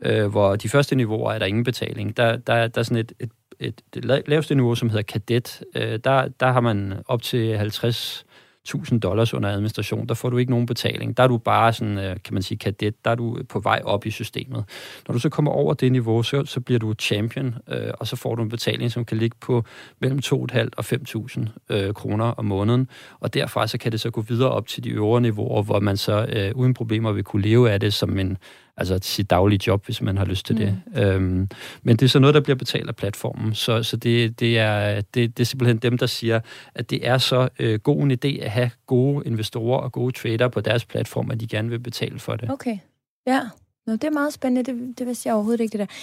øh, 0.03 0.27
hvor 0.27 0.57
de 0.57 0.69
første 0.69 0.97
niveauer 0.97 1.33
er 1.33 1.39
der 1.39 1.47
ingen 1.47 1.65
betaling. 1.65 2.17
Der, 2.17 2.37
der, 2.37 2.67
der 2.67 2.79
er 2.79 2.83
sådan 2.83 2.97
et, 2.97 3.13
et, 3.21 3.31
et, 3.61 3.81
et 3.97 4.29
laveste 4.29 4.55
niveau, 4.55 4.75
som 4.75 4.91
hedder 4.91 5.03
kadet. 5.03 5.63
Øh, 5.75 5.99
der, 6.05 6.29
der 6.41 6.53
har 6.53 6.61
man 6.61 6.95
op 7.07 7.23
til 7.23 7.59
50 7.59 8.25
1000 8.69 9.01
dollars 9.01 9.35
under 9.35 9.51
administration, 9.51 10.07
der 10.07 10.15
får 10.15 10.31
du 10.31 10.39
ikke 10.39 10.51
nogen 10.51 10.67
betaling. 10.67 11.17
Der 11.17 11.23
er 11.23 11.29
du 11.29 11.39
bare 11.39 11.73
sådan, 11.73 11.99
øh, 11.99 12.17
kan 12.25 12.35
man 12.35 12.43
sige, 12.43 12.59
kadet, 12.59 13.05
der 13.05 13.11
er 13.11 13.15
du 13.15 13.39
øh, 13.39 13.45
på 13.49 13.61
vej 13.61 13.83
op 13.85 14.07
i 14.07 14.11
systemet. 14.11 14.65
Når 15.09 15.13
du 15.13 15.19
så 15.19 15.29
kommer 15.29 15.51
over 15.51 15.75
det 15.75 15.93
niveau, 15.93 16.23
så, 16.23 16.45
så 16.45 16.61
bliver 16.61 16.79
du 16.79 16.95
champion, 16.99 17.55
øh, 17.69 17.91
og 18.01 18.07
så 18.07 18.17
får 18.17 18.35
du 18.35 18.43
en 18.43 18.49
betaling, 18.49 18.93
som 18.93 19.05
kan 19.05 19.17
ligge 19.17 19.37
på 19.41 19.65
mellem 20.01 20.21
2.500 20.25 20.69
og 20.77 20.85
5.000 20.85 21.47
øh, 21.69 21.95
kroner 21.95 22.25
om 22.25 22.45
måneden. 22.45 22.89
Og 23.21 23.35
derfra 23.35 23.67
så 23.67 23.79
kan 23.79 23.93
det 23.93 24.01
så 24.01 24.11
gå 24.11 24.21
videre 24.21 24.51
op 24.51 24.67
til 24.67 24.85
de 24.85 24.91
øvre 24.91 25.21
niveauer, 25.21 25.63
hvor 25.63 25.81
man 25.81 25.97
så 25.97 26.27
øh, 26.29 26.53
uden 26.55 26.75
problemer 26.75 27.13
vil 27.13 27.25
kunne 27.25 27.43
leve 27.43 27.71
af 27.71 27.81
det 27.81 27.93
som 27.93 28.19
en 28.19 28.39
altså 28.79 28.99
sit 29.03 29.31
daglige 29.31 29.61
job, 29.67 29.85
hvis 29.85 30.03
man 30.03 30.17
har 30.17 30.25
lyst 30.25 30.47
til 30.47 30.55
mm. 30.55 30.61
det. 30.61 31.05
Øhm, 31.05 31.49
men 31.83 31.97
det 31.97 32.03
er 32.03 32.09
så 32.09 32.19
noget, 32.19 32.35
der 32.35 32.41
bliver 32.41 32.57
betalt 32.57 32.89
af 32.89 32.97
platformen, 32.97 33.55
så, 33.55 33.83
så 33.83 33.97
det, 33.97 34.41
det, 34.41 34.59
er, 34.59 35.01
det, 35.01 35.37
det 35.37 35.41
er 35.41 35.45
simpelthen 35.45 35.77
dem, 35.77 35.99
der 35.99 36.07
siger, 36.07 36.41
at 36.75 36.91
det 36.91 37.07
er 37.07 37.19
så 37.19 37.49
øh, 37.59 37.79
god 37.79 38.03
en 38.03 38.13
idé 38.13 38.45
at 38.45 38.51
have 38.51 38.71
gode 38.87 39.27
investorer 39.27 39.81
og 39.81 39.93
gode 39.93 40.13
trader 40.13 40.49
på 40.49 40.61
deres 40.61 40.85
platform, 40.85 41.31
at 41.31 41.41
de 41.41 41.47
gerne 41.47 41.69
vil 41.69 41.81
betale 41.81 42.19
for 42.19 42.37
det. 42.37 42.51
Okay, 42.51 42.79
ja. 43.27 43.41
Nå, 43.87 43.93
det 43.93 44.05
er 44.05 44.11
meget 44.11 44.33
spændende, 44.33 44.73
det, 44.73 44.99
det 44.99 45.07
vidste 45.07 45.27
jeg 45.27 45.35
overhovedet 45.35 45.61
ikke, 45.61 45.79
det 45.79 45.89
der. 45.89 45.95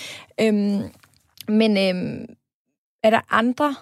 Øhm, 0.47 0.83
men 1.47 1.77
øhm, 1.77 2.25
er 3.03 3.09
der 3.09 3.19
andre... 3.29 3.75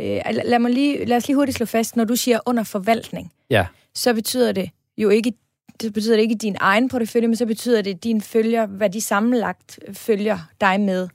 Øh, 0.00 0.20
lad, 0.44 0.58
mig 0.58 0.70
lige, 0.70 1.04
lad 1.04 1.16
os 1.16 1.26
lige 1.28 1.36
hurtigt 1.36 1.56
slå 1.56 1.66
fast, 1.66 1.96
når 1.96 2.04
du 2.04 2.16
siger 2.16 2.38
under 2.46 2.64
forvaltning, 2.64 3.32
ja. 3.50 3.66
så 3.94 4.14
betyder 4.14 4.52
det 4.52 4.70
jo 4.98 5.08
ikke 5.08 5.32
det 5.82 5.92
betyder 5.92 6.16
det 6.16 6.22
ikke 6.22 6.34
din 6.34 6.56
egen 6.60 6.88
portefølje, 6.88 7.28
men 7.28 7.36
så 7.36 7.46
betyder 7.46 7.82
det, 7.82 7.94
at 7.94 8.04
dine 8.04 8.20
følger, 8.20 8.66
hvad 8.66 8.90
de 8.90 9.00
sammenlagt 9.00 9.78
følger 9.92 10.38
dig 10.60 10.80
med 10.80 11.08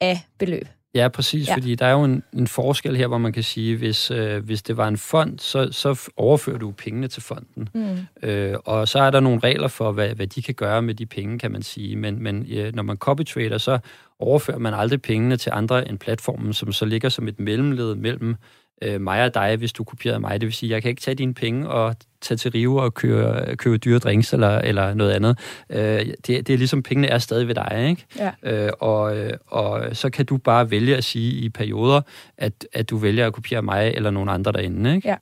af 0.00 0.20
beløb. 0.38 0.66
Ja, 0.96 1.08
præcis, 1.08 1.48
ja. 1.48 1.54
fordi 1.54 1.74
der 1.74 1.86
er 1.86 1.92
jo 1.92 2.04
en, 2.04 2.22
en 2.32 2.46
forskel 2.46 2.96
her, 2.96 3.06
hvor 3.06 3.18
man 3.18 3.32
kan 3.32 3.42
sige, 3.42 3.76
hvis, 3.76 4.10
øh, 4.10 4.44
hvis 4.44 4.62
det 4.62 4.76
var 4.76 4.88
en 4.88 4.96
fond, 4.96 5.38
så, 5.38 5.68
så 5.72 6.10
overfører 6.16 6.58
du 6.58 6.70
pengene 6.70 7.08
til 7.08 7.22
fonden. 7.22 7.68
Mm. 7.74 8.28
Øh, 8.28 8.54
og 8.64 8.88
så 8.88 8.98
er 8.98 9.10
der 9.10 9.20
nogle 9.20 9.38
regler 9.38 9.68
for, 9.68 9.92
hvad, 9.92 10.08
hvad 10.08 10.26
de 10.26 10.42
kan 10.42 10.54
gøre 10.54 10.82
med 10.82 10.94
de 10.94 11.06
penge, 11.06 11.38
kan 11.38 11.52
man 11.52 11.62
sige. 11.62 11.96
Men, 11.96 12.22
men 12.22 12.42
ja, 12.42 12.70
når 12.70 12.82
man 12.82 12.96
copytrader, 12.96 13.58
så 13.58 13.78
overfører 14.18 14.58
man 14.58 14.74
aldrig 14.74 15.02
pengene 15.02 15.36
til 15.36 15.52
andre 15.54 15.88
end 15.88 15.98
platformen, 15.98 16.52
som 16.52 16.72
så 16.72 16.84
ligger 16.84 17.08
som 17.08 17.28
et 17.28 17.40
mellemled 17.40 17.94
mellem 17.94 18.36
øh, 18.82 19.00
mig 19.00 19.24
og 19.24 19.34
dig, 19.34 19.56
hvis 19.56 19.72
du 19.72 19.84
kopierede 19.84 20.20
mig. 20.20 20.40
Det 20.40 20.46
vil 20.46 20.54
sige, 20.54 20.70
jeg 20.70 20.82
kan 20.82 20.88
ikke 20.88 21.00
tage 21.00 21.14
dine 21.14 21.34
penge 21.34 21.68
og 21.68 21.96
tage 22.20 22.38
til 22.38 22.50
Rio 22.50 22.76
og 22.76 22.94
købe, 22.94 23.56
købe 23.56 23.78
dyre 23.78 23.98
drinks 23.98 24.32
eller, 24.32 24.58
eller 24.58 24.94
noget 24.94 25.12
andet. 25.12 25.38
Øh, 25.70 26.06
det, 26.06 26.26
det 26.26 26.50
er 26.50 26.56
ligesom, 26.56 26.82
pengene 26.82 27.08
er 27.08 27.18
stadig 27.18 27.48
ved 27.48 27.54
dig, 27.54 27.86
ikke? 27.88 28.06
Ja. 28.18 28.64
Øh, 28.66 28.72
og, 28.80 29.16
og 29.46 29.96
så 29.96 30.10
kan 30.10 30.26
du 30.26 30.36
bare 30.36 30.70
vælge 30.70 30.96
at 30.96 31.04
sige 31.04 31.32
i 31.32 31.48
perioder, 31.48 32.00
at, 32.38 32.66
at 32.72 32.90
du 32.90 32.96
vælger 32.96 33.26
at 33.26 33.32
kopiere 33.32 33.62
mig 33.62 33.92
eller 33.94 34.10
nogen 34.10 34.28
andre 34.28 34.52
derinde, 34.52 34.96
ikke? 34.96 35.08
Ja. 35.08 35.16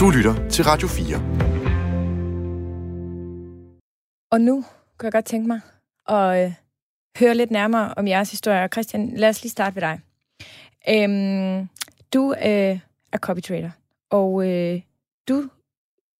Du 0.00 0.10
lytter 0.10 0.48
til 0.48 0.64
Radio 0.64 0.88
4. 0.88 1.16
Og 4.30 4.40
nu 4.40 4.64
kan 5.00 5.04
jeg 5.04 5.12
godt 5.12 5.24
tænke 5.24 5.48
mig 5.48 5.60
at 6.08 6.44
øh, 6.44 6.52
høre 7.18 7.34
lidt 7.34 7.50
nærmere 7.50 7.94
om 7.96 8.08
jeres 8.08 8.30
historie. 8.30 8.68
Christian, 8.72 9.12
lad 9.16 9.28
os 9.28 9.42
lige 9.42 9.50
starte 9.50 9.74
ved 9.74 9.82
dig. 9.82 10.00
Øhm, 10.88 11.68
du 12.14 12.32
øh, 12.32 12.78
er 13.12 13.18
copytrader, 13.18 13.70
og 14.10 14.48
øh, 14.48 14.80
du, 15.28 15.48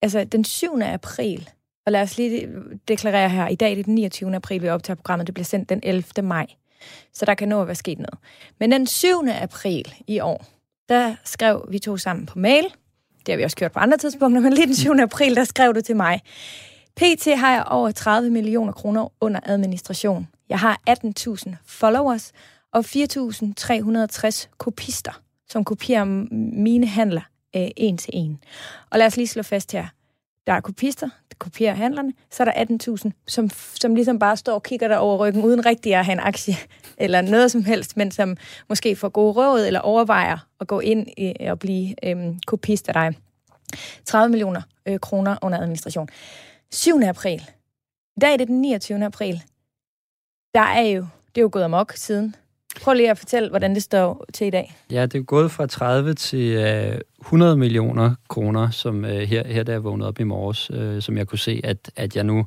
altså 0.03 0.25
den 0.25 0.45
7. 0.45 0.79
april, 0.83 1.51
og 1.87 1.93
lad 1.93 2.03
os 2.03 2.17
lige 2.17 2.49
deklarere 2.89 3.29
her, 3.29 3.49
i 3.49 3.55
dag 3.55 3.71
det 3.71 3.79
er 3.79 3.85
den 3.85 3.95
29. 3.95 4.37
april, 4.37 4.63
vi 4.63 4.69
optager 4.69 4.95
programmet, 4.97 5.27
det 5.27 5.35
bliver 5.35 5.45
sendt 5.45 5.69
den 5.69 5.81
11. 5.83 6.05
maj, 6.23 6.47
så 7.13 7.25
der 7.25 7.35
kan 7.35 7.49
nå 7.49 7.61
at 7.61 7.67
være 7.67 7.75
sket 7.75 7.99
noget. 7.99 8.19
Men 8.61 8.73
den 8.73 8.87
7. 8.87 9.09
april 9.41 9.95
i 10.07 10.21
år, 10.21 10.45
der 10.89 11.15
skrev 11.25 11.67
vi 11.71 11.79
to 11.79 11.97
sammen 11.97 12.27
på 12.27 12.39
mail, 12.39 12.65
det 13.27 13.33
har 13.33 13.37
vi 13.37 13.43
også 13.43 13.57
gjort 13.57 13.73
på 13.73 13.79
andre 13.79 13.97
tidspunkter, 13.97 14.41
men 14.41 14.53
lige 14.53 14.67
den 14.67 14.75
7. 14.75 14.93
april, 15.03 15.37
der 15.37 15.45
skrev 15.45 15.75
du 15.75 15.81
til 15.81 15.97
mig, 15.97 16.21
PT 16.97 17.25
har 17.37 17.53
jeg 17.53 17.65
over 17.67 17.91
30 17.91 18.31
millioner 18.31 18.73
kroner 18.73 19.13
under 19.21 19.41
administration. 19.45 20.29
Jeg 20.49 20.59
har 20.59 20.81
18.000 20.91 21.55
followers 21.67 22.33
og 22.77 22.85
4.360 22.85 24.49
kopister, 24.59 25.23
som 25.49 25.65
kopierer 25.65 26.05
mine 26.55 26.87
handler 26.87 27.21
øh, 27.57 27.69
en 27.77 27.99
til 27.99 28.11
en. 28.13 28.39
Og 28.91 28.99
lad 28.99 29.07
os 29.07 29.17
lige 29.17 29.27
slå 29.27 29.43
fast 29.43 29.73
her. 29.73 29.87
Der 30.47 30.53
er 30.53 30.61
kopister, 30.61 31.07
der 31.07 31.37
kopierer 31.39 31.75
handlerne, 31.75 32.13
så 32.31 32.43
er 32.43 32.65
der 32.65 32.87
18.000, 33.05 33.11
som, 33.27 33.51
som 33.75 33.95
ligesom 33.95 34.19
bare 34.19 34.37
står 34.37 34.55
og 34.55 34.63
kigger 34.63 34.89
der 34.89 34.97
over 34.97 35.19
ryggen, 35.19 35.45
uden 35.45 35.67
rigtig 35.67 35.95
at 35.95 36.05
have 36.05 36.13
en 36.13 36.21
aktie 36.21 36.55
eller 36.99 37.21
noget 37.21 37.51
som 37.51 37.65
helst, 37.65 37.97
men 37.97 38.11
som 38.11 38.37
måske 38.69 38.97
får 38.97 39.09
gode 39.09 39.33
råd 39.33 39.67
eller 39.67 39.81
overvejer 39.81 40.39
at 40.61 40.67
gå 40.67 40.81
ind 40.81 41.07
i, 41.17 41.35
og 41.49 41.59
blive 41.59 41.95
øhm, 42.05 42.39
kopist 42.47 42.89
af 42.89 42.95
dig. 42.95 43.15
30 44.05 44.31
millioner 44.31 44.63
øh, 44.87 45.01
kroner 45.01 45.37
under 45.43 45.59
administration. 45.59 46.09
7. 46.73 47.01
april. 47.03 47.43
I 48.17 48.21
dag 48.21 48.33
er 48.33 48.37
det 48.37 48.49
den 48.49 48.61
29. 48.61 49.05
april. 49.05 49.43
Der 50.55 50.61
er 50.61 50.83
jo, 50.83 51.07
det 51.35 51.41
er 51.41 51.43
jo 51.43 51.51
gået 51.53 51.65
amok 51.65 51.93
siden. 51.93 52.35
Prøv 52.83 52.95
lige 52.95 53.11
at 53.11 53.19
fortælle, 53.19 53.49
hvordan 53.49 53.75
det 53.75 53.83
står 53.83 54.25
til 54.35 54.47
i 54.47 54.51
dag. 54.51 54.75
Ja, 54.91 55.03
det 55.03 55.19
er 55.19 55.23
gået 55.23 55.51
fra 55.51 55.67
30 55.67 56.15
til 56.15 56.57
øh, 56.57 57.01
100 57.21 57.57
millioner 57.57 58.15
kroner, 58.29 58.71
som 58.71 59.05
øh, 59.05 59.21
her, 59.21 59.47
her 59.47 59.63
da 59.63 59.73
jeg 59.73 59.85
vågnede 59.85 60.09
op 60.09 60.21
i 60.21 60.25
morges, 60.25 60.71
øh, 60.75 61.03
som 61.03 61.17
jeg 61.19 61.27
kunne 61.27 61.39
se, 61.39 61.61
at, 61.65 61.91
at 61.97 62.17
jeg 62.17 62.25
nu 62.25 62.47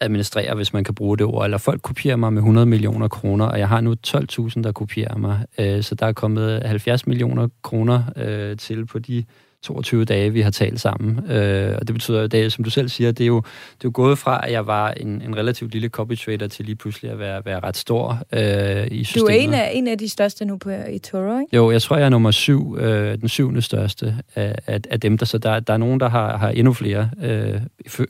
administrerer, 0.00 0.54
hvis 0.54 0.72
man 0.72 0.84
kan 0.84 0.94
bruge 0.94 1.18
det 1.18 1.26
ord, 1.26 1.44
eller 1.44 1.58
folk 1.58 1.82
kopierer 1.82 2.16
mig 2.16 2.32
med 2.32 2.42
100 2.42 2.66
millioner 2.66 3.08
kroner, 3.08 3.46
og 3.46 3.58
jeg 3.58 3.68
har 3.68 3.80
nu 3.80 3.94
12.000, 4.06 4.62
der 4.62 4.72
kopierer 4.72 5.16
mig. 5.16 5.46
Øh, 5.58 5.82
så 5.82 5.94
der 5.94 6.06
er 6.06 6.12
kommet 6.12 6.62
70 6.62 7.06
millioner 7.06 7.48
kroner 7.62 8.02
øh, 8.16 8.56
til 8.56 8.86
på 8.86 8.98
de 8.98 9.24
22 9.64 10.04
dage, 10.04 10.32
vi 10.32 10.40
har 10.40 10.50
talt 10.50 10.80
sammen. 10.80 11.30
Øh, 11.30 11.76
og 11.80 11.88
det 11.88 11.94
betyder 11.94 12.20
jo, 12.20 12.26
det, 12.26 12.52
som 12.52 12.64
du 12.64 12.70
selv 12.70 12.88
siger, 12.88 13.12
det 13.12 13.24
er 13.24 13.28
jo, 13.28 13.36
det 13.36 13.84
er 13.84 13.84
jo 13.84 13.90
gået 13.94 14.18
fra, 14.18 14.46
at 14.46 14.52
jeg 14.52 14.66
var 14.66 14.90
en, 14.90 15.22
en 15.22 15.36
relativt 15.36 15.72
lille 15.72 15.88
copy 15.88 16.16
trader 16.16 16.48
til 16.48 16.64
lige 16.64 16.76
pludselig 16.76 17.10
at 17.10 17.18
være, 17.18 17.44
være 17.44 17.60
ret 17.60 17.76
stor 17.76 18.18
øh, 18.32 18.86
i 18.90 19.04
systemet. 19.04 19.28
Du 19.28 19.32
er 19.32 19.38
en 19.38 19.54
af, 19.54 19.70
en 19.74 19.88
af 19.88 19.98
de 19.98 20.08
største 20.08 20.44
nu 20.44 20.56
på, 20.56 20.70
i 20.70 20.98
Toro, 20.98 21.40
ikke? 21.40 21.56
Jo, 21.56 21.70
jeg 21.70 21.82
tror, 21.82 21.96
jeg 21.96 22.04
er 22.04 22.08
nummer 22.08 22.30
syv, 22.30 22.76
øh, 22.78 23.18
den 23.18 23.28
syvende 23.28 23.62
største 23.62 24.16
af, 24.34 24.54
af, 24.66 24.80
af 24.90 25.00
dem, 25.00 25.18
der 25.18 25.26
så 25.26 25.38
der, 25.38 25.60
der 25.60 25.72
er 25.72 25.78
nogen, 25.78 26.00
der 26.00 26.08
har, 26.08 26.36
har 26.36 26.48
endnu 26.48 26.72
flere 26.72 27.10
øh, 27.22 27.60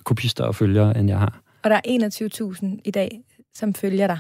kopister 0.05 0.45
og 0.45 0.55
følgere, 0.55 0.99
end 0.99 1.09
jeg 1.09 1.19
har. 1.19 1.41
Og 1.63 1.71
der 1.71 1.77
er 1.77 2.09
21.000 2.61 2.67
i 2.85 2.91
dag, 2.91 3.21
som 3.55 3.75
følger 3.75 4.07
dig. 4.07 4.19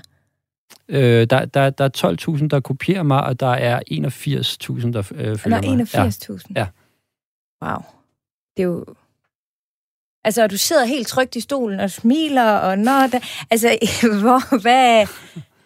Øh, 0.88 1.26
der, 1.30 1.44
der, 1.44 1.70
der 1.70 1.84
er 1.84 2.36
12.000, 2.38 2.48
der 2.48 2.60
kopierer 2.60 3.02
mig, 3.02 3.24
og 3.24 3.40
der 3.40 3.46
er 3.46 3.80
81.000, 3.90 4.92
der 4.92 5.12
øh, 5.14 5.36
følger 5.36 5.74
mig. 5.74 5.92
Der 5.92 6.00
er 6.00 6.08
81.000? 6.08 6.42
Ja. 6.54 6.60
ja. 6.60 6.66
Wow. 7.64 7.82
Det 8.56 8.62
er 8.62 8.66
jo... 8.66 8.84
Altså, 10.24 10.46
du 10.46 10.56
sidder 10.56 10.84
helt 10.84 11.06
trygt 11.06 11.36
i 11.36 11.40
stolen 11.40 11.80
og 11.80 11.90
smiler, 11.90 12.52
og 12.52 12.78
når 12.78 13.06
da... 13.12 13.20
altså, 13.50 13.68
hvor, 14.22 14.60
hvad... 14.60 15.06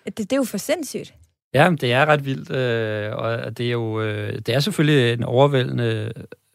Det, 0.07 0.18
det 0.18 0.32
er 0.32 0.36
jo 0.36 0.44
for 0.44 0.59
sindssygt. 0.59 1.14
Ja, 1.55 1.70
det 1.80 1.92
er 1.92 2.07
ret 2.07 2.24
vildt, 2.24 2.51
øh, 2.51 3.16
og 3.16 3.59
det 3.59 3.66
er 3.66 3.70
jo 3.70 4.01
øh, 4.01 4.32
det 4.46 4.49
er 4.49 4.61
selvfølgelig 4.61 5.12
en 5.12 5.24
overvældende 5.24 6.12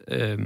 øh, 0.08 0.40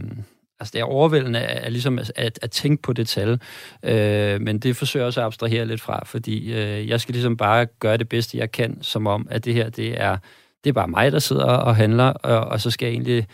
altså 0.60 0.72
det 0.74 0.80
er 0.80 0.84
overvældende 0.84 1.40
at, 1.40 1.64
at, 1.64 1.72
ligesom 1.72 2.00
at, 2.16 2.40
at 2.42 2.52
tænke 2.52 2.82
på 2.82 2.94
det 2.94 3.08
tal, 3.08 3.42
øh, 3.84 4.42
men 4.42 4.60
det 4.60 4.76
forsøger 4.76 5.04
jeg 5.04 5.08
også 5.08 5.20
at 5.22 5.26
abstrahere 5.26 5.66
lidt 5.66 5.82
fra, 5.82 6.04
fordi 6.06 6.54
øh, 6.54 6.90
jeg 6.90 7.02
skal 7.02 7.14
ligesom 7.14 7.38
bare 7.38 7.66
gøre 7.66 7.98
det 7.98 8.10
bedste, 8.10 8.38
jeg 8.38 8.52
kan, 8.52 8.78
som 8.82 9.08
om, 9.08 9.28
at 9.30 9.46
det 9.46 9.54
her, 9.54 9.70
det 9.70 10.02
er, 10.02 10.18
det 10.64 10.70
er 10.70 10.74
bare 10.74 10.88
mig, 10.88 11.12
der 11.12 11.20
sidder 11.20 11.46
og 11.46 11.76
handler, 11.76 12.06
og, 12.06 12.40
og 12.40 12.62
så 12.62 12.72
skal 12.72 12.86
jeg 12.86 12.94
egentlig 12.94 13.28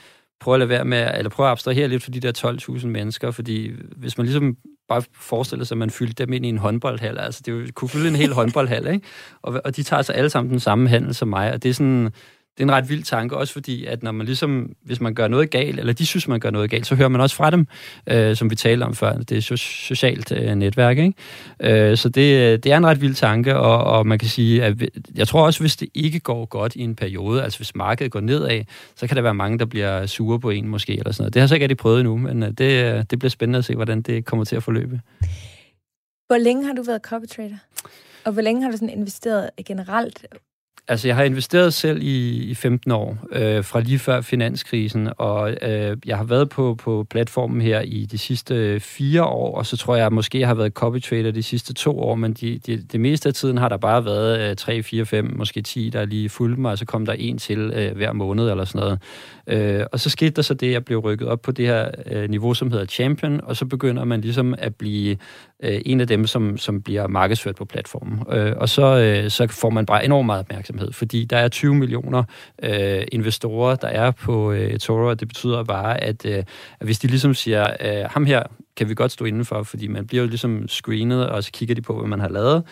prøve 0.44 0.56
at 0.56 0.60
lade 0.60 0.70
være 0.70 0.86
med, 0.86 1.12
eller 1.18 1.30
prøve 1.30 1.48
at 1.48 1.52
abstrahere 1.52 1.88
lidt 1.88 2.04
for 2.04 2.12
de 2.12 2.20
der 2.20 2.58
12.000 2.78 2.88
mennesker, 2.88 3.32
fordi 3.32 3.72
hvis 3.96 4.18
man 4.18 4.26
ligesom 4.26 4.58
bare 4.90 5.04
forestiller 5.16 5.66
sig, 5.66 5.76
at 5.76 5.80
man 5.80 5.90
fyldte 5.90 6.26
dem 6.26 6.34
ind 6.34 6.46
i 6.46 6.50
en 6.50 6.58
håndboldhal, 6.58 7.18
altså 7.18 7.42
det 7.46 7.76
kunne 7.76 7.90
fylde 7.90 8.08
en 8.08 8.16
hel 8.16 8.34
håndboldhal, 8.34 8.88
ikke? 8.88 9.08
Og, 9.42 9.62
og 9.66 9.76
de 9.76 9.84
tager 9.84 10.02
sig 10.02 10.16
alle 10.16 10.30
sammen 10.30 10.52
den 10.52 10.60
samme 10.60 10.90
handel 10.90 11.16
som 11.16 11.28
mig, 11.28 11.54
og 11.54 11.64
det 11.64 11.70
er 11.70 11.74
sådan, 11.74 12.12
det 12.58 12.60
er 12.60 12.64
en 12.64 12.72
ret 12.72 12.90
vild 12.90 13.04
tanke, 13.04 13.38
også 13.38 13.54
fordi, 13.54 13.86
at 13.86 14.04
når 14.04 14.12
man 14.12 14.26
ligesom, 14.26 14.72
hvis 14.84 15.02
man 15.02 15.14
gør 15.14 15.28
noget 15.28 15.50
galt, 15.50 15.80
eller 15.80 15.94
de 15.94 16.06
synes, 16.06 16.28
man 16.28 16.40
gør 16.40 16.50
noget 16.50 16.70
galt, 16.70 16.88
så 16.88 16.96
hører 16.96 17.10
man 17.10 17.22
også 17.22 17.36
fra 17.36 17.52
dem, 17.52 17.68
øh, 18.08 18.36
som 18.36 18.50
vi 18.50 18.56
talte 18.56 18.84
om 18.84 18.94
før. 18.96 19.18
Det 19.18 19.38
er 19.38 19.42
so- 19.42 19.86
socialt 19.86 20.32
øh, 20.32 20.56
netværk, 20.56 20.98
ikke? 20.98 21.14
Øh, 21.60 21.98
så 21.98 22.10
det, 22.10 22.64
det 22.64 22.72
er 22.72 22.78
en 22.78 22.86
ret 22.86 23.02
vild 23.02 23.16
tanke, 23.16 23.58
og, 23.58 23.84
og 23.84 24.08
man 24.08 24.20
kan 24.20 24.30
sige, 24.30 24.64
at 24.64 24.76
jeg 25.16 25.28
tror 25.28 25.46
også, 25.46 25.60
hvis 25.60 25.76
det 25.76 25.90
ikke 25.94 26.20
går 26.20 26.46
godt 26.46 26.76
i 26.76 26.82
en 26.82 26.96
periode, 26.96 27.44
altså 27.44 27.60
hvis 27.60 27.76
markedet 27.76 28.12
går 28.12 28.20
nedad, 28.20 28.64
så 28.96 29.08
kan 29.08 29.16
der 29.16 29.22
være 29.22 29.34
mange, 29.34 29.60
der 29.60 29.66
bliver 29.66 30.06
sure 30.06 30.40
på 30.40 30.50
en 30.50 30.68
måske, 30.68 30.98
eller 30.98 31.12
sådan 31.12 31.24
noget. 31.24 31.34
Det 31.34 31.40
har 31.40 31.44
jeg 31.44 31.50
så 31.50 31.56
ikke 31.56 31.64
rigtig 31.64 31.78
prøvet 31.78 32.00
endnu, 32.00 32.18
men 32.18 32.44
øh, 32.44 32.50
det, 32.50 32.96
øh, 32.96 33.04
det 33.10 33.20
bliver 33.20 33.30
spændende 33.30 33.60
at 33.60 33.66
se, 33.66 33.76
hvordan 33.76 34.02
det 34.02 34.26
kommer 34.26 34.46
til 34.46 34.56
at 34.56 34.64
forløbe. 34.64 35.02
Hvor 36.28 36.38
længe 36.38 36.66
har 36.66 36.74
du 36.74 36.84
været 36.84 37.02
copy 37.02 37.26
trader? 37.26 37.58
Og 38.26 38.32
hvor 38.32 38.42
længe 38.42 38.64
har 38.64 38.72
du 38.72 38.78
sådan 38.78 38.90
investeret 38.90 39.50
generelt 39.66 40.26
Altså, 40.88 41.08
jeg 41.08 41.16
har 41.16 41.24
investeret 41.24 41.74
selv 41.74 42.02
i, 42.02 42.44
i 42.44 42.56
15 42.56 42.92
år, 42.92 43.18
øh, 43.32 43.64
fra 43.64 43.80
lige 43.80 44.00
før 44.00 44.22
finanskrisen, 44.22 45.10
og 45.18 45.52
øh, 45.62 45.98
jeg 46.06 46.18
har 46.18 46.24
været 46.24 46.50
på, 46.50 46.76
på 46.76 47.06
platformen 47.10 47.62
her 47.62 47.82
i 47.82 48.06
de 48.06 48.18
sidste 48.18 48.80
fire 48.80 49.24
år, 49.24 49.58
og 49.58 49.66
så 49.66 49.78
tror 49.78 49.96
jeg, 49.96 50.06
at 50.06 50.14
måske 50.14 50.40
jeg 50.40 50.48
har 50.48 50.56
været 50.56 50.74
copy 50.74 51.02
trader 51.02 51.32
de 51.32 51.44
sidste 51.44 51.74
to 51.74 52.00
år, 52.00 52.16
men 52.16 52.34
de, 52.34 52.60
de, 52.66 52.78
det 52.78 53.00
meste 53.00 53.30
af 53.30 53.34
tiden 53.34 53.58
har 53.58 53.70
der 53.70 53.78
bare 53.78 54.06
været 54.06 54.50
øh, 54.50 54.56
3, 54.56 54.84
4, 54.84 55.06
5, 55.06 55.34
måske 55.36 55.62
10, 55.62 55.90
der 55.90 56.06
lige 56.06 56.30
fulgte 56.30 56.62
mig, 56.62 56.72
og 56.72 56.78
så 56.78 56.86
kom 56.86 57.06
der 57.06 57.14
en 57.14 57.38
til 57.38 57.60
øh, 57.76 57.96
hver 57.96 58.14
måned 58.14 58.50
eller 58.50 58.66
sådan 58.66 58.80
noget. 58.80 59.00
Øh, 59.48 59.86
og 59.92 60.00
så 60.00 60.10
skete 60.10 60.32
der 60.32 60.42
så 60.42 60.54
det, 60.54 60.68
at 60.68 60.74
jeg 60.74 60.86
blev 60.86 61.00
rykket 61.00 61.28
op 61.28 61.42
på 61.42 61.52
det 61.52 61.68
her 61.68 61.92
øh, 62.12 62.30
niveau, 62.30 62.54
som 62.54 62.72
hedder 62.72 62.86
champion, 62.86 63.42
og 63.44 63.56
så 63.56 63.66
begynder 63.66 64.04
man 64.04 64.22
ligesom 64.22 64.56
at 64.58 64.76
blive 64.76 65.18
øh, 65.64 65.82
en 65.86 66.02
af 66.02 66.08
dem, 66.08 66.28
som, 66.28 66.58
som 66.58 66.82
bliver 66.82 67.08
markedsført 67.08 67.56
på 67.56 67.66
platformen. 67.66 68.24
Øh, 68.32 68.54
og 68.58 68.70
så, 68.70 68.98
øh, 68.98 69.30
så 69.30 69.48
får 69.48 69.70
man 69.70 69.86
bare 69.86 70.06
enormt 70.06 70.26
meget 70.26 70.40
opmærksomhed, 70.40 70.92
fordi 70.92 71.26
der 71.26 71.38
er 71.38 71.48
20 71.48 71.76
millioner 71.76 72.24
øh, 72.64 73.04
investorer, 73.12 73.76
der 73.76 73.88
er 73.88 74.12
på 74.12 74.52
øh, 74.52 74.80
Toro, 74.80 75.10
og 75.10 75.20
det 75.20 75.28
betyder 75.28 75.64
bare, 75.64 76.04
at, 76.04 76.26
øh, 76.26 76.38
at 76.80 76.86
hvis 76.86 77.00
de 77.00 77.08
ligesom 77.08 77.34
siger, 77.34 77.68
øh, 77.80 78.10
ham 78.10 78.26
her 78.26 78.44
kan 78.76 78.90
vi 78.90 78.94
godt 78.94 79.12
stå 79.12 79.26
indenfor, 79.26 79.64
fordi 79.64 79.88
man 79.88 80.08
bliver 80.08 80.24
jo 80.24 80.30
ligesom 80.30 80.68
screenet, 80.68 81.30
og 81.30 81.44
så 81.44 81.52
kigger 81.52 81.76
de 81.76 81.82
på, 81.82 81.98
hvad 82.00 82.08
man 82.08 82.20
har 82.20 82.30
lavet. 82.30 82.64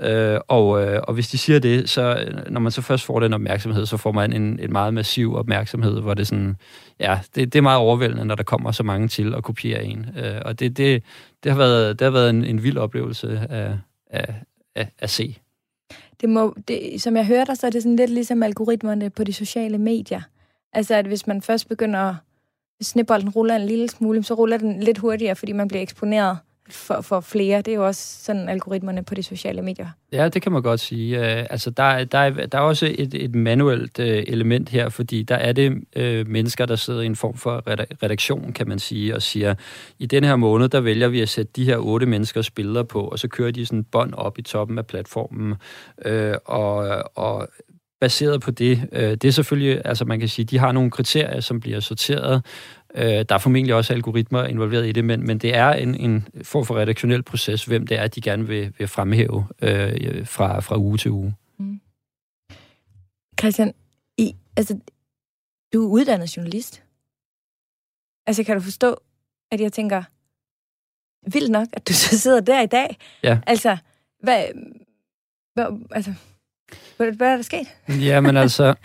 Øh, 0.00 0.40
og, 0.48 0.82
øh, 0.82 1.00
og 1.08 1.14
hvis 1.14 1.28
de 1.28 1.38
siger 1.38 1.58
det, 1.58 1.90
så 1.90 2.24
øh, 2.26 2.52
når 2.52 2.60
man 2.60 2.72
så 2.72 2.82
først 2.82 3.04
får 3.04 3.20
den 3.20 3.32
opmærksomhed, 3.32 3.86
så 3.86 3.96
får 3.96 4.12
man 4.12 4.32
en, 4.32 4.58
en 4.62 4.72
meget 4.72 4.94
massiv 4.94 5.34
opmærksomhed, 5.34 6.00
hvor 6.00 6.14
det 6.14 6.26
sådan, 6.26 6.56
ja, 7.00 7.18
det, 7.34 7.52
det 7.52 7.58
er 7.58 7.62
meget 7.62 7.78
overvældende, 7.78 8.24
når 8.24 8.34
der 8.34 8.42
kommer 8.42 8.72
så 8.72 8.82
mange 8.82 9.08
til 9.08 9.34
at 9.34 9.42
kopiere 9.42 9.84
en. 9.84 10.06
Øh, 10.18 10.42
og 10.44 10.60
det, 10.60 10.76
det, 10.76 11.02
det 11.46 11.54
har 11.54 11.58
været, 11.58 11.98
det 11.98 12.04
har 12.04 12.12
været 12.12 12.30
en, 12.30 12.44
en 12.44 12.62
vild 12.62 12.78
oplevelse 12.78 13.46
at, 13.50 13.70
at, 14.06 14.34
at, 14.74 14.88
at 14.98 15.10
se. 15.10 15.38
Det 16.20 16.28
må, 16.28 16.56
det, 16.68 17.02
som 17.02 17.16
jeg 17.16 17.26
hørte 17.26 17.46
dig, 17.46 17.56
så 17.56 17.66
er 17.66 17.70
det 17.70 17.82
sådan 17.82 17.96
lidt 17.96 18.10
ligesom 18.10 18.42
algoritmerne 18.42 19.10
på 19.10 19.24
de 19.24 19.32
sociale 19.32 19.78
medier. 19.78 20.20
Altså, 20.72 20.94
at 20.94 21.06
hvis 21.06 21.26
man 21.26 21.42
først 21.42 21.68
begynder 21.68 21.98
at 21.98 22.14
snibbolden 22.80 23.30
ruller 23.30 23.56
en 23.56 23.66
lille 23.66 23.88
smule, 23.88 24.22
så 24.22 24.34
ruller 24.34 24.56
den 24.58 24.80
lidt 24.80 24.98
hurtigere, 24.98 25.36
fordi 25.36 25.52
man 25.52 25.68
bliver 25.68 25.82
eksponeret 25.82 26.38
for, 26.70 27.00
for 27.00 27.20
flere. 27.20 27.58
Det 27.58 27.68
er 27.68 27.74
jo 27.74 27.86
også 27.86 28.24
sådan 28.24 28.48
algoritmerne 28.48 29.04
på 29.04 29.14
de 29.14 29.22
sociale 29.22 29.62
medier. 29.62 29.88
Ja, 30.12 30.28
det 30.28 30.42
kan 30.42 30.52
man 30.52 30.62
godt 30.62 30.80
sige. 30.80 31.18
Uh, 31.20 31.24
altså, 31.26 31.70
der, 31.70 32.04
der, 32.04 32.18
er, 32.18 32.46
der 32.46 32.58
er 32.58 32.62
også 32.62 32.94
et, 32.98 33.14
et 33.14 33.34
manuelt 33.34 33.98
uh, 33.98 34.06
element 34.06 34.68
her, 34.68 34.88
fordi 34.88 35.22
der 35.22 35.34
er 35.34 35.52
det 35.52 35.72
uh, 35.72 36.28
mennesker, 36.28 36.66
der 36.66 36.76
sidder 36.76 37.00
i 37.00 37.06
en 37.06 37.16
form 37.16 37.36
for 37.36 37.62
redaktion, 38.02 38.52
kan 38.52 38.68
man 38.68 38.78
sige, 38.78 39.14
og 39.14 39.22
siger, 39.22 39.54
i 39.98 40.06
den 40.06 40.24
her 40.24 40.36
måned, 40.36 40.68
der 40.68 40.80
vælger 40.80 41.08
vi 41.08 41.20
at 41.20 41.28
sætte 41.28 41.52
de 41.56 41.64
her 41.64 41.76
otte 41.76 42.06
menneskers 42.06 42.50
billeder 42.50 42.82
på, 42.82 43.00
og 43.00 43.18
så 43.18 43.28
kører 43.28 43.50
de 43.50 43.66
sådan 43.66 43.84
bånd 43.84 44.14
op 44.14 44.38
i 44.38 44.42
toppen 44.42 44.78
af 44.78 44.86
platformen. 44.86 45.54
Uh, 46.06 46.32
og, 46.44 47.02
og 47.14 47.48
baseret 48.00 48.40
på 48.40 48.50
det. 48.50 48.88
Uh, 48.92 48.98
det 48.98 49.24
er 49.24 49.30
selvfølgelig, 49.30 49.82
altså 49.84 50.04
man 50.04 50.20
kan 50.20 50.28
sige, 50.28 50.44
de 50.44 50.58
har 50.58 50.72
nogle 50.72 50.90
kriterier, 50.90 51.40
som 51.40 51.60
bliver 51.60 51.80
sorteret, 51.80 52.44
Øh, 52.96 53.24
der 53.28 53.34
er 53.34 53.38
formentlig 53.38 53.74
også 53.74 53.92
algoritmer 53.92 54.44
involveret 54.44 54.88
i 54.88 54.92
det, 54.92 55.04
men, 55.04 55.26
men 55.26 55.38
det 55.38 55.56
er 55.56 55.72
en, 55.72 55.94
en 55.94 56.28
form 56.42 56.64
for 56.64 56.76
redaktionel 56.76 57.22
proces, 57.22 57.64
hvem 57.64 57.86
det 57.86 57.98
er, 57.98 58.08
de 58.08 58.20
gerne 58.20 58.46
vil, 58.46 58.74
vil 58.78 58.88
fremhæve 58.88 59.46
øh, 59.62 60.26
fra, 60.26 60.60
fra 60.60 60.78
uge 60.78 60.98
til 60.98 61.10
uge. 61.10 61.34
Mm. 61.58 61.80
Christian, 63.40 63.74
i, 64.18 64.36
altså, 64.56 64.78
du 65.72 65.84
er 65.84 65.88
uddannet 65.88 66.36
journalist. 66.36 66.82
Altså, 68.26 68.44
kan 68.44 68.56
du 68.56 68.62
forstå, 68.62 68.96
at 69.50 69.60
jeg 69.60 69.72
tænker, 69.72 70.02
vildt 71.30 71.50
nok, 71.50 71.68
at 71.72 71.88
du 71.88 71.92
så 71.92 72.18
sidder 72.18 72.40
der 72.40 72.60
i 72.60 72.66
dag? 72.66 72.96
Ja. 73.22 73.38
Altså, 73.46 73.76
hvad, 74.22 74.44
hvad 75.54 75.66
altså, 75.90 76.14
hvad, 76.96 77.12
hvad 77.12 77.32
er 77.32 77.36
der 77.36 77.42
sket? 77.42 77.66
Jamen 77.88 78.36
altså... 78.36 78.64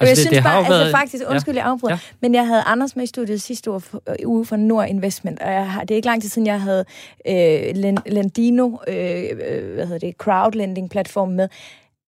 jeg 0.00 0.08
det, 0.08 0.18
synes 0.18 0.30
det 0.30 0.42
bare, 0.42 0.56
altså 0.56 0.72
været... 0.72 0.90
faktisk, 0.90 1.24
undskyld, 1.28 1.54
ja. 1.54 1.60
jeg 1.60 1.70
afbryder, 1.70 1.94
ja. 1.94 1.98
men 2.20 2.34
jeg 2.34 2.46
havde 2.46 2.62
Anders 2.62 2.96
med 2.96 3.04
i 3.04 3.06
studiet 3.06 3.42
sidste 3.42 3.70
uge 3.70 3.80
for, 3.80 4.02
øh, 4.08 4.14
uge 4.26 4.46
for 4.46 4.56
Nord 4.56 4.88
Investment, 4.88 5.40
og 5.40 5.52
jeg 5.52 5.70
har, 5.70 5.80
det 5.80 5.90
er 5.90 5.96
ikke 5.96 6.06
lang 6.06 6.22
tid 6.22 6.28
siden, 6.28 6.46
jeg 6.46 6.60
havde 6.60 6.84
øh, 7.28 7.76
Lendino, 8.06 8.76
øh, 8.88 9.22
øh, 9.32 9.74
hvad 9.74 9.86
hedder 9.86 9.98
det, 9.98 10.14
crowdlending-platform 10.16 11.28
med. 11.28 11.48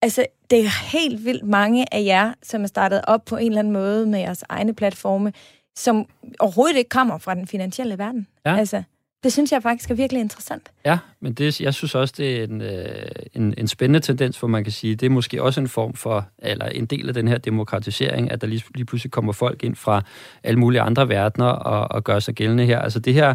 Altså, 0.02 0.26
det 0.50 0.58
er 0.58 0.90
helt 0.92 1.24
vildt 1.24 1.44
mange 1.44 1.94
af 1.94 2.04
jer, 2.04 2.32
som 2.42 2.62
er 2.62 2.66
startet 2.66 3.00
op 3.06 3.24
på 3.24 3.36
en 3.36 3.46
eller 3.46 3.58
anden 3.58 3.72
måde 3.72 4.06
med 4.06 4.18
jeres 4.18 4.44
egne 4.48 4.74
platforme, 4.74 5.32
som 5.76 6.06
overhovedet 6.38 6.76
ikke 6.76 6.88
kommer 6.88 7.18
fra 7.18 7.34
den 7.34 7.46
finansielle 7.46 7.98
verden. 7.98 8.26
Ja. 8.46 8.56
Altså, 8.56 8.82
det 9.22 9.32
synes 9.32 9.52
jeg 9.52 9.62
faktisk 9.62 9.90
er 9.90 9.94
virkelig 9.94 10.20
interessant. 10.20 10.70
Ja, 10.84 10.98
men 11.20 11.32
det, 11.32 11.60
jeg 11.60 11.74
synes 11.74 11.94
også, 11.94 12.14
det 12.16 12.40
er 12.40 12.44
en, 12.44 12.60
øh, 12.60 13.08
en, 13.34 13.54
en 13.58 13.68
spændende 13.68 14.00
tendens, 14.00 14.38
hvor 14.38 14.48
man 14.48 14.64
kan 14.64 14.72
sige, 14.72 14.94
det 14.94 15.06
er 15.06 15.10
måske 15.10 15.42
også 15.42 15.60
en 15.60 15.68
form 15.68 15.94
for, 15.94 16.28
eller 16.38 16.66
en 16.66 16.86
del 16.86 17.08
af 17.08 17.14
den 17.14 17.28
her 17.28 17.38
demokratisering, 17.38 18.30
at 18.30 18.40
der 18.40 18.46
lige, 18.46 18.64
lige 18.74 18.84
pludselig 18.84 19.10
kommer 19.10 19.32
folk 19.32 19.64
ind 19.64 19.76
fra 19.76 20.02
alle 20.42 20.58
mulige 20.58 20.80
andre 20.80 21.08
verdener 21.08 21.46
og, 21.46 21.96
og 21.96 22.04
gør 22.04 22.18
sig 22.18 22.34
gældende 22.34 22.66
her. 22.66 22.78
Altså 22.78 22.98
det 22.98 23.14
her 23.14 23.34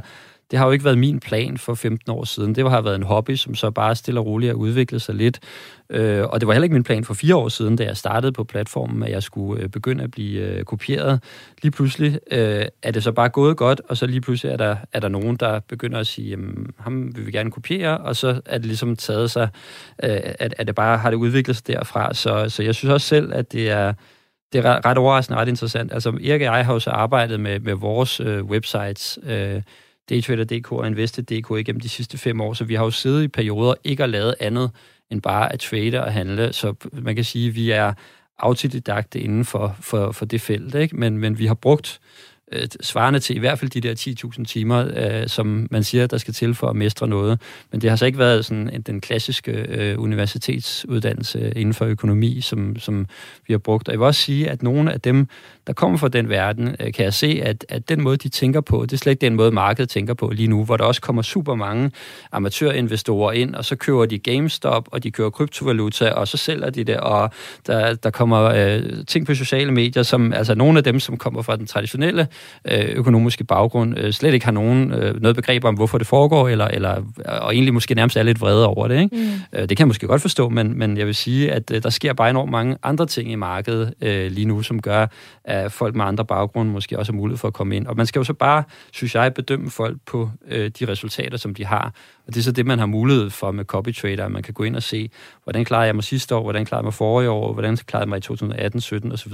det 0.54 0.60
har 0.60 0.66
jo 0.66 0.72
ikke 0.72 0.86
været 0.86 0.98
min 0.98 1.20
plan 1.20 1.58
for 1.58 1.74
15 1.74 2.12
år 2.12 2.24
siden. 2.24 2.56
Det 2.56 2.70
har 2.70 2.82
været 2.82 2.96
en 2.96 3.04
hobby, 3.04 3.36
som 3.36 3.56
så 3.56 3.72
bare 3.72 3.96
stille 3.96 4.20
og 4.20 4.26
roligt 4.26 4.50
har 4.50 4.56
udviklet 4.56 5.02
sig 5.02 5.16
lidt. 5.16 5.40
Øh, 5.90 6.26
og 6.26 6.40
det 6.40 6.48
var 6.48 6.54
heller 6.54 6.64
ikke 6.64 6.74
min 6.74 6.84
plan 6.84 7.04
for 7.04 7.14
fire 7.14 7.36
år 7.36 7.50
siden, 7.50 7.76
da 7.76 7.84
jeg 7.84 7.98
startede 7.98 8.32
på 8.32 8.44
platformen, 8.44 9.04
at 9.04 9.12
jeg 9.12 9.24
skulle 9.24 9.64
øh, 9.64 9.70
begynde 9.70 10.04
at 10.04 10.12
blive 10.12 10.42
øh, 10.42 10.64
kopieret. 10.64 11.24
Lige 11.62 11.72
pludselig 11.72 12.20
øh, 12.32 12.66
er 12.84 12.92
det 12.92 13.04
så 13.04 13.12
bare 13.12 13.30
gået 13.30 13.58
godt, 13.58 13.82
og 13.90 13.98
så 13.98 14.08
lige 14.08 14.22
pludselig 14.22 14.54
er 14.54 14.58
der, 14.58 14.76
er 14.92 15.00
der 15.00 15.08
nogen, 15.08 15.36
der 15.36 15.60
begynder 15.60 16.00
at 16.00 16.08
sige, 16.08 16.30
jamen, 16.30 16.68
ham 16.80 17.16
vil 17.16 17.26
vi 17.26 17.32
gerne 17.32 17.52
kopiere, 17.52 17.98
og 17.98 18.16
så 18.16 18.42
er 18.46 18.58
det 18.58 18.66
ligesom 18.66 18.96
taget 18.96 19.32
sig, 19.32 19.50
øh, 20.04 20.20
at, 20.40 20.56
at 20.58 20.68
det 20.68 20.76
bare 20.76 20.98
har 20.98 21.10
det 21.10 21.18
udviklet 21.18 21.56
sig 21.56 21.68
derfra. 21.68 22.14
Så, 22.14 22.50
så 22.50 22.64
jeg 22.64 22.76
synes 22.76 22.92
også 22.94 23.08
selv, 23.08 23.34
at 23.34 23.52
det 23.52 23.70
er 23.70 23.94
det 24.54 24.66
er 24.66 24.86
ret 24.86 24.98
overraskende 24.98 25.40
ret 25.40 25.48
interessant. 25.48 25.94
Altså, 25.94 26.10
Erik 26.10 26.42
og 26.42 26.58
jeg 26.58 26.66
har 26.66 26.74
jo 26.74 26.80
så 26.80 26.90
arbejdet 26.90 27.40
med, 27.40 27.60
med 27.60 27.74
vores 27.74 28.20
øh, 28.20 28.44
websites, 28.44 29.20
øh, 29.24 29.62
Daytrader.dk 30.10 30.72
og 30.72 30.88
Invested.dk 30.88 31.60
igennem 31.60 31.80
de 31.80 31.90
sidste 31.90 32.18
fem 32.18 32.42
år, 32.42 32.54
så 32.54 32.64
vi 32.64 32.74
har 32.74 32.84
jo 32.84 32.92
siddet 32.92 33.24
i 33.24 33.28
perioder 33.28 33.74
ikke 33.84 34.04
at 34.04 34.10
lavet 34.10 34.36
andet 34.40 34.72
end 35.10 35.22
bare 35.22 35.54
at 35.54 35.60
trade 35.60 36.04
og 36.04 36.14
handle, 36.14 36.54
så 36.54 36.74
man 36.92 37.16
kan 37.16 37.24
sige, 37.24 37.48
at 37.48 37.56
vi 37.56 37.72
er 37.72 37.94
autodidakte 38.40 39.20
inden 39.20 39.46
for, 39.46 39.76
for, 39.80 40.12
for 40.12 40.26
det 40.26 40.42
felt, 40.42 40.76
ikke? 40.76 40.96
Men, 40.96 41.18
men 41.18 41.40
vi 41.40 41.46
har 41.46 41.54
brugt 41.54 42.00
øh, 42.56 42.68
svarende 42.82 43.20
til 43.20 43.36
i 43.36 43.40
hvert 43.40 43.60
fald 43.60 43.72
de 43.72 43.82
der 43.82 43.96
10.000 44.40 44.46
timer, 44.46 44.88
øh, 44.96 45.28
som 45.28 45.68
man 45.72 45.84
siger, 45.84 46.08
der 46.08 46.18
skal 46.18 46.34
til 46.34 46.56
for 46.56 46.68
at 46.68 46.76
mestre 46.76 47.08
noget. 47.08 47.42
Men 47.72 47.82
det 47.82 47.90
har 47.90 47.98
så 47.98 48.06
ikke 48.06 48.18
været 48.18 48.46
sådan 48.46 48.70
en, 48.74 48.82
den 48.82 49.02
klassiske 49.02 49.52
øh, 49.52 50.00
universitetsuddannelse 50.00 51.40
øh, 51.40 51.52
inden 51.56 51.74
for 51.74 51.86
økonomi, 51.86 52.42
som, 52.42 52.80
som 52.80 53.06
vi 53.48 53.54
har 53.54 53.58
brugt. 53.58 53.88
Og 53.88 53.92
jeg 53.92 54.00
vil 54.00 54.06
også 54.06 54.22
sige, 54.22 54.50
at 54.50 54.64
nogle 54.64 54.94
af 54.94 55.02
dem, 55.02 55.28
der 55.68 55.74
kommer 55.74 55.98
fra 55.98 56.08
den 56.08 56.30
verden, 56.30 56.76
øh, 56.80 56.94
kan 56.94 57.06
jeg 57.06 57.14
se, 57.14 57.42
at, 57.44 57.66
at 57.70 57.90
den 57.90 58.02
måde, 58.02 58.18
de 58.18 58.30
tænker 58.30 58.62
på, 58.62 58.82
det 58.82 58.94
er 58.94 58.98
slet 58.98 59.12
ikke 59.12 59.22
den 59.22 59.36
måde, 59.36 59.52
markedet 59.52 59.90
tænker 59.90 60.14
på 60.14 60.30
lige 60.30 60.48
nu, 60.48 60.66
hvor 60.66 60.78
der 60.78 60.84
også 60.84 61.02
kommer 61.02 61.22
super 61.22 61.56
mange 61.56 61.92
amatørinvestorer 62.32 63.32
ind, 63.32 63.56
og 63.56 63.66
så 63.66 63.76
køber 63.76 64.06
de 64.06 64.20
GameStop, 64.20 64.88
og 64.92 65.04
de 65.04 65.12
kører 65.12 65.30
kryptovaluta, 65.30 66.10
og 66.10 66.28
så 66.28 66.38
sælger 66.38 66.70
de 66.70 66.84
det, 66.84 66.98
og 66.98 67.30
der, 67.68 67.94
der 67.94 68.10
kommer 68.10 68.44
øh, 68.44 69.06
ting 69.08 69.26
på 69.26 69.36
sociale 69.36 69.72
medier, 69.72 70.04
som 70.04 70.34
altså 70.34 70.56
nogle 70.56 70.78
af 70.78 70.84
dem, 70.84 71.00
som 71.00 71.18
kommer 71.18 71.42
fra 71.42 71.56
den 71.56 71.68
traditionelle 71.68 72.28
økonomiske 72.96 73.44
baggrund, 73.44 73.98
øh, 73.98 74.14
slet 74.14 74.34
ikke 74.34 74.46
har 74.46 74.52
nogen 74.52 74.92
øh, 74.92 75.22
noget 75.22 75.36
begreb 75.36 75.64
om, 75.64 75.76
hvorfor 75.76 75.98
det 75.98 76.08
foregår, 76.08 76.50
eller, 76.50 76.68
eller, 76.68 77.02
og 77.26 77.54
egentlig 77.54 77.74
måske 77.74 77.96
nærmest 77.96 78.18
er 78.18 78.24
lidt 78.24 78.42
vrede 78.42 78.68
over 78.68 78.88
det. 78.88 79.02
Ikke? 79.02 79.16
Mm. 79.16 79.60
Øh, 79.60 79.62
det 79.62 79.70
kan 79.70 79.80
jeg 79.80 79.88
måske 79.88 80.08
godt 80.08 80.22
forstå, 80.22 80.50
men, 80.50 80.78
men 80.78 80.98
jeg 80.98 81.06
vil 81.06 81.16
sige, 81.16 81.52
at 81.52 81.72
øh, 81.72 81.84
der 81.84 81.90
sker 81.90 82.14
bare 82.14 82.30
enormt 82.30 82.52
mange 82.52 82.78
andre 82.84 83.06
ting 83.06 83.32
i 83.32 83.36
markedet 83.36 83.94
øh, 84.02 84.32
lige 84.32 84.46
nu, 84.46 84.62
som 84.62 84.82
gør, 84.82 85.08
at 85.44 85.72
folk 85.72 85.96
med 85.96 86.06
andre 86.06 86.26
baggrunde 86.26 86.72
måske 86.72 87.00
også 87.00 87.12
har 87.12 87.18
mulighed 87.18 87.38
for 87.38 87.48
at 87.48 87.54
komme 87.54 87.76
ind. 87.76 87.88
Og 87.88 87.98
man 87.98 88.06
skal 88.06 88.20
jo 88.20 88.24
så 88.24 88.34
bare, 88.34 88.64
synes 88.92 89.16
jeg, 89.16 89.34
bedømme 89.34 89.70
folk 89.70 89.98
på 90.06 90.30
øh, 90.48 90.72
de 90.80 90.86
resultater, 90.86 91.38
som 91.38 91.56
de 91.56 91.66
har. 91.66 91.94
Og 92.28 92.34
det 92.34 92.40
er 92.40 92.44
så 92.44 92.52
det, 92.52 92.66
man 92.66 92.80
har 92.80 92.86
mulighed 92.86 93.30
for 93.30 93.52
med 93.52 93.66
copy 93.66 93.94
trader. 93.94 94.28
Man 94.28 94.44
kan 94.44 94.54
gå 94.54 94.64
ind 94.64 94.76
og 94.76 94.84
se, 94.84 95.10
hvordan 95.44 95.66
klarede 95.66 95.86
jeg 95.86 95.96
mig 95.96 96.04
sidste 96.04 96.36
år, 96.36 96.42
hvordan 96.42 96.66
klarede 96.66 96.82
jeg 96.82 96.86
mig 96.86 96.94
forrige 96.94 97.30
år, 97.30 97.54
hvordan 97.54 97.78
klarede 97.78 98.04
jeg 98.04 98.10
mig 98.10 98.18
i 98.18 98.22
2018, 98.22 98.82
17 98.82 99.12
osv. 99.12 99.34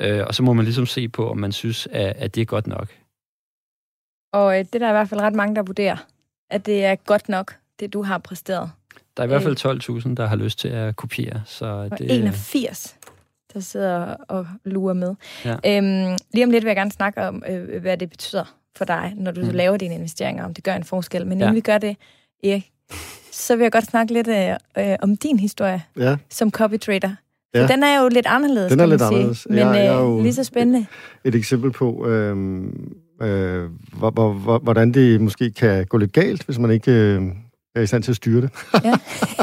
Øh, 0.00 0.24
og 0.26 0.34
så 0.34 0.42
må 0.42 0.52
man 0.52 0.64
ligesom 0.64 0.86
se 0.86 1.08
på, 1.08 1.30
om 1.30 1.38
man 1.38 1.52
synes, 1.52 1.88
at, 1.90 2.12
at 2.16 2.34
det 2.34 2.40
er 2.40 2.44
godt 2.44 2.66
nok. 2.66 2.88
Og 4.32 4.58
øh, 4.58 4.64
det 4.72 4.80
der 4.80 4.86
er 4.86 4.90
i 4.90 4.92
hvert 4.92 5.08
fald 5.08 5.20
ret 5.20 5.34
mange, 5.34 5.54
der 5.54 5.62
vurderer, 5.62 5.96
at 6.50 6.66
det 6.66 6.84
er 6.84 6.94
godt 6.94 7.28
nok, 7.28 7.56
det 7.80 7.92
du 7.92 8.02
har 8.02 8.18
præsteret. 8.18 8.70
Der 9.16 9.22
er 9.22 9.24
i 9.24 9.28
hvert 9.28 9.42
fald 9.42 10.06
12.000, 10.06 10.14
der 10.14 10.26
har 10.26 10.36
lyst 10.36 10.58
til 10.58 10.68
at 10.68 10.96
kopiere. 10.96 11.42
Så 11.46 11.66
og 11.66 11.98
det, 11.98 12.10
81, 12.10 12.96
der 13.52 13.60
sidder 13.60 14.16
og 14.28 14.46
lurer 14.64 14.94
med. 14.94 15.14
Ja. 15.44 15.52
Øhm, 15.52 16.16
lige 16.34 16.44
om 16.44 16.50
lidt 16.50 16.64
vil 16.64 16.68
jeg 16.68 16.76
gerne 16.76 16.92
snakke 16.92 17.28
om, 17.28 17.42
øh, 17.48 17.80
hvad 17.80 17.96
det 17.96 18.10
betyder 18.10 18.44
for 18.78 18.84
dig, 18.84 19.12
når 19.16 19.30
du 19.30 19.40
mm. 19.40 19.50
laver 19.50 19.76
dine 19.76 19.94
investeringer, 19.94 20.44
om 20.44 20.54
det 20.54 20.64
gør 20.64 20.74
en 20.74 20.84
forskel. 20.84 21.26
Men 21.26 21.32
inden 21.32 21.48
ja. 21.48 21.54
vi 21.54 21.60
gør 21.60 21.78
det, 21.78 21.96
Erik, 22.44 22.70
så 23.32 23.56
vil 23.56 23.62
jeg 23.62 23.72
godt 23.72 23.84
snakke 23.84 24.12
lidt 24.12 24.28
øh, 24.28 24.50
øh, 24.78 24.96
om 25.02 25.16
din 25.16 25.38
historie 25.38 25.82
ja. 25.96 26.16
som 26.30 26.50
copy 26.50 26.78
trader. 26.78 27.14
Ja. 27.54 27.66
den 27.66 27.82
er 27.82 28.02
jo 28.02 28.08
lidt 28.08 28.26
anderledes, 28.26 28.70
Den 28.70 28.80
er 28.80 28.86
lidt 28.86 29.02
anderledes. 29.02 29.46
Men 29.50 29.58
jeg, 29.58 29.66
jeg 29.66 29.86
er 29.86 30.02
øh, 30.02 30.04
jo 30.04 30.22
lige 30.22 30.34
så 30.34 30.44
spændende. 30.44 30.78
Et, 30.78 31.28
et 31.28 31.34
eksempel 31.34 31.72
på, 31.72 32.06
øh, 32.06 32.36
øh, 33.22 33.70
hvor, 33.92 34.10
hvor, 34.10 34.58
hvordan 34.58 34.94
det 34.94 35.20
måske 35.20 35.50
kan 35.50 35.86
gå 35.86 35.96
lidt 35.96 36.12
galt, 36.12 36.42
hvis 36.42 36.58
man 36.58 36.70
ikke 36.70 36.92
øh, 36.92 37.22
er 37.74 37.80
i 37.80 37.86
stand 37.86 38.02
til 38.02 38.12
at 38.12 38.16
styre 38.16 38.40
det. 38.40 38.50
Ja. 38.84 38.94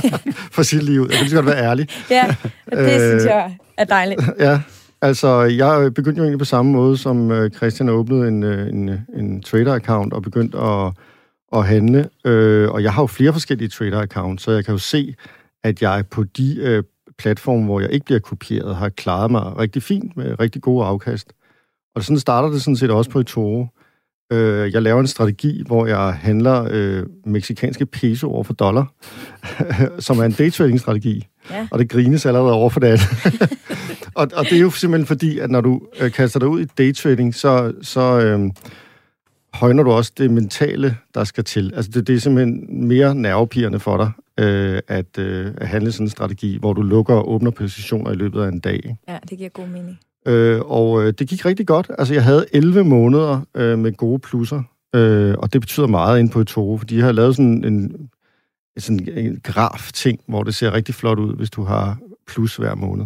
For 0.56 0.64
sit 0.64 0.84
liv. 0.84 1.08
Jeg 1.10 1.18
kan 1.18 1.26
lige 1.26 1.36
godt 1.36 1.46
være 1.46 1.64
ærlig. 1.64 1.88
Ja, 2.10 2.36
det 2.72 2.80
øh, 2.80 2.90
synes 2.90 3.26
jeg 3.26 3.58
er 3.78 3.86
dejligt. 3.86 4.22
Ja, 4.40 4.62
altså 5.06 5.42
jeg 5.42 5.94
begyndte 5.94 6.20
jo 6.20 6.24
egentlig 6.24 6.40
på 6.40 6.46
samme 6.46 6.72
måde, 6.72 6.98
som 6.98 7.32
øh, 7.32 7.52
Christian 7.52 7.90
åbnede 7.90 8.28
en, 8.28 8.44
øh, 8.44 8.68
en, 8.68 8.90
øh, 8.90 9.00
en 9.16 9.44
trader-account 9.44 10.14
og 10.14 10.22
begyndte 10.22 10.58
at, 10.58 10.94
at 11.54 11.66
handle. 11.66 12.10
Og 12.72 12.84
jeg 12.84 12.94
har 12.94 13.02
jo 13.02 13.08
flere 13.08 13.34
forskellige 13.34 13.70
trader-accounts, 13.70 14.38
så 14.44 14.52
jeg 14.52 14.66
kan 14.66 14.72
jo 14.72 14.78
se, 14.78 15.16
at 15.64 15.82
jeg 15.82 16.04
på 16.12 16.24
de 16.24 16.56
platform, 16.56 16.84
platforme, 17.18 17.66
hvor 17.66 17.80
jeg 17.80 17.92
ikke 17.92 18.06
bliver 18.06 18.20
kopieret, 18.20 18.76
har 18.76 18.90
klaret 18.90 19.32
mig 19.32 19.58
rigtig 19.58 19.84
fint 19.84 20.18
med 20.18 20.40
rigtig 20.40 20.62
gode 20.62 20.86
afkast. 20.86 21.34
Og 21.96 22.04
sådan 22.04 22.20
starter 22.20 22.50
det 22.50 22.62
sådan 22.62 22.76
set 22.76 22.92
også 22.92 23.10
på 23.10 23.20
eToro. 23.20 23.68
Øh, 24.32 24.74
jeg 24.74 24.82
laver 24.82 25.00
en 25.00 25.08
strategi, 25.08 25.64
hvor 25.66 25.86
jeg 25.86 26.14
handler 26.14 26.68
øh, 26.72 27.04
meksikanske 27.26 27.86
peso 27.86 28.32
over 28.32 28.44
for 28.44 28.54
dollar, 28.54 28.94
som 30.00 30.20
er 30.20 30.24
en 30.24 30.32
daytrading-strategi. 30.32 31.28
Ja. 31.52 31.68
Og 31.72 31.80
det 31.80 31.90
grines 31.90 32.26
allerede 32.26 32.54
over 32.54 32.70
for 32.70 32.80
det 32.80 33.00
og, 34.16 34.28
og 34.36 34.46
det 34.46 34.54
er 34.54 34.62
jo 34.62 34.72
simpelthen 34.72 35.06
fordi, 35.06 35.40
at 35.40 35.52
når 35.52 35.62
du 35.62 35.82
øh, 36.00 36.12
kaster 36.12 36.40
dig 36.40 36.50
ud 36.50 36.62
i 36.62 36.66
daytrading, 36.66 37.36
så, 37.36 37.74
så 37.82 38.20
øh, 38.20 38.52
højner 39.54 39.84
du 39.84 39.92
også 39.92 40.12
det 40.18 40.32
mentale, 40.32 40.98
der 41.14 41.24
skal 41.24 41.44
til. 41.44 41.74
Altså 41.76 41.92
det, 41.92 42.08
det 42.08 42.16
er 42.16 42.20
simpelthen 42.20 42.88
mere 42.88 43.16
nervepirrende 43.16 43.80
for 43.80 43.98
dig, 43.98 44.12
øh, 44.46 44.82
at, 44.88 45.18
øh, 45.18 45.54
at 45.58 45.68
handle 45.68 45.92
sådan 45.92 46.06
en 46.06 46.10
strategi, 46.10 46.58
hvor 46.58 46.74
du 46.74 46.82
lukker 46.82 47.14
og 47.14 47.32
åbner 47.32 47.52
positioner 47.52 48.12
i 48.12 48.16
løbet 48.16 48.42
af 48.42 48.48
en 48.48 48.60
dag. 48.60 48.98
Ja, 49.08 49.18
det 49.30 49.38
giver 49.38 49.50
god 49.50 49.68
mening. 49.68 50.00
Øh, 50.26 50.62
og 50.62 51.04
øh, 51.04 51.14
det 51.20 51.28
gik 51.28 51.46
rigtig 51.46 51.68
godt. 51.68 51.92
Altså, 51.98 52.14
jeg 52.14 52.24
havde 52.24 52.46
11 52.54 52.84
måneder 52.84 53.42
øh, 53.56 53.80
med 53.80 53.94
gode 53.98 54.20
plusser, 54.20 54.64
øh, 54.96 55.36
og 55.38 55.54
det 55.54 55.62
betyder 55.62 55.88
meget 55.88 56.20
ind 56.20 56.30
på 56.30 56.44
Toro, 56.44 56.78
fordi 56.78 56.98
jeg 56.98 57.06
har 57.06 57.12
lavet 57.12 57.36
sådan 57.36 57.64
en, 57.66 58.10
sådan 58.78 59.08
en 59.16 59.40
graf-ting, 59.44 60.20
hvor 60.28 60.44
det 60.44 60.56
ser 60.56 60.74
rigtig 60.74 60.96
flot 60.96 61.20
ud, 61.20 61.36
hvis 61.36 61.50
du 61.50 61.64
har 61.64 61.98
plus 62.28 62.56
hver 62.56 62.76
måned. 62.76 63.06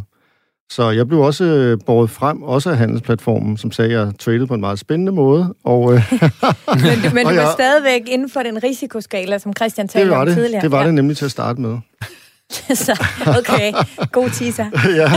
Så 0.72 0.90
jeg 0.90 1.08
blev 1.08 1.20
også 1.20 1.44
øh, 1.44 1.78
båret 1.86 2.10
frem, 2.10 2.44
også 2.44 2.70
af 2.70 2.78
handelsplatformen, 2.78 3.58
som 3.58 3.72
sagde, 3.72 4.00
at 4.00 4.06
jeg 4.06 4.14
traded 4.20 4.48
på 4.48 4.54
en 4.54 4.62
meget 4.62 4.80
spændende 4.80 5.12
måde. 5.12 5.56
Og, 5.64 5.94
øh, 5.94 6.02
men 6.12 6.98
du, 7.04 7.10
men 7.14 7.26
du 7.26 7.30
var 7.30 7.32
jeg, 7.32 7.50
stadigvæk 7.54 8.02
inden 8.08 8.30
for 8.30 8.40
den 8.40 8.64
risikoskala, 8.64 9.38
som 9.38 9.54
Christian 9.58 9.88
talte 9.88 10.12
om 10.12 10.28
tidligere. 10.28 10.62
Det 10.62 10.72
var 10.72 10.80
ja. 10.80 10.86
det 10.86 10.94
nemlig 10.94 11.18
til 11.18 11.26
at 11.26 11.32
starte 11.32 11.62
med. 11.62 11.78
så, 12.86 13.06
okay, 13.40 13.74
god 14.12 14.30
teaser. 14.30 14.70
ja, 15.02 15.12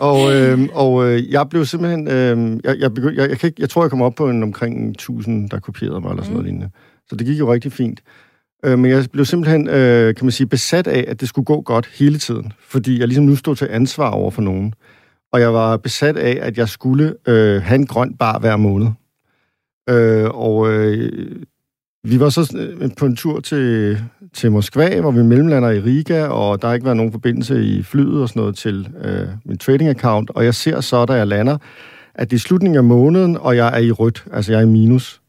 og, 0.00 0.34
øh, 0.34 0.68
og 0.72 1.06
øh, 1.06 1.30
jeg 1.30 1.48
blev 1.48 1.64
simpelthen... 1.64 2.08
Øh, 2.08 2.60
jeg, 2.64 2.78
jeg, 2.78 2.94
begynd, 2.94 3.16
jeg, 3.16 3.30
jeg, 3.30 3.38
kan 3.38 3.46
ikke, 3.46 3.62
jeg 3.62 3.70
tror, 3.70 3.82
jeg 3.82 3.90
kom 3.90 4.02
op 4.02 4.14
på 4.14 4.30
en 4.30 4.42
omkring 4.42 4.90
1000, 4.90 5.50
der 5.50 5.60
kopierede 5.60 6.00
mig, 6.00 6.10
eller 6.10 6.22
sådan 6.22 6.36
mm. 6.36 6.42
noget 6.42 6.44
lignende. 6.44 6.70
Så 7.08 7.16
det 7.16 7.26
gik 7.26 7.38
jo 7.38 7.52
rigtig 7.52 7.72
fint. 7.72 8.00
Øh, 8.64 8.78
men 8.78 8.90
jeg 8.90 9.04
blev 9.12 9.24
simpelthen, 9.24 9.68
øh, 9.68 10.14
kan 10.14 10.24
man 10.24 10.32
sige, 10.32 10.46
besat 10.46 10.86
af, 10.86 11.04
at 11.08 11.20
det 11.20 11.28
skulle 11.28 11.46
gå 11.46 11.60
godt 11.60 11.86
hele 11.86 12.18
tiden. 12.18 12.52
Fordi 12.68 12.98
jeg 12.98 13.08
ligesom 13.08 13.24
nu 13.24 13.36
stod 13.36 13.56
til 13.56 13.68
ansvar 13.70 14.10
over 14.10 14.30
for 14.30 14.42
nogen. 14.42 14.74
Og 15.32 15.40
jeg 15.40 15.54
var 15.54 15.76
besat 15.76 16.16
af, 16.16 16.38
at 16.42 16.58
jeg 16.58 16.68
skulle 16.68 17.14
øh, 17.28 17.62
have 17.62 17.74
en 17.74 17.86
grøn 17.86 18.16
bar 18.16 18.38
hver 18.38 18.56
måned. 18.56 18.88
Øh, 19.88 20.30
og 20.30 20.72
øh, 20.72 21.42
vi 22.04 22.20
var 22.20 22.28
så 22.28 22.56
øh, 22.56 22.90
på 22.98 23.06
en 23.06 23.16
tur 23.16 23.40
til, 23.40 23.98
til 24.34 24.52
Moskva, 24.52 25.00
hvor 25.00 25.10
vi 25.10 25.22
mellemlander 25.22 25.70
i 25.70 25.80
Riga, 25.80 26.26
og 26.26 26.62
der 26.62 26.68
har 26.68 26.74
ikke 26.74 26.84
været 26.84 26.96
nogen 26.96 27.12
forbindelse 27.12 27.64
i 27.64 27.82
flyet 27.82 28.22
og 28.22 28.28
sådan 28.28 28.40
noget 28.40 28.56
til 28.56 28.88
øh, 29.04 29.28
min 29.44 29.58
trading-account. 29.62 30.26
Og 30.28 30.44
jeg 30.44 30.54
ser 30.54 30.80
så, 30.80 31.04
da 31.04 31.12
jeg 31.12 31.26
lander, 31.26 31.58
at 32.14 32.30
det 32.30 32.36
er 32.36 32.40
slutningen 32.40 32.76
af 32.76 32.84
måneden, 32.84 33.36
og 33.36 33.56
jeg 33.56 33.74
er 33.74 33.78
i 33.78 33.90
rødt, 33.90 34.24
altså 34.32 34.52
jeg 34.52 34.58
er 34.58 34.62
i 34.62 34.68
minus. 34.68 35.20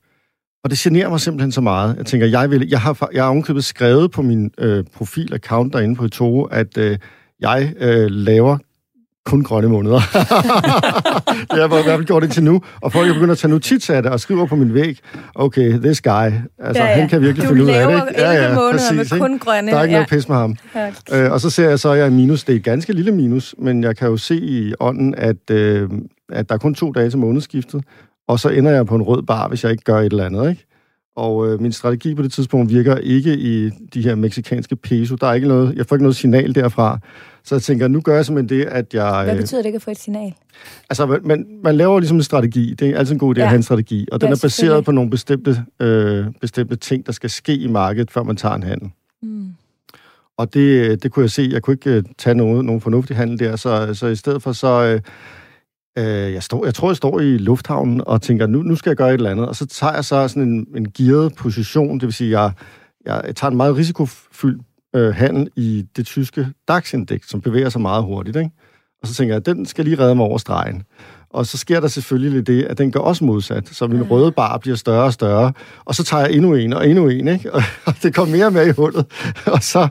Og 0.63 0.69
det 0.69 0.80
generer 0.80 1.09
mig 1.09 1.19
simpelthen 1.19 1.51
så 1.51 1.61
meget. 1.61 1.97
Jeg 1.97 2.05
tænker, 2.05 2.28
jeg, 2.28 2.51
vil, 2.51 2.67
jeg 2.69 2.82
har, 2.82 3.09
jeg 3.13 3.24
har 3.24 3.30
ovenkøbet 3.30 3.63
skrevet 3.63 4.11
på 4.11 4.22
min 4.22 4.51
øh, 4.57 4.84
profil-account 4.93 5.69
derinde 5.74 5.95
på 5.95 6.07
Toro, 6.07 6.43
at 6.43 6.78
øh, 6.78 6.97
jeg 7.39 7.74
øh, 7.80 8.11
laver 8.11 8.57
kun 9.26 9.43
grønne 9.43 9.69
måneder. 9.69 9.95
det 10.01 10.09
har 11.51 11.57
jeg 11.57 11.65
i 11.65 11.67
hvert 11.67 11.86
fald 11.86 12.05
gjort 12.05 12.24
indtil 12.24 12.43
nu. 12.43 12.61
Og 12.82 12.91
folk 12.91 13.09
er 13.09 13.13
begyndt 13.13 13.32
at 13.32 13.38
tage 13.38 13.51
notits 13.51 13.89
af 13.89 14.03
det 14.03 14.11
og 14.11 14.19
skriver 14.19 14.45
på 14.45 14.55
min 14.55 14.74
væg, 14.74 14.99
okay, 15.36 15.80
this 15.80 16.01
guy, 16.01 16.11
altså 16.11 16.84
ja, 16.84 16.86
ja. 16.86 16.86
han 16.86 17.09
kan 17.09 17.22
virkelig 17.22 17.43
du 17.43 17.53
finde 17.53 17.63
ud 17.63 17.69
af 17.69 17.88
det. 17.88 18.09
Ikke? 18.09 18.22
Ja, 18.22 18.32
ja, 18.32 18.55
måneder 18.55 18.72
præcis, 18.72 19.11
med 19.11 19.19
kun 19.19 19.39
grønne. 19.39 19.72
Der 19.72 19.78
er 19.78 19.84
ikke 19.84 19.93
ja. 19.93 19.97
noget 19.97 20.09
pis 20.09 20.30
med 20.30 20.36
ham. 20.36 20.55
Okay. 20.76 21.26
Øh, 21.26 21.32
og 21.32 21.41
så 21.41 21.49
ser 21.49 21.69
jeg 21.69 21.80
så, 21.80 21.89
at 21.91 21.97
jeg 21.97 22.05
er 22.05 22.09
minus. 22.09 22.43
Det 22.43 22.53
er 22.53 22.57
et 22.57 22.63
ganske 22.63 22.93
lille 22.93 23.11
minus, 23.11 23.55
men 23.57 23.84
jeg 23.84 23.97
kan 23.97 24.07
jo 24.07 24.17
se 24.17 24.36
i 24.36 24.74
ånden, 24.80 25.15
at, 25.15 25.49
øh, 25.51 25.89
at 26.32 26.49
der 26.49 26.55
er 26.55 26.59
kun 26.59 26.76
to 26.76 26.91
dage 26.91 27.09
til 27.09 27.19
månedsskiftet 27.19 27.84
og 28.32 28.39
så 28.39 28.49
ender 28.49 28.72
jeg 28.72 28.86
på 28.86 28.95
en 28.95 29.01
rød 29.01 29.24
bar, 29.24 29.47
hvis 29.47 29.63
jeg 29.63 29.72
ikke 29.72 29.84
gør 29.84 29.99
et 29.99 30.05
eller 30.05 30.26
andet, 30.26 30.49
ikke? 30.49 30.65
Og 31.16 31.47
øh, 31.47 31.62
min 31.62 31.72
strategi 31.72 32.16
på 32.16 32.22
det 32.22 32.32
tidspunkt 32.32 32.74
virker 32.74 32.97
ikke 32.97 33.38
i 33.38 33.70
de 33.93 34.01
her 34.01 34.16
meksikanske 34.16 34.76
peso. 34.76 35.16
Der 35.16 35.28
er 35.28 35.34
ikke 35.34 35.47
noget, 35.47 35.76
jeg 35.76 35.86
får 35.86 35.95
ikke 35.95 36.03
noget 36.03 36.16
signal 36.16 36.55
derfra. 36.55 36.99
Så 37.43 37.55
jeg 37.55 37.62
tænker, 37.62 37.88
nu 37.88 38.01
gør 38.01 38.16
jeg 38.16 38.26
simpelthen 38.26 38.59
det, 38.59 38.66
at 38.66 38.93
jeg... 38.93 39.24
Hvad 39.24 39.38
betyder 39.38 39.62
det 39.62 39.66
ikke 39.66 39.76
at 39.76 39.82
få 39.82 39.91
et 39.91 39.99
signal? 39.99 40.34
Altså, 40.89 41.20
man, 41.24 41.45
man 41.64 41.76
laver 41.76 41.99
ligesom 41.99 42.18
en 42.18 42.24
strategi. 42.24 42.74
Det 42.74 42.89
er 42.89 42.97
altid 42.97 43.14
en 43.14 43.20
god 43.20 43.36
idé 43.36 43.39
ja. 43.39 43.43
at 43.43 43.49
have 43.49 43.57
en 43.57 43.64
strategi. 43.64 44.07
Og 44.12 44.22
den 44.22 44.30
Ja, 44.30 44.34
er 44.34 44.39
baseret 44.41 44.86
på 44.86 44.91
nogle 44.91 45.09
bestemte, 45.09 45.64
øh, 45.80 46.26
bestemte 46.41 46.76
ting, 46.76 47.05
der 47.05 47.12
skal 47.12 47.30
ske 47.30 47.55
i 47.55 47.68
markedet, 47.68 48.12
før 48.12 48.24
man 48.24 48.36
tager 48.36 48.55
en 48.55 48.64
handel. 48.64 48.89
Mm. 49.22 49.47
Og 50.38 50.53
det, 50.53 51.03
det 51.03 51.12
kunne 51.12 51.24
jeg 51.24 51.32
se. 51.32 51.49
Jeg 51.51 51.62
kunne 51.62 51.74
ikke 51.74 51.89
øh, 51.89 52.03
tage 52.18 52.36
nogen, 52.36 52.66
nogen 52.66 52.82
fornuftig 52.82 53.16
handel 53.16 53.39
der, 53.39 53.55
så, 53.55 53.93
så 53.93 54.07
i 54.07 54.16
stedet 54.16 54.43
for 54.43 54.51
så... 54.51 54.84
Øh, 54.84 55.01
øh, 55.97 56.33
jeg, 56.33 56.43
står, 56.43 56.65
jeg 56.65 56.73
tror, 56.73 56.89
jeg 56.89 56.95
står 56.95 57.19
i 57.19 57.37
lufthavnen 57.37 58.01
og 58.05 58.21
tænker, 58.21 58.47
nu, 58.47 58.61
nu 58.61 58.75
skal 58.75 58.89
jeg 58.89 58.97
gøre 58.97 59.09
et 59.09 59.13
eller 59.13 59.31
andet. 59.31 59.47
Og 59.47 59.55
så 59.55 59.65
tager 59.65 59.93
jeg 59.93 60.05
så 60.05 60.27
sådan 60.27 60.43
en, 60.43 60.67
en 60.75 60.91
gearet 60.91 61.35
position, 61.35 61.99
det 61.99 62.05
vil 62.05 62.13
sige, 62.13 62.41
jeg, 62.41 62.51
jeg, 63.05 63.21
jeg 63.27 63.35
tager 63.35 63.51
en 63.51 63.57
meget 63.57 63.77
risikofyldt 63.77 64.61
øh, 64.95 65.15
handel 65.15 65.49
i 65.55 65.85
det 65.95 66.05
tyske 66.05 66.47
DAX-indeks, 66.67 67.29
som 67.29 67.41
bevæger 67.41 67.69
sig 67.69 67.81
meget 67.81 68.03
hurtigt. 68.03 68.37
Ikke? 68.37 68.51
Og 69.01 69.07
så 69.07 69.13
tænker 69.13 69.35
jeg, 69.35 69.45
den 69.45 69.65
skal 69.65 69.85
lige 69.85 69.99
redde 69.99 70.15
mig 70.15 70.25
over 70.25 70.37
stregen. 70.37 70.83
Og 71.29 71.45
så 71.45 71.57
sker 71.57 71.79
der 71.79 71.87
selvfølgelig 71.87 72.47
det, 72.47 72.63
at 72.63 72.77
den 72.77 72.91
gør 72.91 72.99
også 72.99 73.23
modsat. 73.23 73.67
Så 73.67 73.87
min 73.87 74.03
røde 74.03 74.31
bar 74.31 74.57
bliver 74.57 74.77
større 74.77 75.03
og 75.03 75.13
større. 75.13 75.53
Og 75.85 75.95
så 75.95 76.03
tager 76.03 76.25
jeg 76.25 76.33
endnu 76.33 76.55
en 76.55 76.73
og 76.73 76.89
endnu 76.89 77.07
en, 77.07 77.27
ikke? 77.27 77.51
Og 77.85 77.93
det 78.03 78.15
kommer 78.15 78.35
mere 78.35 78.51
mere 78.51 78.67
i 78.67 78.71
hullet. 78.71 79.05
Og 79.45 79.63
så, 79.63 79.87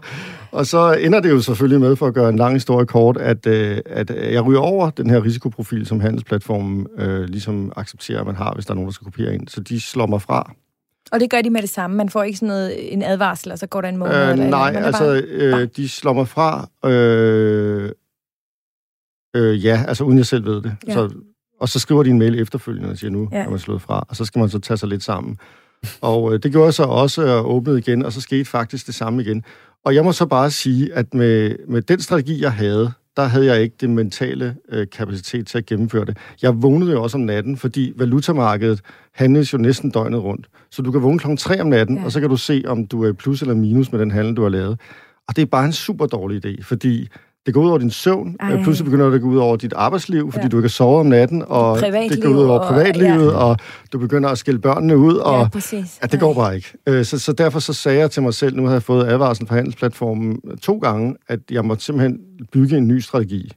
og 0.53 0.67
så 0.67 0.93
ender 1.01 1.21
det 1.21 1.31
jo 1.31 1.41
selvfølgelig 1.41 1.81
med, 1.81 1.97
for 1.97 2.07
at 2.07 2.15
gøre 2.15 2.29
en 2.29 2.37
lang 2.37 2.55
historie 2.55 2.87
kort, 2.87 3.17
at, 3.17 3.47
øh, 3.47 3.79
at 3.87 4.11
jeg 4.33 4.45
ryger 4.47 4.61
over 4.61 4.91
den 4.91 5.11
her 5.11 5.25
risikoprofil, 5.25 5.87
som 5.87 6.01
handelsplatformen 6.01 6.87
øh, 6.99 7.25
ligesom 7.25 7.73
accepterer, 7.77 8.21
at 8.21 8.27
man 8.27 8.35
har, 8.37 8.55
hvis 8.55 8.67
der 8.67 8.73
er 8.73 8.75
nogen, 8.75 8.89
der 8.89 8.93
skal 8.93 9.05
kopiere 9.05 9.35
ind. 9.35 9.49
Så 9.49 9.61
de 9.61 9.81
slår 9.81 10.07
mig 10.07 10.23
fra. 10.23 10.53
Og 11.13 11.21
det 11.21 11.31
gør 11.31 11.41
de 11.43 11.51
med 11.51 11.63
det 11.63 11.71
samme. 11.71 11.97
Man 11.97 12.09
får 12.09 12.23
ikke 12.23 12.39
sådan 12.39 12.49
noget, 12.49 12.93
en 12.95 13.03
advarsel, 13.03 13.53
og 13.53 13.59
så 13.59 13.67
går 13.67 13.81
der 13.81 13.89
en 13.89 13.97
måned. 13.97 14.15
eller 14.15 14.27
Øh, 14.27 14.33
eller 14.33 14.47
nej, 14.51 14.61
andet. 14.69 14.75
Man 14.75 14.83
er 14.83 14.87
altså, 14.87 15.05
bare- 15.05 15.61
øh, 15.63 15.69
de 15.77 15.89
slår 15.89 16.13
mig 16.13 16.29
fra, 16.29 16.69
øh, 16.91 17.91
øh, 19.37 19.65
ja, 19.65 19.85
altså 19.89 20.05
uden 20.05 20.19
jeg 20.19 20.27
selv 20.27 20.45
ved 20.45 20.63
det. 20.63 20.77
Ja. 20.87 20.93
Så, 20.93 21.11
og 21.61 21.69
så 21.69 21.79
skriver 21.79 22.03
de 22.03 22.11
en 22.11 22.19
mail 22.19 22.41
efterfølgende 22.43 22.91
og 22.91 22.99
siger, 22.99 23.11
nu 23.11 23.29
ja. 23.33 23.39
er 23.45 23.51
man 23.51 23.59
slået 23.59 23.83
fra, 23.83 24.05
og 24.09 24.17
så 24.17 24.25
skal 24.25 24.39
man 24.39 24.49
så 24.49 24.59
tage 24.59 24.77
sig 24.77 24.89
lidt 24.89 25.03
sammen. 25.03 25.39
Og 26.01 26.35
øh, 26.35 26.43
det 26.43 26.53
gjorde 26.53 26.65
jeg 26.65 26.75
så 26.75 26.83
også, 26.83 27.23
og 27.27 27.51
åbnede 27.55 27.79
igen, 27.79 28.05
og 28.05 28.13
så 28.13 28.21
skete 28.21 28.45
faktisk 28.45 28.87
det 28.87 28.95
samme 28.95 29.23
igen. 29.23 29.45
Og 29.85 29.95
jeg 29.95 30.05
må 30.05 30.13
så 30.13 30.27
bare 30.27 30.51
sige, 30.51 30.95
at 30.95 31.15
med, 31.15 31.57
med 31.69 31.83
den 31.83 32.01
strategi, 32.01 32.43
jeg 32.43 32.53
havde, 32.53 32.93
der 33.17 33.23
havde 33.25 33.47
jeg 33.47 33.63
ikke 33.63 33.77
det 33.81 33.91
mentale 33.91 34.57
øh, 34.69 34.87
kapacitet 34.93 35.47
til 35.47 35.59
at 35.59 35.67
gennemføre 35.67 36.05
det. 36.05 36.17
Jeg 36.43 36.63
vågnede 36.63 36.93
jo 36.93 37.03
også 37.03 37.19
om 37.19 37.23
natten, 37.25 37.57
fordi 37.57 37.93
valutamarkedet 37.97 38.81
handles 39.15 39.53
jo 39.53 39.59
næsten 39.59 39.91
døgnet 39.91 40.23
rundt. 40.23 40.47
Så 40.71 40.83
du 40.83 40.93
kan 40.93 41.03
vågne 41.03 41.19
klokken 41.19 41.37
3 41.37 41.61
om 41.61 41.67
natten, 41.67 41.97
Ja. 41.99 42.05
og 42.05 42.13
så 42.13 42.21
kan 42.21 42.29
du 42.29 42.37
se, 42.37 42.63
om 42.67 42.87
du 42.87 43.05
er 43.05 43.13
plus 43.13 43.43
eller 43.43 43.55
minus 43.55 43.93
med 43.93 44.01
den 44.01 44.11
handel, 44.11 44.35
du 44.37 44.43
har 44.43 44.49
lavet. 44.49 44.81
Og 45.29 45.37
det 45.37 45.43
er 45.43 45.47
bare 45.47 45.65
en 45.65 45.73
super 45.73 46.07
dårlig 46.07 46.47
idé, 46.47 46.63
fordi 46.63 47.09
det 47.47 47.55
går 47.55 47.63
ud 47.63 47.69
over 47.69 47.79
din 47.79 47.91
søvn. 47.91 48.37
Ej. 48.41 48.51
Ej. 48.53 48.63
Pludselig 48.63 48.85
begynder 48.85 49.07
det 49.09 49.15
at 49.15 49.21
gå 49.21 49.29
ud 49.29 49.37
over 49.37 49.57
dit 49.57 49.73
arbejdsliv, 49.73 50.33
fordi 50.33 50.45
Ja. 50.45 50.49
du 50.49 50.57
ikke 50.57 50.65
har 50.67 50.69
sovet 50.69 51.01
om 51.01 51.07
natten, 51.07 51.43
og 51.47 51.81
det 51.81 52.23
går 52.23 52.29
ud 52.29 52.45
over 52.45 52.59
og- 52.59 52.69
privatlivet, 52.73 53.27
ja. 53.33 53.37
og 53.37 53.57
du 53.93 53.99
begynder 53.99 54.29
at 54.29 54.39
skille 54.39 54.61
børnene 54.61 54.97
ud, 54.97 55.15
og 55.15 55.41
Ja, 55.41 55.49
præcis. 55.49 55.99
Ja, 56.03 56.07
det 56.07 56.21
går 56.21 56.35
bare 56.35 56.57
ikke. 56.57 56.73
Øh, 56.87 57.05
Så, 57.05 57.19
så 57.19 57.33
derfor 57.33 57.59
så 57.59 57.73
sagde 57.73 57.99
jeg 57.99 58.11
til 58.11 58.23
mig 58.23 58.35
selv, 58.35 58.57
nu 58.57 58.63
havde 58.63 58.75
jeg 58.75 58.83
fået 58.83 59.07
advarsel 59.09 59.47
fra 59.47 59.55
handelsplatformen 59.55 60.41
to 60.63 60.79
gange, 60.79 61.15
at 61.29 61.41
jeg 61.51 61.65
måtte 61.65 61.85
simpelthen 61.85 62.19
bygge 62.53 62.77
en 62.77 62.89
ny 62.89 62.99
strategi. 63.01 63.51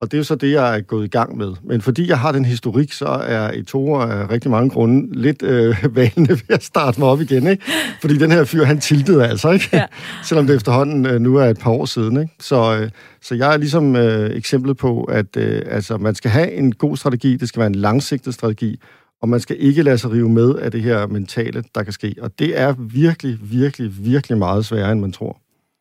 Og 0.00 0.10
det 0.10 0.16
er 0.16 0.18
jo 0.18 0.24
så 0.24 0.34
det, 0.34 0.50
jeg 0.52 0.76
er 0.76 0.80
gået 0.80 1.04
i 1.04 1.08
gang 1.08 1.36
med. 1.36 1.52
Men 1.64 1.80
fordi 1.80 2.08
jeg 2.08 2.18
har 2.18 2.32
den 2.32 2.44
historik, 2.44 2.92
så 2.92 3.06
er 3.06 3.52
i 3.52 3.62
to 3.62 3.94
af 3.96 4.30
rigtig 4.30 4.50
mange 4.50 4.70
grunde 4.70 5.20
lidt 5.22 5.42
øh, 5.42 5.76
valende 5.96 6.28
ved 6.30 6.50
at 6.50 6.64
starte 6.64 7.00
mig 7.00 7.08
op 7.08 7.20
igen. 7.20 7.46
Ikke? 7.46 7.62
Fordi 8.00 8.18
den 8.18 8.30
her 8.32 8.44
fyr, 8.44 8.64
han 8.64 8.80
tiltede 8.80 9.26
altså, 9.26 9.50
ikke? 9.50 9.68
Ja. 9.72 9.84
Selvom 10.24 10.46
det 10.46 10.56
efterhånden 10.56 11.06
øh, 11.06 11.20
nu 11.20 11.36
er 11.36 11.44
et 11.44 11.58
par 11.58 11.70
år 11.70 11.84
siden. 11.84 12.20
Ikke? 12.20 12.34
Så, 12.40 12.78
øh, 12.80 12.90
så 13.22 13.34
jeg 13.34 13.52
er 13.52 13.56
ligesom 13.56 13.96
øh, 13.96 14.30
eksemplet 14.36 14.76
på, 14.76 15.04
at 15.04 15.36
øh, 15.36 15.62
altså, 15.66 15.96
man 15.96 16.14
skal 16.14 16.30
have 16.30 16.52
en 16.52 16.72
god 16.72 16.96
strategi, 16.96 17.36
det 17.36 17.48
skal 17.48 17.60
være 17.60 17.66
en 17.66 17.74
langsigtet 17.74 18.34
strategi, 18.34 18.80
og 19.22 19.28
man 19.28 19.40
skal 19.40 19.56
ikke 19.58 19.82
lade 19.82 19.98
sig 19.98 20.10
rive 20.10 20.28
med 20.28 20.54
af 20.54 20.70
det 20.70 20.82
her 20.82 21.06
mentale, 21.06 21.64
der 21.74 21.82
kan 21.82 21.92
ske. 21.92 22.14
Og 22.20 22.38
det 22.38 22.60
er 22.60 22.74
virkelig, 22.78 23.38
virkelig, 23.42 23.90
virkelig 24.04 24.38
meget 24.38 24.64
sværere, 24.66 24.92
end 24.92 25.00
man 25.00 25.12
tror. 25.12 25.40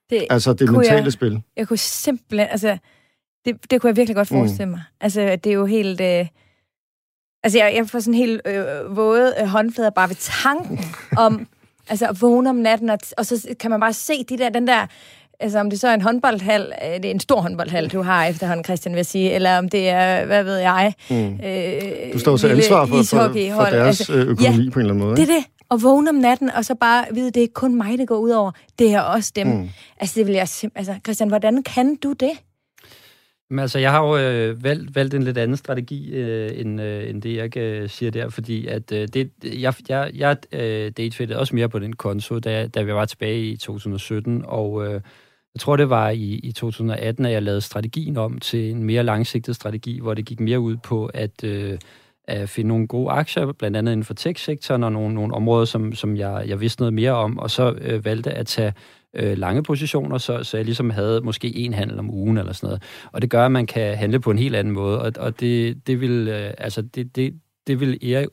Det, 0.09 0.25
Altså 0.29 0.53
det 0.53 0.71
mentale 0.71 1.03
jeg- 1.03 1.13
spil. 1.13 1.41
jeg 1.57 1.67
kunne 1.67 1.77
simpelthen, 1.77 2.47
altså, 2.51 2.77
det, 3.45 3.71
det 3.71 3.81
kunne 3.81 3.87
jeg 3.89 3.97
virkelig 3.97 4.15
godt 4.15 4.31
Mm. 4.31 4.37
forestille 4.37 4.69
mig. 4.69 4.81
Altså, 5.01 5.21
det 5.43 5.47
er 5.49 5.53
jo 5.53 5.65
helt... 5.65 6.01
Øh, 6.01 6.25
altså, 7.43 7.57
jeg, 7.59 7.73
jeg 7.75 7.89
får 7.89 7.99
sådan 7.99 8.13
helt 8.13 8.41
øh, 8.45 8.95
våde 8.95 9.33
øh, 9.41 9.47
håndflader 9.47 9.89
bare 9.89 10.09
ved 10.09 10.15
tanken 10.43 10.79
om, 11.17 11.47
altså, 11.89 12.07
at 12.07 12.21
vågne 12.21 12.49
om 12.49 12.55
natten, 12.55 12.89
og, 12.89 12.97
og 13.17 13.25
så 13.25 13.47
kan 13.59 13.71
man 13.71 13.79
bare 13.79 13.93
se 13.93 14.23
de 14.23 14.37
der, 14.37 14.49
den 14.49 14.67
der, 14.67 14.87
altså, 15.39 15.59
om 15.59 15.69
det 15.69 15.79
så 15.79 15.87
er 15.87 15.93
en 15.93 16.01
håndboldhal, 16.01 16.73
øh, 16.85 16.89
det 16.95 17.05
er 17.05 17.11
en 17.11 17.19
stor 17.19 17.41
håndboldhal, 17.41 17.87
du 17.89 18.01
har 18.01 18.25
efterhånden, 18.25 18.63
Christian, 18.63 18.93
vil 18.93 18.97
jeg 18.99 19.05
sige, 19.05 19.31
eller 19.31 19.57
om 19.57 19.69
det 19.69 19.89
er, 19.89 20.25
hvad 20.25 20.43
ved 20.43 20.57
jeg, 20.57 20.93
Mm. 21.09 21.15
øh, 21.45 22.13
Du 22.13 22.19
står 22.19 22.37
lille 22.47 22.55
ansvar 22.55 22.85
for, 22.85 22.95
for, 23.03 23.17
for 23.17 23.63
deres 23.65 23.99
Altså, 23.99 24.13
altså, 24.13 24.13
økonomi 24.13 24.63
ja, 24.65 24.69
på 24.71 24.79
en 24.79 24.85
eller 24.85 24.93
anden 24.93 24.97
måde. 25.07 25.15
det 25.17 25.29
er 25.29 25.33
det. 25.35 25.43
At 25.71 25.83
vågne 25.83 26.09
om 26.09 26.15
natten, 26.15 26.49
og 26.51 26.65
så 26.65 26.75
bare 26.75 27.05
vide, 27.11 27.31
det 27.31 27.43
er 27.43 27.47
kun 27.53 27.75
mig, 27.75 27.97
det 27.97 28.07
går 28.07 28.17
ud 28.17 28.29
over. 28.29 28.51
Det 28.79 28.93
er 28.93 29.01
også 29.01 29.31
dem. 29.35 29.47
Mm. 29.47 29.69
Altså, 29.99 30.19
det 30.19 30.27
vil 30.27 30.35
jeg 30.35 30.43
sim- 30.47 30.71
Altså, 30.75 30.95
Christian, 31.05 31.29
hvordan 31.29 31.63
kan 31.63 31.95
du 31.95 32.13
det? 32.13 32.31
Men 33.49 33.59
altså, 33.59 33.79
jeg 33.79 33.91
har 33.91 34.07
jo 34.07 34.17
øh, 34.17 34.63
valgt, 34.63 34.95
valgt 34.95 35.13
en 35.13 35.23
lidt 35.23 35.37
anden 35.37 35.57
strategi, 35.57 36.09
øh, 36.11 36.59
end, 36.59 36.81
øh, 36.81 37.09
end 37.09 37.21
det, 37.21 37.35
jeg 37.35 37.57
øh, 37.57 37.89
siger 37.89 38.11
der, 38.11 38.29
fordi 38.29 38.67
at 38.67 38.91
øh, 38.91 39.07
det, 39.07 39.31
jeg, 39.43 39.73
jeg, 39.89 40.11
jeg 40.13 40.37
øh, 40.51 40.91
datefittede 40.97 41.39
også 41.39 41.55
mere 41.55 41.69
på 41.69 41.79
den 41.79 41.95
konto, 41.95 42.39
da, 42.39 42.67
da 42.67 42.81
vi 42.81 42.93
var 42.93 43.05
tilbage 43.05 43.41
i 43.41 43.57
2017, 43.57 44.43
og 44.45 44.85
øh, 44.85 45.01
jeg 45.53 45.61
tror, 45.61 45.75
det 45.75 45.89
var 45.89 46.09
i, 46.09 46.39
i 46.43 46.51
2018, 46.51 47.25
at 47.25 47.31
jeg 47.31 47.43
lavede 47.43 47.61
strategien 47.61 48.17
om 48.17 48.39
til 48.39 48.71
en 48.71 48.83
mere 48.83 49.03
langsigtet 49.03 49.55
strategi, 49.55 49.99
hvor 49.99 50.13
det 50.13 50.25
gik 50.25 50.39
mere 50.39 50.59
ud 50.59 50.77
på 50.77 51.05
at, 51.05 51.43
øh, 51.43 51.79
at 52.23 52.49
finde 52.49 52.67
nogle 52.67 52.87
gode 52.87 53.11
aktier, 53.11 53.51
blandt 53.51 53.77
andet 53.77 53.91
inden 53.91 54.03
for 54.03 54.13
tech-sektoren, 54.13 54.83
og 54.83 54.91
nogle, 54.91 55.15
nogle 55.15 55.33
områder, 55.33 55.65
som, 55.65 55.93
som 55.93 56.17
jeg, 56.17 56.43
jeg 56.47 56.61
vidste 56.61 56.81
noget 56.81 56.93
mere 56.93 57.11
om, 57.11 57.39
og 57.39 57.51
så 57.51 57.75
øh, 57.81 58.05
valgte 58.05 58.31
at 58.31 58.47
tage 58.47 58.73
øh, 59.17 59.37
lange 59.37 59.63
positioner, 59.63 60.17
så, 60.17 60.43
så 60.43 60.57
jeg 60.57 60.65
ligesom 60.65 60.89
havde 60.89 61.21
måske 61.21 61.55
en 61.55 61.73
handel 61.73 61.99
om 61.99 62.09
ugen 62.09 62.37
eller 62.37 62.53
sådan 62.53 62.67
noget. 62.67 62.83
Og 63.11 63.21
det 63.21 63.29
gør, 63.29 63.45
at 63.45 63.51
man 63.51 63.65
kan 63.65 63.97
handle 63.97 64.19
på 64.19 64.31
en 64.31 64.37
helt 64.37 64.55
anden 64.55 64.73
måde, 64.73 65.01
og, 65.01 65.11
og 65.19 65.39
det, 65.39 65.87
det 65.87 66.01
vil, 66.01 66.27
øh, 66.27 66.53
altså 66.57 66.81
det, 66.81 67.15
det, 67.15 67.33
det 67.67 67.79
vil 67.79 68.13
Erik 68.13 68.27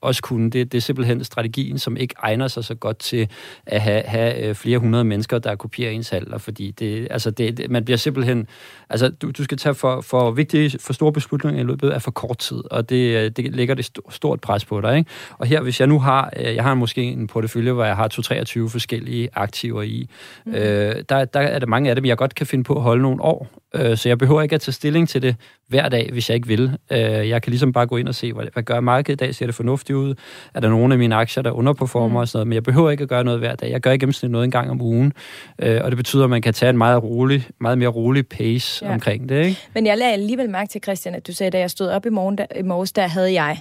også 0.00 0.22
kunne. 0.22 0.50
Det, 0.50 0.72
det 0.72 0.78
er 0.78 0.82
simpelthen 0.82 1.24
strategien, 1.24 1.78
som 1.78 1.96
ikke 1.96 2.14
egner 2.18 2.48
sig 2.48 2.64
så 2.64 2.74
godt 2.74 2.98
til 2.98 3.28
at 3.66 3.80
have, 3.80 4.02
have 4.02 4.48
øh, 4.48 4.54
flere 4.54 4.78
hundrede 4.78 5.04
mennesker, 5.04 5.38
der 5.38 5.56
kopierer 5.56 5.90
ens 5.90 6.10
handler, 6.10 6.38
fordi 6.38 6.70
det, 6.70 7.08
altså 7.10 7.30
det, 7.30 7.56
det, 7.56 7.70
man 7.70 7.84
bliver 7.84 7.98
simpelthen, 7.98 8.46
altså 8.90 9.08
du, 9.08 9.30
du 9.30 9.44
skal 9.44 9.58
tage 9.58 9.74
for, 9.74 10.00
for 10.00 10.30
vigtige, 10.30 10.78
for 10.78 10.92
store 10.92 11.12
beslutninger 11.12 11.60
i 11.60 11.64
løbet 11.64 11.90
af 11.90 12.02
for 12.02 12.10
kort 12.10 12.38
tid, 12.38 12.62
og 12.70 12.88
det, 12.88 13.16
øh, 13.16 13.30
det 13.30 13.56
lægger 13.56 13.74
det 13.74 13.90
st- 13.90 14.10
stort 14.10 14.40
pres 14.40 14.64
på 14.64 14.80
dig. 14.80 14.98
Ikke? 14.98 15.10
Og 15.38 15.46
her, 15.46 15.60
hvis 15.60 15.80
jeg 15.80 15.88
nu 15.88 15.98
har, 15.98 16.32
øh, 16.36 16.54
jeg 16.54 16.64
har 16.64 16.74
måske 16.74 17.02
en 17.02 17.26
portefølje, 17.26 17.72
hvor 17.72 17.84
jeg 17.84 17.96
har 17.96 18.08
2-23 18.08 18.68
forskellige 18.68 19.28
aktiver 19.34 19.82
i, 19.82 20.08
mm. 20.46 20.54
øh, 20.54 21.04
der, 21.08 21.24
der 21.24 21.40
er 21.40 21.58
der 21.58 21.66
mange 21.66 21.90
af 21.90 21.96
dem, 21.96 22.04
jeg 22.04 22.16
godt 22.16 22.34
kan 22.34 22.46
finde 22.46 22.64
på 22.64 22.74
at 22.74 22.82
holde 22.82 23.02
nogle 23.02 23.22
år, 23.22 23.61
øh, 23.74 23.96
så 23.96 24.08
jeg 24.08 24.18
behøver 24.18 24.42
ikke 24.42 24.54
at 24.54 24.60
tage 24.60 24.72
stilling 24.72 25.08
til 25.08 25.22
det 25.22 25.36
hver 25.68 25.88
dag, 25.88 26.08
hvis 26.12 26.28
jeg 26.30 26.34
ikke 26.34 26.48
vil. 26.48 26.78
Øh, 26.92 26.98
jeg 27.28 27.42
kan 27.42 27.50
ligesom 27.50 27.72
bare 27.72 27.86
gå 27.86 27.96
ind 27.96 28.08
og 28.08 28.14
se, 28.14 28.32
hvad, 28.32 28.44
hvad 28.52 28.62
gør 28.62 28.80
markedet 28.80 29.20
i 29.22 29.24
dag? 29.24 29.34
Ser 29.34 29.46
det 29.46 29.54
fornuftigt 29.54 29.96
ud? 29.96 30.14
Er 30.54 30.60
der 30.60 30.68
nogle 30.68 30.94
af 30.94 30.98
mine 30.98 31.14
aktier, 31.14 31.42
der 31.42 31.50
underperformer 31.50 32.08
mm. 32.08 32.16
og 32.16 32.28
sådan 32.28 32.38
noget? 32.38 32.46
Men 32.46 32.54
jeg 32.54 32.62
behøver 32.62 32.90
ikke 32.90 33.02
at 33.02 33.08
gøre 33.08 33.24
noget 33.24 33.40
hver 33.40 33.54
dag. 33.54 33.70
Jeg 33.70 33.80
gør 33.80 33.90
i 33.92 33.98
gennemsnit 33.98 34.30
noget 34.30 34.44
en 34.44 34.50
gang 34.50 34.70
om 34.70 34.80
ugen, 34.82 35.12
øh, 35.58 35.80
og 35.84 35.90
det 35.90 35.96
betyder, 35.96 36.24
at 36.24 36.30
man 36.30 36.42
kan 36.42 36.54
tage 36.54 36.70
en 36.70 36.78
meget, 36.78 37.02
rolig, 37.02 37.46
meget 37.60 37.78
mere 37.78 37.88
rolig 37.88 38.26
pace 38.26 38.84
Ja. 38.86 38.92
omkring 38.94 39.28
det. 39.28 39.44
Ikke? 39.46 39.60
Men 39.74 39.86
jeg 39.86 39.98
lagde 39.98 40.12
alligevel 40.12 40.50
mærke 40.50 40.68
til, 40.68 40.80
Christian, 40.82 41.14
at 41.14 41.26
du 41.26 41.32
sagde, 41.32 41.50
da 41.50 41.58
jeg 41.58 41.70
stod 41.70 41.88
op 41.88 42.06
i, 42.06 42.08
morgen, 42.08 42.38
der, 42.38 42.46
i 42.58 42.62
morges, 42.62 42.92
der 42.92 43.06
havde 43.06 43.32
jeg 43.32 43.58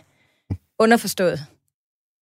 underforstået. 0.79 1.39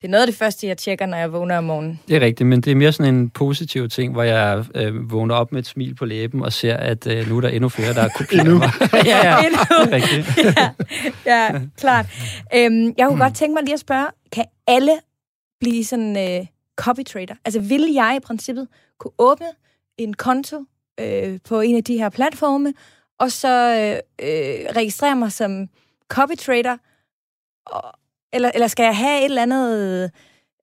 Det 0.01 0.07
er 0.07 0.09
noget 0.09 0.21
af 0.21 0.27
det 0.27 0.35
første, 0.35 0.67
jeg 0.67 0.77
tjekker, 0.77 1.05
når 1.05 1.17
jeg 1.17 1.33
vågner 1.33 1.57
om 1.57 1.63
morgenen. 1.63 1.99
Det 2.07 2.15
er 2.15 2.21
rigtigt, 2.21 2.47
men 2.47 2.61
det 2.61 2.71
er 2.71 2.75
mere 2.75 2.91
sådan 2.91 3.15
en 3.15 3.29
positiv 3.29 3.89
ting, 3.89 4.13
hvor 4.13 4.23
jeg 4.23 4.65
øh, 4.75 5.11
vågner 5.11 5.35
op 5.35 5.51
med 5.51 5.59
et 5.59 5.65
smil 5.65 5.95
på 5.95 6.05
læben 6.05 6.41
og 6.41 6.53
ser, 6.53 6.77
at 6.77 7.07
øh, 7.07 7.29
nu 7.29 7.37
er 7.37 7.41
der 7.41 7.49
endnu 7.49 7.69
flere, 7.69 7.93
der 7.93 8.01
er 8.01 8.09
kopieret 8.09 8.57
mig. 8.57 8.69
ja, 9.05 9.29
ja, 9.29 9.45
Endnu. 9.45 9.59
det 9.85 9.93
er 9.93 9.95
rigtigt. 9.95 10.37
ja, 11.25 11.53
ja, 11.53 11.61
klart. 11.77 12.05
Øhm, 12.55 12.93
jeg 12.97 13.07
kunne 13.07 13.19
godt 13.19 13.35
tænke 13.35 13.53
mig 13.53 13.63
lige 13.63 13.73
at 13.73 13.79
spørge, 13.79 14.07
kan 14.31 14.45
alle 14.67 14.91
blive 15.59 15.85
sådan 15.85 16.39
øh, 16.39 16.45
copy 16.75 17.03
trader? 17.03 17.35
Altså 17.45 17.59
vil 17.59 17.93
jeg 17.93 18.13
i 18.17 18.25
princippet 18.25 18.67
kunne 18.99 19.13
åbne 19.17 19.47
en 19.97 20.13
konto 20.13 20.65
øh, 20.99 21.39
på 21.47 21.59
en 21.59 21.75
af 21.75 21.83
de 21.83 21.97
her 21.97 22.09
platforme, 22.09 22.73
og 23.19 23.31
så 23.31 23.75
øh, 23.75 24.27
øh, 24.29 24.65
registrere 24.75 25.15
mig 25.15 25.31
som 25.31 25.67
copy 26.09 26.35
trader, 26.37 26.77
og, 27.65 27.99
eller, 28.33 28.51
eller 28.53 28.67
skal 28.67 28.83
jeg 28.83 28.97
have 28.97 29.19
et 29.19 29.25
eller 29.25 29.41
andet 29.41 30.11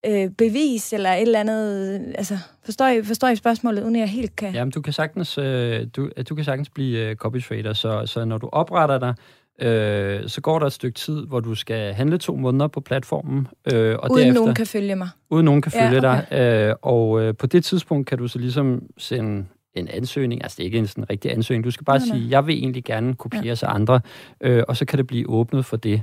øh, 0.07 0.31
bevis, 0.31 0.93
eller 0.93 1.11
et 1.11 1.23
eller 1.23 1.41
andet... 1.41 2.15
Altså, 2.19 2.39
forstår 2.65 2.87
I, 2.87 3.03
forstår 3.03 3.29
I 3.29 3.37
spørgsmålet, 3.37 3.83
uden 3.83 3.97
jeg 3.97 4.09
helt 4.09 4.37
kan... 4.37 4.55
Jamen, 4.55 4.73
du 4.73 4.81
kan 4.81 4.93
sagtens, 4.93 5.39
øh, 5.39 5.87
du, 5.97 6.11
du 6.29 6.35
kan 6.35 6.45
sagtens 6.45 6.71
blive 6.71 6.99
øh, 6.99 7.17
copy 7.17 7.43
trader, 7.43 7.73
så, 7.73 8.03
så 8.07 8.25
når 8.25 8.39
du 8.39 8.49
opretter 8.53 8.99
dig 8.99 9.15
Øh, 9.63 10.29
så 10.29 10.41
går 10.41 10.59
der 10.59 10.67
et 10.67 10.73
stykke 10.73 10.95
tid, 10.95 11.27
hvor 11.27 11.41
du 11.41 11.55
skal 11.55 11.95
handle 11.95 12.19
to 12.19 12.37
måneder 12.37 12.67
på 12.67 12.81
platformen. 12.81 13.47
Øh, 13.73 13.97
og 13.99 14.11
uden 14.11 14.23
derefter, 14.23 14.41
nogen 14.41 14.55
kan 14.55 14.67
følge 14.67 14.97
mig? 14.97 15.09
Uden 15.31 15.45
nogen 15.45 15.63
kan 15.63 15.73
følge 15.73 16.09
ja, 16.09 16.19
okay. 16.19 16.27
dig. 16.31 16.69
Øh, 16.69 16.75
og 16.83 17.23
øh, 17.23 17.35
på 17.35 17.47
det 17.47 17.65
tidspunkt 17.65 18.09
kan 18.09 18.19
du 18.19 18.29
så 18.29 18.39
ligesom 18.39 18.83
sende 18.99 19.45
en 19.75 19.89
ansøgning, 19.89 20.43
altså 20.43 20.57
det 20.57 20.63
er 20.63 20.65
ikke 20.65 20.79
en 20.79 20.87
sådan 20.87 21.11
rigtig 21.11 21.33
ansøgning, 21.33 21.65
du 21.65 21.71
skal 21.71 21.85
bare 21.85 21.99
nej, 21.99 22.09
nej. 22.09 22.17
sige, 22.17 22.31
jeg 22.31 22.47
vil 22.47 22.55
egentlig 22.55 22.85
gerne 22.85 23.15
kopieres 23.15 23.63
ja. 23.63 23.69
af 23.69 23.75
andre, 23.75 24.01
øh, 24.41 24.63
og 24.69 24.77
så 24.77 24.85
kan 24.85 24.99
det 24.99 25.07
blive 25.07 25.29
åbnet 25.29 25.65
for 25.65 25.77
det. 25.77 26.03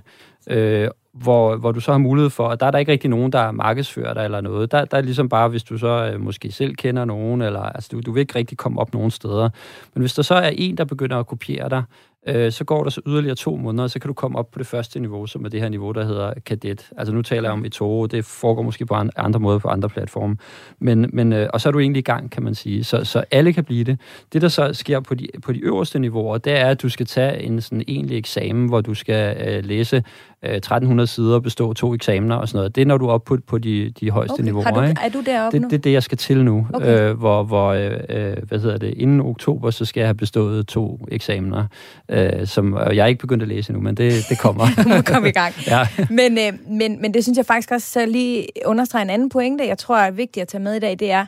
Øh, 0.50 0.90
hvor, 1.14 1.56
hvor 1.56 1.72
du 1.72 1.80
så 1.80 1.92
har 1.92 1.98
mulighed 1.98 2.30
for, 2.30 2.48
og 2.48 2.60
der 2.60 2.66
er 2.66 2.72
der 2.72 2.80
ikke 2.80 2.92
rigtig 2.92 3.10
nogen, 3.10 3.32
der 3.32 3.52
markedsfører 3.52 4.14
dig 4.14 4.26
eller 4.26 4.42
noget. 4.42 4.72
Der, 4.72 4.86
der 4.86 4.98
er 4.98 5.02
ligesom 5.02 5.30
bare, 5.30 5.50
hvis 5.50 5.64
du 5.64 5.78
så 5.78 6.12
øh, 6.14 6.22
måske 6.22 6.52
selv 6.52 6.76
kender 6.76 7.06
nogen, 7.06 7.42
eller 7.42 7.62
altså, 7.62 7.90
du, 7.92 8.02
du 8.02 8.12
vil 8.12 8.22
ikke 8.22 8.36
rigtig 8.36 8.58
komme 8.58 8.82
op 8.82 8.94
nogen 8.94 9.12
steder. 9.12 9.50
Men 9.94 10.02
hvis 10.02 10.14
der 10.14 10.22
så 10.22 10.36
er 10.36 10.52
en, 10.54 10.78
der 10.78 10.86
begynder 10.86 11.20
at 11.20 11.28
kopiere 11.28 11.70
dig, 11.70 11.84
øh, 12.28 12.52
så 12.52 12.64
går 12.64 12.84
der 12.84 12.90
så 12.90 13.02
yderligere 13.08 13.36
to 13.36 13.56
måneder, 13.56 13.84
og 13.84 13.90
så 13.90 14.00
kan 14.00 14.08
du 14.08 14.14
komme 14.14 14.40
op 14.40 14.52
på 14.52 14.60
det 14.60 14.68
første 14.68 15.00
niveau, 15.00 15.28
som 15.28 15.46
er 15.46 15.50
det 15.50 15.62
her 15.62 15.70
niveau, 15.70 15.92
der 15.92 16.06
hedder 16.06 16.34
kadet. 16.46 16.90
Altså 16.98 17.14
nu 17.14 17.22
taler 17.22 17.44
jeg 17.44 17.52
om 17.52 17.66
Etoro, 17.66 18.06
det 18.06 18.26
foregår 18.26 18.62
måske 18.62 18.86
på 18.86 18.96
andre 19.16 19.40
måder 19.40 19.60
på 19.60 19.68
andre 19.68 19.90
platforme. 19.90 20.38
Men, 20.80 21.10
men, 21.14 21.34
øh, 21.34 21.50
og 21.54 21.62
så 21.62 21.70
er 21.70 21.72
du 21.72 21.80
egentlig 21.80 22.00
i 22.00 22.04
gang, 22.04 22.32
kan 22.32 22.44
man 22.44 22.56
sige. 22.56 22.84
Så, 22.84 23.04
så 23.04 23.24
alle 23.32 23.54
kan 23.54 23.64
blive 23.64 23.84
det. 23.84 24.00
Det, 24.34 24.42
der 24.42 24.48
så 24.48 24.74
sker 24.74 25.00
på 25.00 25.16
de, 25.16 25.28
på 25.44 25.54
de 25.54 25.60
øverste 25.60 26.00
niveauer, 26.00 26.38
det 26.38 26.54
er, 26.54 26.66
at 26.66 26.82
du 26.82 26.90
skal 26.90 27.06
tage 27.06 27.44
en 27.44 27.62
sådan 27.62 27.84
egentlig 27.88 28.18
eksamen, 28.18 28.68
hvor 28.68 28.82
du 28.82 28.94
skal 28.94 29.38
øh, 29.48 29.66
læse 29.66 30.04
1300 30.44 31.06
øh, 31.06 31.08
sider, 31.08 31.40
bestå 31.40 31.74
to 31.74 31.94
eksamener 31.94 32.36
og 32.36 32.48
sådan 32.48 32.58
noget. 32.58 32.76
Det 32.76 32.82
er, 32.82 32.86
når 32.86 32.98
du 32.98 33.08
er 33.08 33.12
oppe 33.12 33.26
på, 33.26 33.42
på 33.48 33.58
de, 33.58 33.90
de 34.00 34.12
højeste 34.12 34.34
okay. 34.34 34.44
niveauer. 34.44 34.64
Har 34.64 34.72
du? 34.72 34.80
Er 34.80 35.10
du 35.14 35.22
deroppe 35.26 35.56
det, 35.56 35.62
nu? 35.62 35.70
Det 35.70 35.76
er 35.76 35.82
det, 35.82 35.92
jeg 35.92 36.04
skal 36.04 36.18
til 36.18 36.46
nu. 36.46 36.68
Okay. 36.74 37.10
Øh, 37.10 37.18
hvor, 37.18 37.44
hvor 37.44 37.68
øh, 37.68 37.92
øh, 38.10 38.38
hvad 38.48 38.60
hedder 38.60 38.78
det, 38.78 38.94
inden 38.98 39.22
oktober, 39.22 39.72
så 39.72 39.86
skal 39.86 40.02
jeg 40.02 40.08
have 40.08 40.16
bestået 40.16 40.68
to 40.68 41.08
eksamener, 41.12 41.66
øh, 42.14 42.48
som 42.48 42.78
jeg 42.78 42.98
er 42.98 43.06
ikke 43.06 43.20
begyndt 43.20 43.44
at 43.44 43.50
læse 43.50 43.70
endnu, 43.70 43.84
men 43.84 43.98
det, 43.98 44.26
det 44.30 44.40
kommer. 44.40 44.66
du 44.84 44.90
må 44.90 45.02
komme 45.02 45.30
i 45.30 45.32
gang. 45.32 45.54
ja. 45.68 45.88
men, 46.10 46.38
øh, 46.38 46.70
men, 46.72 47.02
men 47.02 47.14
det 47.14 47.24
synes 47.24 47.38
jeg 47.38 47.46
faktisk 47.46 47.72
også 47.72 47.92
så 47.92 48.06
lige 48.06 48.48
understreger 48.66 49.04
en 49.04 49.10
anden 49.10 49.30
pointe, 49.30 49.68
jeg 49.68 49.78
tror 49.78 49.98
er 49.98 50.12
vigtigt 50.12 50.42
at 50.42 50.48
tage 50.48 50.64
med 50.64 50.76
i 50.76 50.80
dag, 50.80 51.00
det 51.00 51.12
er 51.12 51.26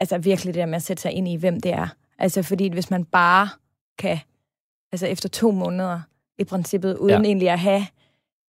altså 0.00 0.18
virkelig 0.18 0.54
det 0.54 0.60
der 0.60 0.66
med 0.66 0.76
at 0.76 0.82
sætte 0.82 1.02
sig 1.02 1.12
ind 1.12 1.28
i, 1.28 1.36
hvem 1.36 1.60
det 1.60 1.72
er. 1.72 1.88
Altså 2.18 2.42
fordi 2.42 2.68
hvis 2.68 2.90
man 2.90 3.04
bare 3.04 3.48
kan, 3.98 4.18
altså 4.92 5.06
efter 5.06 5.28
to 5.28 5.50
måneder, 5.50 6.00
i 6.40 6.44
princippet, 6.44 6.96
uden 6.96 7.22
ja. 7.24 7.28
egentlig 7.28 7.50
at 7.50 7.58
have 7.58 7.86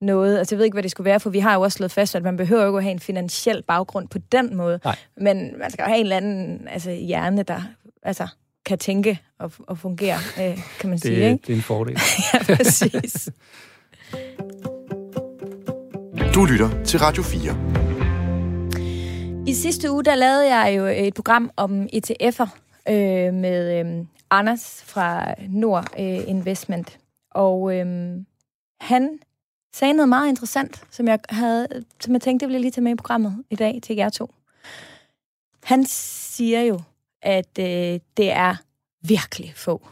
noget. 0.02 0.38
Altså, 0.38 0.56
jeg 0.56 0.58
ved 0.58 0.66
ikke, 0.66 0.76
hvad 0.76 0.84
det 0.84 0.92
skulle 0.92 1.06
være, 1.06 1.20
for 1.20 1.30
vi 1.30 1.40
har 1.40 1.54
jo 1.54 1.62
også 1.62 1.76
slået 1.76 1.92
fast, 1.92 2.16
at 2.16 2.24
man 2.24 2.38
behøver 2.38 2.62
jo 2.62 2.70
ikke 2.70 2.78
at 2.78 2.84
have 2.84 2.92
en 2.92 3.00
finansiel 3.00 3.64
baggrund 3.68 4.08
på 4.08 4.18
den 4.18 4.56
måde. 4.56 4.80
Nej. 4.84 4.96
Men 5.18 5.60
man 5.60 5.72
skal 5.72 5.84
jo 5.84 5.88
have 5.88 6.00
en 6.00 6.06
eller 6.06 6.18
anden 6.18 6.68
altså, 6.68 6.92
hjerne, 6.92 7.44
der 7.44 7.62
altså, 8.04 8.28
kan 8.66 8.78
tænke 8.78 9.20
og, 9.39 9.51
og 9.68 9.78
fungere, 9.78 10.18
øh, 10.39 10.57
kan 10.80 10.89
man 10.89 10.97
det, 10.97 11.01
sige. 11.01 11.16
Ikke? 11.16 11.43
Det 11.47 11.53
er 11.53 11.57
en 11.57 11.62
fordel. 11.62 11.93
ja, 12.34 12.55
præcis. 12.55 13.30
Du 16.36 16.45
lytter 16.45 16.84
til 16.84 16.99
Radio 16.99 17.24
4. 17.24 17.82
I 19.47 19.53
sidste 19.53 19.91
uge, 19.91 20.03
der 20.03 20.16
lavede 20.16 20.55
jeg 20.55 20.78
jo 20.78 20.86
et 20.86 21.14
program 21.14 21.51
om 21.55 21.84
ETF'er 21.84 22.49
øh, 22.89 23.34
med 23.34 23.80
øh, 23.80 24.05
Anders 24.30 24.84
fra 24.86 25.36
Nord 25.49 25.88
øh, 25.99 26.28
Investment. 26.28 26.99
Og 27.32 27.78
øh, 27.78 27.86
han 28.82 29.20
sagde 29.74 29.93
noget 29.93 30.09
meget 30.09 30.30
interessant, 30.30 30.84
som 30.91 31.07
jeg, 31.07 31.20
havde, 31.30 31.68
som 31.99 32.14
jeg 32.14 32.22
tænkte, 32.22 32.43
det 32.43 32.47
ville 32.47 32.55
jeg 32.55 32.62
lige 32.62 32.72
tage 32.72 32.84
med 32.84 32.91
i 32.91 32.95
programmet 32.95 33.43
i 33.49 33.55
dag 33.55 33.80
til 33.84 33.95
jer 33.95 34.09
to. 34.09 34.34
Han 35.64 35.86
siger 35.86 36.62
jo, 36.62 36.80
at 37.22 37.60
øh, 37.60 38.00
det 38.18 38.32
er 38.32 38.56
virkelig 39.02 39.54
få, 39.56 39.88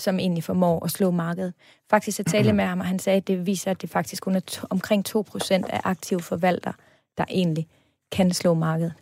som 0.00 0.18
egentlig 0.18 0.44
formår 0.44 0.84
at 0.84 0.90
slå 0.90 1.10
markedet. 1.10 1.54
Faktisk 1.90 2.18
jeg 2.18 2.26
talte 2.26 2.52
med 2.52 2.64
ham, 2.64 2.80
og 2.80 2.86
han 2.86 2.98
sagde, 2.98 3.16
at 3.16 3.26
det 3.26 3.46
viser, 3.46 3.70
at 3.70 3.82
det 3.82 3.90
faktisk 3.90 4.22
kun 4.22 4.36
er 4.36 4.40
to, 4.40 4.66
omkring 4.70 5.08
2% 5.08 5.52
af 5.52 5.80
aktive 5.84 6.20
forvaltere, 6.20 6.74
der 7.18 7.24
egentlig 7.30 7.68
kan 8.12 8.32
slå 8.32 8.54
markedet. 8.54 8.92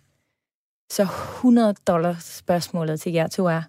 Så 0.91 1.03
100 1.03 1.75
dollars 1.87 2.25
spørgsmålet 2.25 3.01
til 3.01 3.13
jer 3.13 3.27
to 3.27 3.47
er, 3.47 3.63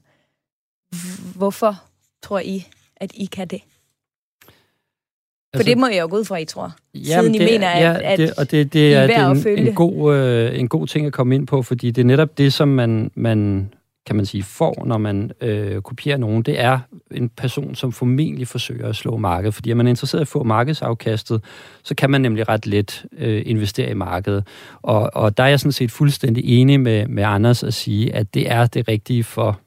hvorfor 1.37 1.83
tror 2.23 2.39
I, 2.39 2.67
at 2.97 3.11
I 3.13 3.25
kan 3.25 3.47
det? 3.47 3.61
For 5.53 5.57
altså, 5.57 5.69
det 5.69 5.77
må 5.77 5.87
jeg 5.87 6.01
jo 6.01 6.07
gå 6.09 6.17
ud 6.17 6.25
fra, 6.25 6.37
I 6.37 6.45
tror. 6.45 6.75
Jamen, 6.93 7.05
siden 7.05 7.35
I 7.35 7.37
det, 7.37 7.51
mener, 7.51 7.69
at, 7.69 7.83
ja, 7.83 8.11
at 8.11 8.19
det, 8.19 8.33
og 8.37 8.51
det, 8.51 8.73
det 8.73 8.93
er, 8.93 9.07
det 9.07 9.15
er 9.15 9.29
en, 9.29 9.67
en, 9.67 9.75
god, 9.75 10.15
øh, 10.15 10.59
en 10.59 10.67
god 10.67 10.87
ting 10.87 11.05
at 11.05 11.13
komme 11.13 11.35
ind 11.35 11.47
på, 11.47 11.61
fordi 11.63 11.91
det 11.91 12.01
er 12.01 12.05
netop 12.05 12.37
det, 12.37 12.53
som 12.53 12.67
man, 12.67 13.11
man 13.15 13.69
kan 14.09 14.15
man 14.15 14.25
sige, 14.25 14.43
får, 14.43 14.83
når 14.85 14.97
man 14.97 15.31
øh, 15.41 15.81
kopierer 15.81 16.17
nogen, 16.17 16.43
det 16.43 16.59
er 16.59 16.79
en 17.11 17.29
person, 17.29 17.75
som 17.75 17.91
formentlig 17.91 18.47
forsøger 18.47 18.87
at 18.87 18.95
slå 18.95 19.17
markedet. 19.17 19.53
Fordi 19.53 19.71
er 19.71 19.75
man 19.75 19.87
interesseret 19.87 20.21
i 20.21 20.21
at 20.21 20.27
få 20.27 20.43
markedsafkastet, 20.43 21.43
så 21.83 21.95
kan 21.95 22.09
man 22.09 22.21
nemlig 22.21 22.49
ret 22.49 22.67
let 22.67 23.05
øh, 23.17 23.41
investere 23.45 23.89
i 23.89 23.93
markedet. 23.93 24.47
Og, 24.81 25.09
og 25.13 25.37
der 25.37 25.43
er 25.43 25.47
jeg 25.47 25.59
sådan 25.59 25.71
set 25.71 25.91
fuldstændig 25.91 26.43
enig 26.45 26.79
med, 26.79 27.07
med 27.07 27.23
Anders 27.23 27.63
at 27.63 27.73
sige, 27.73 28.15
at 28.15 28.33
det 28.33 28.51
er 28.51 28.65
det 28.65 28.87
rigtige 28.87 29.23
for 29.23 29.59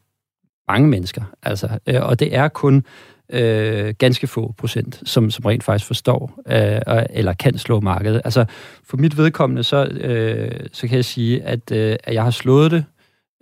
mange 0.69 0.89
mennesker. 0.89 1.23
Altså, 1.43 1.69
øh, 1.87 2.03
og 2.03 2.21
det 2.21 2.37
er 2.37 2.49
kun 2.49 2.85
øh, 3.33 3.95
ganske 3.99 4.27
få 4.27 4.55
procent, 4.59 5.03
som, 5.05 5.31
som 5.31 5.45
rent 5.45 5.65
faktisk 5.65 5.87
forstår 5.87 6.41
øh, 6.47 7.03
eller 7.11 7.33
kan 7.33 7.59
slå 7.59 7.81
markedet. 7.81 8.23
Altså 8.25 8.45
for 8.85 8.97
mit 8.97 9.17
vedkommende, 9.17 9.63
så, 9.63 9.85
øh, 9.85 10.67
så 10.73 10.89
kan 10.89 10.97
jeg 10.97 11.05
sige, 11.05 11.43
at, 11.43 11.73
øh, 11.73 11.97
at 12.05 12.15
jeg 12.15 12.23
har 12.23 12.31
slået 12.31 12.71
det 12.71 12.85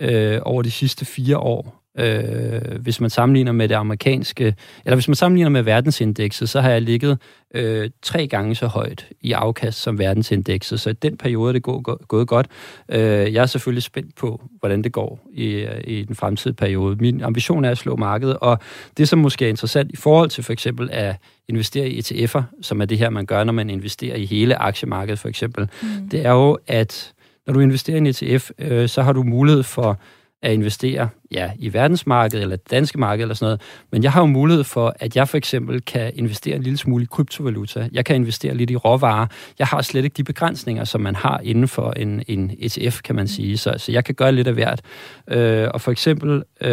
øh, 0.00 0.40
over 0.42 0.62
de 0.62 0.70
sidste 0.70 1.04
fire 1.04 1.38
år. 1.38 1.80
Øh, 1.98 2.80
hvis 2.80 3.00
man 3.00 3.10
sammenligner 3.10 3.52
med 3.52 3.68
det 3.68 3.74
amerikanske, 3.74 4.54
eller 4.84 4.96
hvis 4.96 5.08
man 5.08 5.14
sammenligner 5.14 5.50
med 5.50 5.62
verdensindekset, 5.62 6.48
så 6.48 6.60
har 6.60 6.70
jeg 6.70 6.82
ligget 6.82 7.18
øh, 7.54 7.90
tre 8.02 8.26
gange 8.26 8.54
så 8.54 8.66
højt 8.66 9.06
i 9.20 9.32
afkast 9.32 9.82
som 9.82 9.98
verdensindekset. 9.98 10.80
Så 10.80 10.90
i 10.90 10.92
den 10.92 11.16
periode 11.16 11.48
er 11.48 11.52
det 11.52 11.62
gået, 11.62 11.84
gået 12.08 12.28
godt. 12.28 12.46
Øh, 12.88 13.34
jeg 13.34 13.42
er 13.42 13.46
selvfølgelig 13.46 13.82
spændt 13.82 14.14
på, 14.14 14.42
hvordan 14.58 14.84
det 14.84 14.92
går 14.92 15.20
i, 15.32 15.66
i 15.84 16.04
den 16.04 16.16
fremtidige 16.16 16.56
periode. 16.56 16.96
Min 16.96 17.22
ambition 17.22 17.64
er 17.64 17.70
at 17.70 17.78
slå 17.78 17.96
markedet, 17.96 18.36
og 18.36 18.58
det, 18.96 19.08
som 19.08 19.18
måske 19.18 19.44
er 19.44 19.48
interessant 19.48 19.90
i 19.92 19.96
forhold 19.96 20.30
til 20.30 20.44
for 20.44 20.52
eksempel 20.52 20.88
at 20.92 21.16
investere 21.48 21.88
i 21.88 22.00
ETF'er, 22.00 22.42
som 22.62 22.80
er 22.80 22.84
det 22.84 22.98
her, 22.98 23.10
man 23.10 23.26
gør, 23.26 23.44
når 23.44 23.52
man 23.52 23.70
investerer 23.70 24.16
i 24.16 24.26
hele 24.26 24.56
aktiemarkedet 24.56 25.18
for 25.18 25.28
eksempel, 25.28 25.68
mm. 25.82 26.08
det 26.08 26.26
er 26.26 26.32
jo, 26.32 26.58
at 26.66 27.12
når 27.46 27.54
du 27.54 27.60
investerer 27.60 27.96
i 27.96 27.98
en 27.98 28.06
ETF, 28.06 28.50
øh, 28.58 28.88
så 28.88 29.02
har 29.02 29.12
du 29.12 29.22
mulighed 29.22 29.62
for 29.62 30.00
at 30.42 30.52
investere 30.52 31.08
ja, 31.32 31.50
i 31.58 31.72
verdensmarkedet 31.72 32.42
eller 32.42 32.56
det 32.56 32.70
danske 32.70 32.98
marked 33.00 33.22
eller 33.22 33.34
sådan 33.34 33.46
noget. 33.46 33.60
Men 33.92 34.02
jeg 34.02 34.12
har 34.12 34.20
jo 34.20 34.26
mulighed 34.26 34.64
for, 34.64 34.94
at 34.98 35.16
jeg 35.16 35.28
for 35.28 35.36
eksempel 35.36 35.82
kan 35.84 36.12
investere 36.14 36.56
en 36.56 36.62
lille 36.62 36.78
smule 36.78 37.04
i 37.04 37.06
kryptovaluta. 37.10 37.88
Jeg 37.92 38.04
kan 38.04 38.16
investere 38.16 38.54
lidt 38.54 38.70
i 38.70 38.76
råvarer. 38.76 39.26
Jeg 39.58 39.66
har 39.66 39.82
slet 39.82 40.04
ikke 40.04 40.14
de 40.14 40.24
begrænsninger, 40.24 40.84
som 40.84 41.00
man 41.00 41.16
har 41.16 41.40
inden 41.42 41.68
for 41.68 41.90
en, 41.90 42.22
en 42.28 42.50
ETF, 42.58 43.02
kan 43.02 43.14
man 43.14 43.28
sige. 43.28 43.58
Så, 43.58 43.74
så 43.76 43.92
jeg 43.92 44.04
kan 44.04 44.14
gøre 44.14 44.32
lidt 44.32 44.48
af 44.48 44.54
hvert. 44.54 44.80
Øh, 45.28 45.68
og 45.74 45.80
for 45.80 45.90
eksempel 45.90 46.42
øh, 46.60 46.70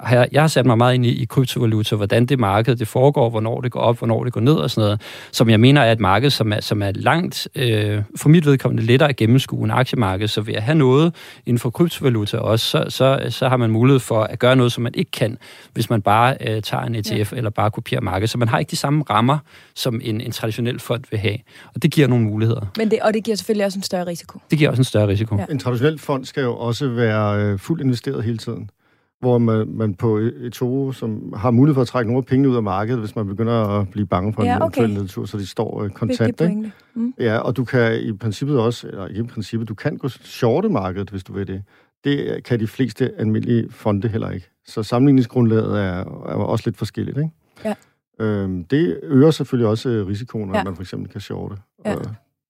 har 0.00 0.16
jeg, 0.16 0.28
jeg 0.32 0.42
har 0.42 0.48
sat 0.48 0.66
mig 0.66 0.78
meget 0.78 0.94
ind 0.94 1.06
i, 1.06 1.22
i 1.22 1.24
kryptovaluta, 1.24 1.96
hvordan 1.96 2.26
det 2.26 2.38
marked 2.38 2.76
det 2.76 2.88
foregår, 2.88 3.30
hvornår 3.30 3.60
det 3.60 3.72
går 3.72 3.80
op, 3.80 3.98
hvornår 3.98 4.24
det 4.24 4.32
går 4.32 4.40
ned 4.40 4.54
og 4.54 4.70
sådan 4.70 4.82
noget, 4.82 5.00
som 5.32 5.50
jeg 5.50 5.60
mener 5.60 5.80
er 5.80 5.92
et 5.92 6.00
marked, 6.00 6.30
som 6.30 6.52
er, 6.52 6.60
som 6.60 6.82
er 6.82 6.92
langt, 6.94 7.48
øh, 7.54 8.02
for 8.16 8.28
mit 8.28 8.46
vedkommende, 8.46 8.82
lettere 8.82 9.08
at 9.08 9.16
gennemskue 9.16 9.64
end 9.64 9.72
aktiemarked. 9.72 10.28
Så 10.28 10.40
ved 10.40 10.54
at 10.54 10.62
have 10.62 10.78
noget 10.78 11.14
inden 11.46 11.58
for 11.58 11.70
kryptovaluta 11.70 12.36
også, 12.38 12.66
så, 12.66 12.84
så, 12.88 13.26
så 13.28 13.48
har 13.48 13.56
man 13.56 13.70
mulighed 13.70 13.89
mulighed 13.90 14.00
for 14.00 14.22
at 14.22 14.38
gøre 14.38 14.56
noget, 14.56 14.72
som 14.72 14.82
man 14.82 14.92
ikke 14.94 15.10
kan, 15.10 15.38
hvis 15.72 15.90
man 15.90 16.02
bare 16.02 16.36
øh, 16.40 16.62
tager 16.62 16.82
en 16.82 16.94
ETF 16.94 17.32
ja. 17.32 17.36
eller 17.36 17.50
bare 17.50 17.70
kopierer 17.70 18.02
markedet. 18.02 18.30
Så 18.30 18.38
man 18.38 18.48
har 18.48 18.58
ikke 18.58 18.70
de 18.70 18.76
samme 18.76 19.04
rammer, 19.10 19.38
som 19.74 20.00
en, 20.04 20.20
en 20.20 20.32
traditionel 20.32 20.80
fond 20.80 21.04
vil 21.10 21.18
have. 21.18 21.38
Og 21.74 21.82
det 21.82 21.90
giver 21.90 22.08
nogle 22.08 22.24
muligheder. 22.24 22.66
Men 22.76 22.90
det, 22.90 22.98
og 23.02 23.14
det 23.14 23.24
giver 23.24 23.36
selvfølgelig 23.36 23.66
også 23.66 23.78
en 23.78 23.82
større 23.82 24.06
risiko. 24.06 24.38
Det 24.50 24.58
giver 24.58 24.70
også 24.70 24.80
en 24.80 24.84
større 24.84 25.08
risiko. 25.08 25.36
Ja. 25.36 25.44
En 25.50 25.58
traditionel 25.58 25.98
fond 25.98 26.24
skal 26.24 26.42
jo 26.42 26.56
også 26.56 26.88
være 26.88 27.42
øh, 27.42 27.58
fuldt 27.58 27.82
investeret 27.82 28.24
hele 28.24 28.38
tiden 28.38 28.70
hvor 29.20 29.38
man, 29.38 29.68
man 29.68 29.94
på 29.94 30.16
et 30.16 30.52
tog, 30.52 30.94
som 30.94 31.32
har 31.36 31.50
mulighed 31.50 31.74
for 31.74 31.82
at 31.82 31.88
trække 31.88 32.10
nogle 32.10 32.24
penge 32.24 32.48
ud 32.48 32.56
af 32.56 32.62
markedet, 32.62 33.00
hvis 33.00 33.16
man 33.16 33.26
begynder 33.26 33.52
at 33.52 33.90
blive 33.90 34.06
bange 34.06 34.32
for 34.32 34.44
ja, 34.44 34.56
en 34.56 34.62
okay. 34.62 34.88
nedtur, 34.88 35.24
så 35.24 35.38
de 35.38 35.46
står 35.46 35.82
øh, 35.82 35.90
kontant. 35.90 36.40
Ikke? 36.40 36.72
Mm. 36.94 37.14
Ja, 37.18 37.38
og 37.38 37.56
du 37.56 37.64
kan 37.64 38.00
i 38.00 38.12
princippet 38.12 38.58
også, 38.58 38.88
eller 38.88 39.06
ikke 39.06 39.20
i 39.20 39.26
princippet, 39.26 39.68
du 39.68 39.74
kan 39.74 39.96
gå 39.96 40.08
shorte 40.08 40.68
markedet, 40.68 41.10
hvis 41.10 41.24
du 41.24 41.32
vil 41.32 41.46
det. 41.46 41.62
Det 42.04 42.44
kan 42.44 42.60
de 42.60 42.66
fleste 42.66 43.12
almindelige 43.18 43.70
fonde 43.70 44.08
heller 44.08 44.30
ikke. 44.30 44.50
Så 44.66 44.82
sammenligningsgrundlaget 44.82 45.80
er, 45.80 45.98
er 46.00 46.34
også 46.34 46.62
lidt 46.66 46.76
forskelligt. 46.76 47.18
Ikke? 47.18 47.30
Ja. 47.64 47.74
Øhm, 48.20 48.64
det 48.64 49.00
øger 49.02 49.30
selvfølgelig 49.30 49.68
også 49.68 49.88
øh, 49.88 50.06
risikoen, 50.06 50.48
når 50.48 50.56
ja. 50.56 50.64
man 50.64 50.76
for 50.76 50.82
eksempel 50.82 51.10
kan 51.10 51.20
shorte. 51.20 51.56
Ja. 51.84 51.94
Og 51.94 52.04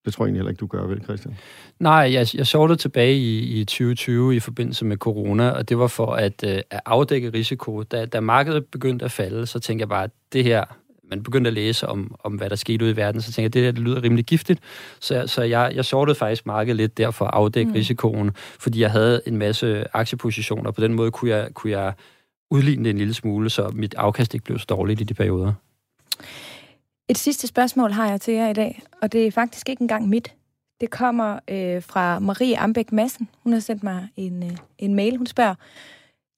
det 0.04 0.12
tror 0.12 0.24
jeg 0.24 0.28
egentlig 0.28 0.38
heller 0.38 0.50
ikke, 0.50 0.60
du 0.60 0.66
gør, 0.66 0.86
vel, 0.86 1.02
Christian? 1.04 1.36
Nej, 1.78 2.10
jeg, 2.12 2.26
jeg 2.34 2.46
shortede 2.46 2.78
tilbage 2.78 3.16
i, 3.16 3.60
i 3.60 3.64
2020 3.64 4.36
i 4.36 4.40
forbindelse 4.40 4.84
med 4.84 4.96
corona, 4.96 5.50
og 5.50 5.68
det 5.68 5.78
var 5.78 5.86
for 5.86 6.14
at, 6.14 6.44
øh, 6.46 6.60
at 6.70 6.80
afdække 6.86 7.30
risiko. 7.30 7.82
Da, 7.82 8.06
da 8.06 8.20
markedet 8.20 8.66
begyndte 8.66 9.04
at 9.04 9.10
falde, 9.10 9.46
så 9.46 9.60
tænkte 9.60 9.82
jeg 9.82 9.88
bare, 9.88 10.04
at 10.04 10.10
det 10.32 10.44
her, 10.44 10.64
man 11.10 11.22
begyndte 11.22 11.48
at 11.48 11.54
læse 11.54 11.86
om, 11.88 12.14
om 12.24 12.34
hvad 12.34 12.50
der 12.50 12.56
skete 12.56 12.84
ude 12.84 12.92
i 12.92 12.96
verden, 12.96 13.20
så 13.20 13.32
tænkte 13.32 13.40
jeg, 13.40 13.46
at 13.46 13.54
det 13.54 13.62
der 13.64 13.72
det 13.72 13.80
lyder 13.80 14.02
rimelig 14.02 14.24
giftigt. 14.24 14.60
Så, 15.00 15.26
så 15.26 15.42
jeg, 15.42 15.72
jeg 15.74 15.84
shortede 15.84 16.14
faktisk 16.14 16.46
markedet 16.46 16.76
lidt 16.76 16.98
der 16.98 17.10
for 17.10 17.24
at 17.24 17.30
afdække 17.34 17.68
mm. 17.68 17.74
risikoen, 17.74 18.30
fordi 18.36 18.80
jeg 18.80 18.90
havde 18.90 19.22
en 19.26 19.36
masse 19.36 19.96
aktiepositioner. 19.96 20.70
På 20.70 20.80
den 20.80 20.94
måde 20.94 21.10
kunne 21.10 21.30
jeg, 21.30 21.48
kunne 21.54 21.70
jeg 21.70 21.92
udligne 22.50 22.84
det 22.84 22.90
en 22.90 22.98
lille 22.98 23.14
smule, 23.14 23.50
så 23.50 23.70
mit 23.74 23.94
afkast 23.94 24.34
ikke 24.34 24.44
blev 24.44 24.58
så 24.58 24.66
dårligt 24.68 25.00
i 25.00 25.04
de 25.04 25.14
perioder. 25.14 25.52
Et 27.08 27.18
sidste 27.18 27.46
spørgsmål 27.46 27.92
har 27.92 28.10
jeg 28.10 28.20
til 28.20 28.34
jer 28.34 28.48
i 28.48 28.52
dag, 28.52 28.82
og 29.02 29.12
det 29.12 29.26
er 29.26 29.30
faktisk 29.30 29.68
ikke 29.68 29.82
engang 29.82 30.08
mit. 30.08 30.34
Det 30.80 30.90
kommer 30.90 31.38
øh, 31.48 31.82
fra 31.82 32.18
Marie 32.18 32.58
Ambæk 32.58 32.92
Madsen. 32.92 33.28
Hun 33.42 33.52
har 33.52 33.60
sendt 33.60 33.82
mig 33.82 34.08
en, 34.16 34.42
øh, 34.42 34.56
en 34.78 34.94
mail. 34.94 35.16
Hun 35.16 35.26
spørger, 35.26 35.54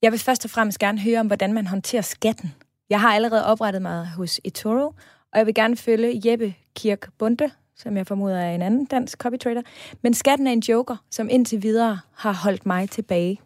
jeg 0.01 0.11
vil 0.11 0.19
først 0.19 0.45
og 0.45 0.51
fremmest 0.51 0.79
gerne 0.79 0.99
høre 0.99 1.19
om, 1.19 1.27
hvordan 1.27 1.53
man 1.53 1.67
håndterer 1.67 2.01
skatten. 2.01 2.53
Jeg 2.89 3.01
har 3.01 3.15
allerede 3.15 3.45
oprettet 3.45 3.81
mig 3.81 4.07
hos 4.07 4.39
eToro, 4.43 4.93
og 5.31 5.39
jeg 5.39 5.45
vil 5.45 5.53
gerne 5.53 5.77
følge 5.77 6.21
Jeppe 6.25 6.55
Kirk 6.75 7.09
Bunde, 7.17 7.51
som 7.75 7.97
jeg 7.97 8.07
formoder 8.07 8.37
er 8.37 8.55
en 8.55 8.61
anden 8.61 8.85
dansk 8.85 9.17
copytrader. 9.17 9.61
Men 10.01 10.13
skatten 10.13 10.47
er 10.47 10.51
en 10.51 10.59
joker, 10.59 10.95
som 11.11 11.29
indtil 11.29 11.63
videre 11.63 11.99
har 12.15 12.33
holdt 12.33 12.65
mig 12.65 12.89
tilbage. 12.89 13.41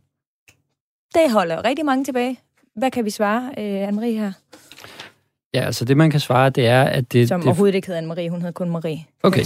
Det 1.14 1.32
holder 1.32 1.66
rigtig 1.66 1.86
mange 1.86 2.04
tilbage. 2.04 2.40
Hvad 2.76 2.92
kan 2.92 3.06
vi 3.06 3.10
svare, 3.10 3.44
øh, 3.58 3.88
Anne-Marie 3.88 4.20
her? 4.20 4.32
Ja, 5.58 5.66
altså 5.66 5.86
det, 5.86 5.98
man 5.98 6.10
kan 6.10 6.20
svare, 6.20 6.50
det 6.50 6.68
er, 6.68 6.84
at 6.84 7.14
det... 7.14 7.28
Som 7.28 7.42
det, 7.42 7.48
overhovedet 7.48 7.76
ikke 7.76 7.88
hedder 7.88 8.02
Anne-Marie, 8.02 8.30
hun 8.30 8.40
hedder 8.40 8.52
kun 8.52 8.70
Marie. 8.70 9.06
Okay. 9.24 9.46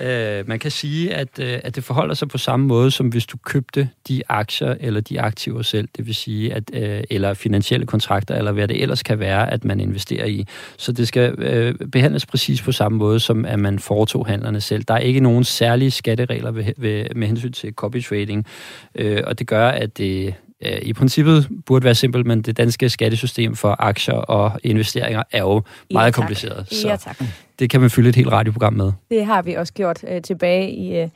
øh, 0.00 0.48
man 0.48 0.58
kan 0.58 0.70
sige, 0.70 1.14
at, 1.14 1.28
øh, 1.40 1.58
at 1.64 1.76
det 1.76 1.84
forholder 1.84 2.14
sig 2.14 2.28
på 2.28 2.38
samme 2.38 2.66
måde, 2.66 2.90
som 2.90 3.08
hvis 3.08 3.26
du 3.26 3.36
købte 3.36 3.88
de 4.08 4.22
aktier 4.28 4.74
eller 4.80 5.00
de 5.00 5.20
aktiver 5.20 5.62
selv, 5.62 5.88
det 5.96 6.06
vil 6.06 6.14
sige, 6.14 6.54
at, 6.54 6.62
øh, 6.72 7.04
eller 7.10 7.34
finansielle 7.34 7.86
kontrakter, 7.86 8.34
eller 8.34 8.52
hvad 8.52 8.68
det 8.68 8.82
ellers 8.82 9.02
kan 9.02 9.18
være, 9.18 9.52
at 9.52 9.64
man 9.64 9.80
investerer 9.80 10.26
i. 10.26 10.46
Så 10.76 10.92
det 10.92 11.08
skal 11.08 11.34
øh, 11.38 11.74
behandles 11.92 12.26
præcis 12.26 12.62
på 12.62 12.72
samme 12.72 12.98
måde, 12.98 13.20
som 13.20 13.44
at 13.44 13.58
man 13.58 13.78
foretog 13.78 14.26
handlerne 14.26 14.60
selv. 14.60 14.84
Der 14.84 14.94
er 14.94 14.98
ikke 14.98 15.20
nogen 15.20 15.44
særlige 15.44 15.90
skatteregler 15.90 16.50
ved, 16.50 16.64
ved, 16.76 17.06
med 17.16 17.26
hensyn 17.26 17.52
til 17.52 17.72
copy 17.72 18.02
trading, 18.02 18.46
øh, 18.94 19.22
og 19.26 19.38
det 19.38 19.46
gør, 19.46 19.68
at 19.68 19.98
det 19.98 20.34
øh, 20.62 20.78
i 20.82 20.92
princippet 20.92 21.48
burde 21.66 21.84
være 21.84 21.94
simpelt, 21.94 22.26
men 22.26 22.42
det 22.42 22.56
danske 22.56 22.88
skattesystem 22.88 23.56
for 23.56 23.76
aktier 23.78 24.14
og 24.14 24.60
investeringer 24.62 25.22
er 25.32 25.40
jo 25.40 25.62
meget 25.90 26.06
ja, 26.06 26.10
kompliceret. 26.10 26.66
Så 26.70 26.88
ja, 26.88 26.96
tak. 26.96 27.22
det 27.58 27.70
kan 27.70 27.80
man 27.80 27.90
fylde 27.90 28.08
et 28.08 28.16
helt 28.16 28.32
radioprogram 28.32 28.72
med. 28.72 28.92
Det 29.10 29.26
har 29.26 29.42
vi 29.42 29.54
også 29.54 29.72
gjort 29.72 30.04
øh, 30.08 30.22
tilbage 30.22 30.70
i... 30.70 31.00
Øh 31.00 31.08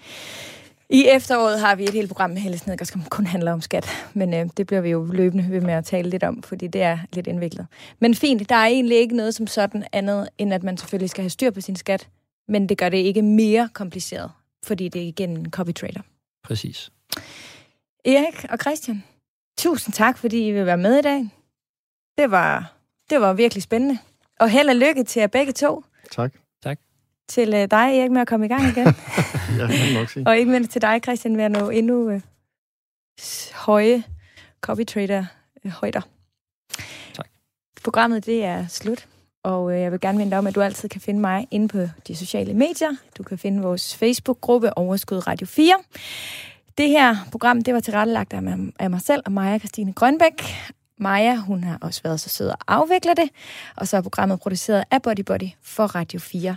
i 0.93 1.07
efteråret 1.09 1.61
har 1.61 1.75
vi 1.75 1.85
et 1.85 1.93
helt 1.93 2.09
program 2.09 2.31
med 2.31 2.39
Helle 2.39 2.59
Snedgaard, 2.59 2.87
som 2.87 3.03
kun 3.11 3.27
handler 3.27 3.53
om 3.53 3.61
skat. 3.61 3.89
Men 4.15 4.35
øh, 4.35 4.47
det 4.57 4.67
bliver 4.67 4.81
vi 4.81 4.91
jo 4.91 5.05
løbende 5.13 5.51
ved 5.51 5.61
med 5.61 5.75
at 5.75 5.85
tale 5.85 6.11
lidt 6.11 6.25
om, 6.25 6.43
fordi 6.43 6.67
det 6.67 6.83
er 6.83 6.99
lidt 7.13 7.27
indviklet. 7.27 7.67
Men 8.01 8.15
fint, 8.15 8.49
der 8.49 8.55
er 8.55 8.67
egentlig 8.67 8.99
ikke 8.99 9.17
noget 9.17 9.35
som 9.35 9.47
sådan 9.47 9.85
andet, 9.93 10.29
end 10.39 10.55
at 10.55 10.63
man 10.63 10.77
selvfølgelig 10.77 11.11
skal 11.11 11.23
have 11.23 11.31
styr 11.31 11.51
på 11.51 11.61
sin 11.61 11.77
skat. 11.77 12.09
Men 12.49 12.69
det 12.69 12.79
gør 12.79 12.89
det 12.89 12.99
ikke 12.99 13.23
mere 13.23 13.69
kompliceret, 13.73 14.31
fordi 14.65 14.89
det 14.89 15.03
er 15.03 15.07
igen 15.07 15.31
en 15.31 15.51
copy 15.51 15.73
trader. 15.73 16.01
Præcis. 16.45 16.91
Erik 18.05 18.45
og 18.51 18.59
Christian, 18.61 19.03
Tusind 19.59 19.95
tak, 19.95 20.19
fordi 20.19 20.49
I 20.49 20.53
vil 20.53 20.67
være 20.67 20.77
med 20.77 20.99
i 20.99 21.03
dag. 21.03 21.29
Det 22.19 22.31
var, 22.31 22.73
det 23.11 23.21
var 23.21 23.33
virkelig 23.33 23.63
spændende. 23.63 23.99
Og 24.41 24.51
held 24.51 24.69
og 24.69 24.77
lykke 24.77 25.05
til 25.05 25.21
jer 25.21 25.27
begge 25.27 25.53
to. 25.53 25.85
Tak. 26.11 26.33
Tak. 26.63 26.79
Til 27.29 27.49
uh, 27.49 27.61
dig, 27.61 27.99
Erik, 27.99 28.11
med 28.11 28.21
at 28.21 28.29
komme 28.29 28.47
i 28.47 28.49
gang 28.49 28.63
igen. 28.63 28.87
ja, 29.59 29.67
kan 29.67 29.95
nok 29.95 30.09
sige. 30.09 30.27
Og 30.27 30.39
ikke 30.39 30.51
mindst 30.51 30.71
til 30.71 30.83
dig, 30.83 31.01
Christian, 31.03 31.37
med 31.37 31.45
at 31.45 31.51
nå 31.51 31.71
endnu 31.71 32.15
uh, 32.15 32.21
høje 33.55 34.05
copy 34.61 34.87
trader 34.87 35.25
uh, 35.65 35.71
højder. 35.71 36.01
Tak. 37.15 37.29
Programmet 37.85 38.27
det 38.27 38.45
er 38.45 38.67
slut, 38.67 39.09
og 39.43 39.65
uh, 39.65 39.73
jeg 39.73 39.93
vil 39.93 40.01
gerne 40.01 40.19
minde 40.19 40.31
dig 40.31 40.39
om, 40.39 40.47
at 40.47 40.55
du 40.55 40.61
altid 40.61 40.89
kan 40.89 41.01
finde 41.01 41.21
mig 41.21 41.49
inde 41.51 41.69
på 41.69 41.79
de 42.09 42.17
sociale 42.17 42.55
medier. 42.55 42.91
Du 43.19 43.23
kan 43.23 43.39
finde 43.39 43.63
vores 43.63 43.97
Facebook-gruppe 43.97 44.79
Overskud 44.79 45.27
Radio 45.27 45.47
4. 45.47 45.75
Det 46.79 46.89
her 46.89 47.17
program, 47.31 47.63
det 47.63 47.75
var 47.75 47.81
tilrettelagt 47.81 48.33
af 48.79 48.91
mig 48.91 49.01
selv 49.01 49.23
og 49.27 49.33
Maja 49.33 49.59
Christine 49.59 49.93
Grønbæk. 49.93 50.45
Maja, 50.99 51.37
hun 51.37 51.65
har 51.65 51.79
også 51.81 52.01
været 52.03 52.21
så 52.21 52.29
sød 52.29 52.49
at 52.49 52.57
afvikle 52.69 53.15
det, 53.15 53.31
og 53.77 53.89
så 53.89 53.97
er 53.97 54.01
programmet 54.01 54.41
produceret 54.41 54.85
af 54.91 55.03
Body 55.03 55.21
Body 55.21 55.49
for 55.63 55.87
Radio 55.87 56.21
4. 56.21 56.57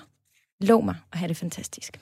Lov 0.60 0.84
mig 0.84 0.96
og 1.12 1.18
have 1.18 1.28
det 1.28 1.38
fantastisk. 1.38 2.00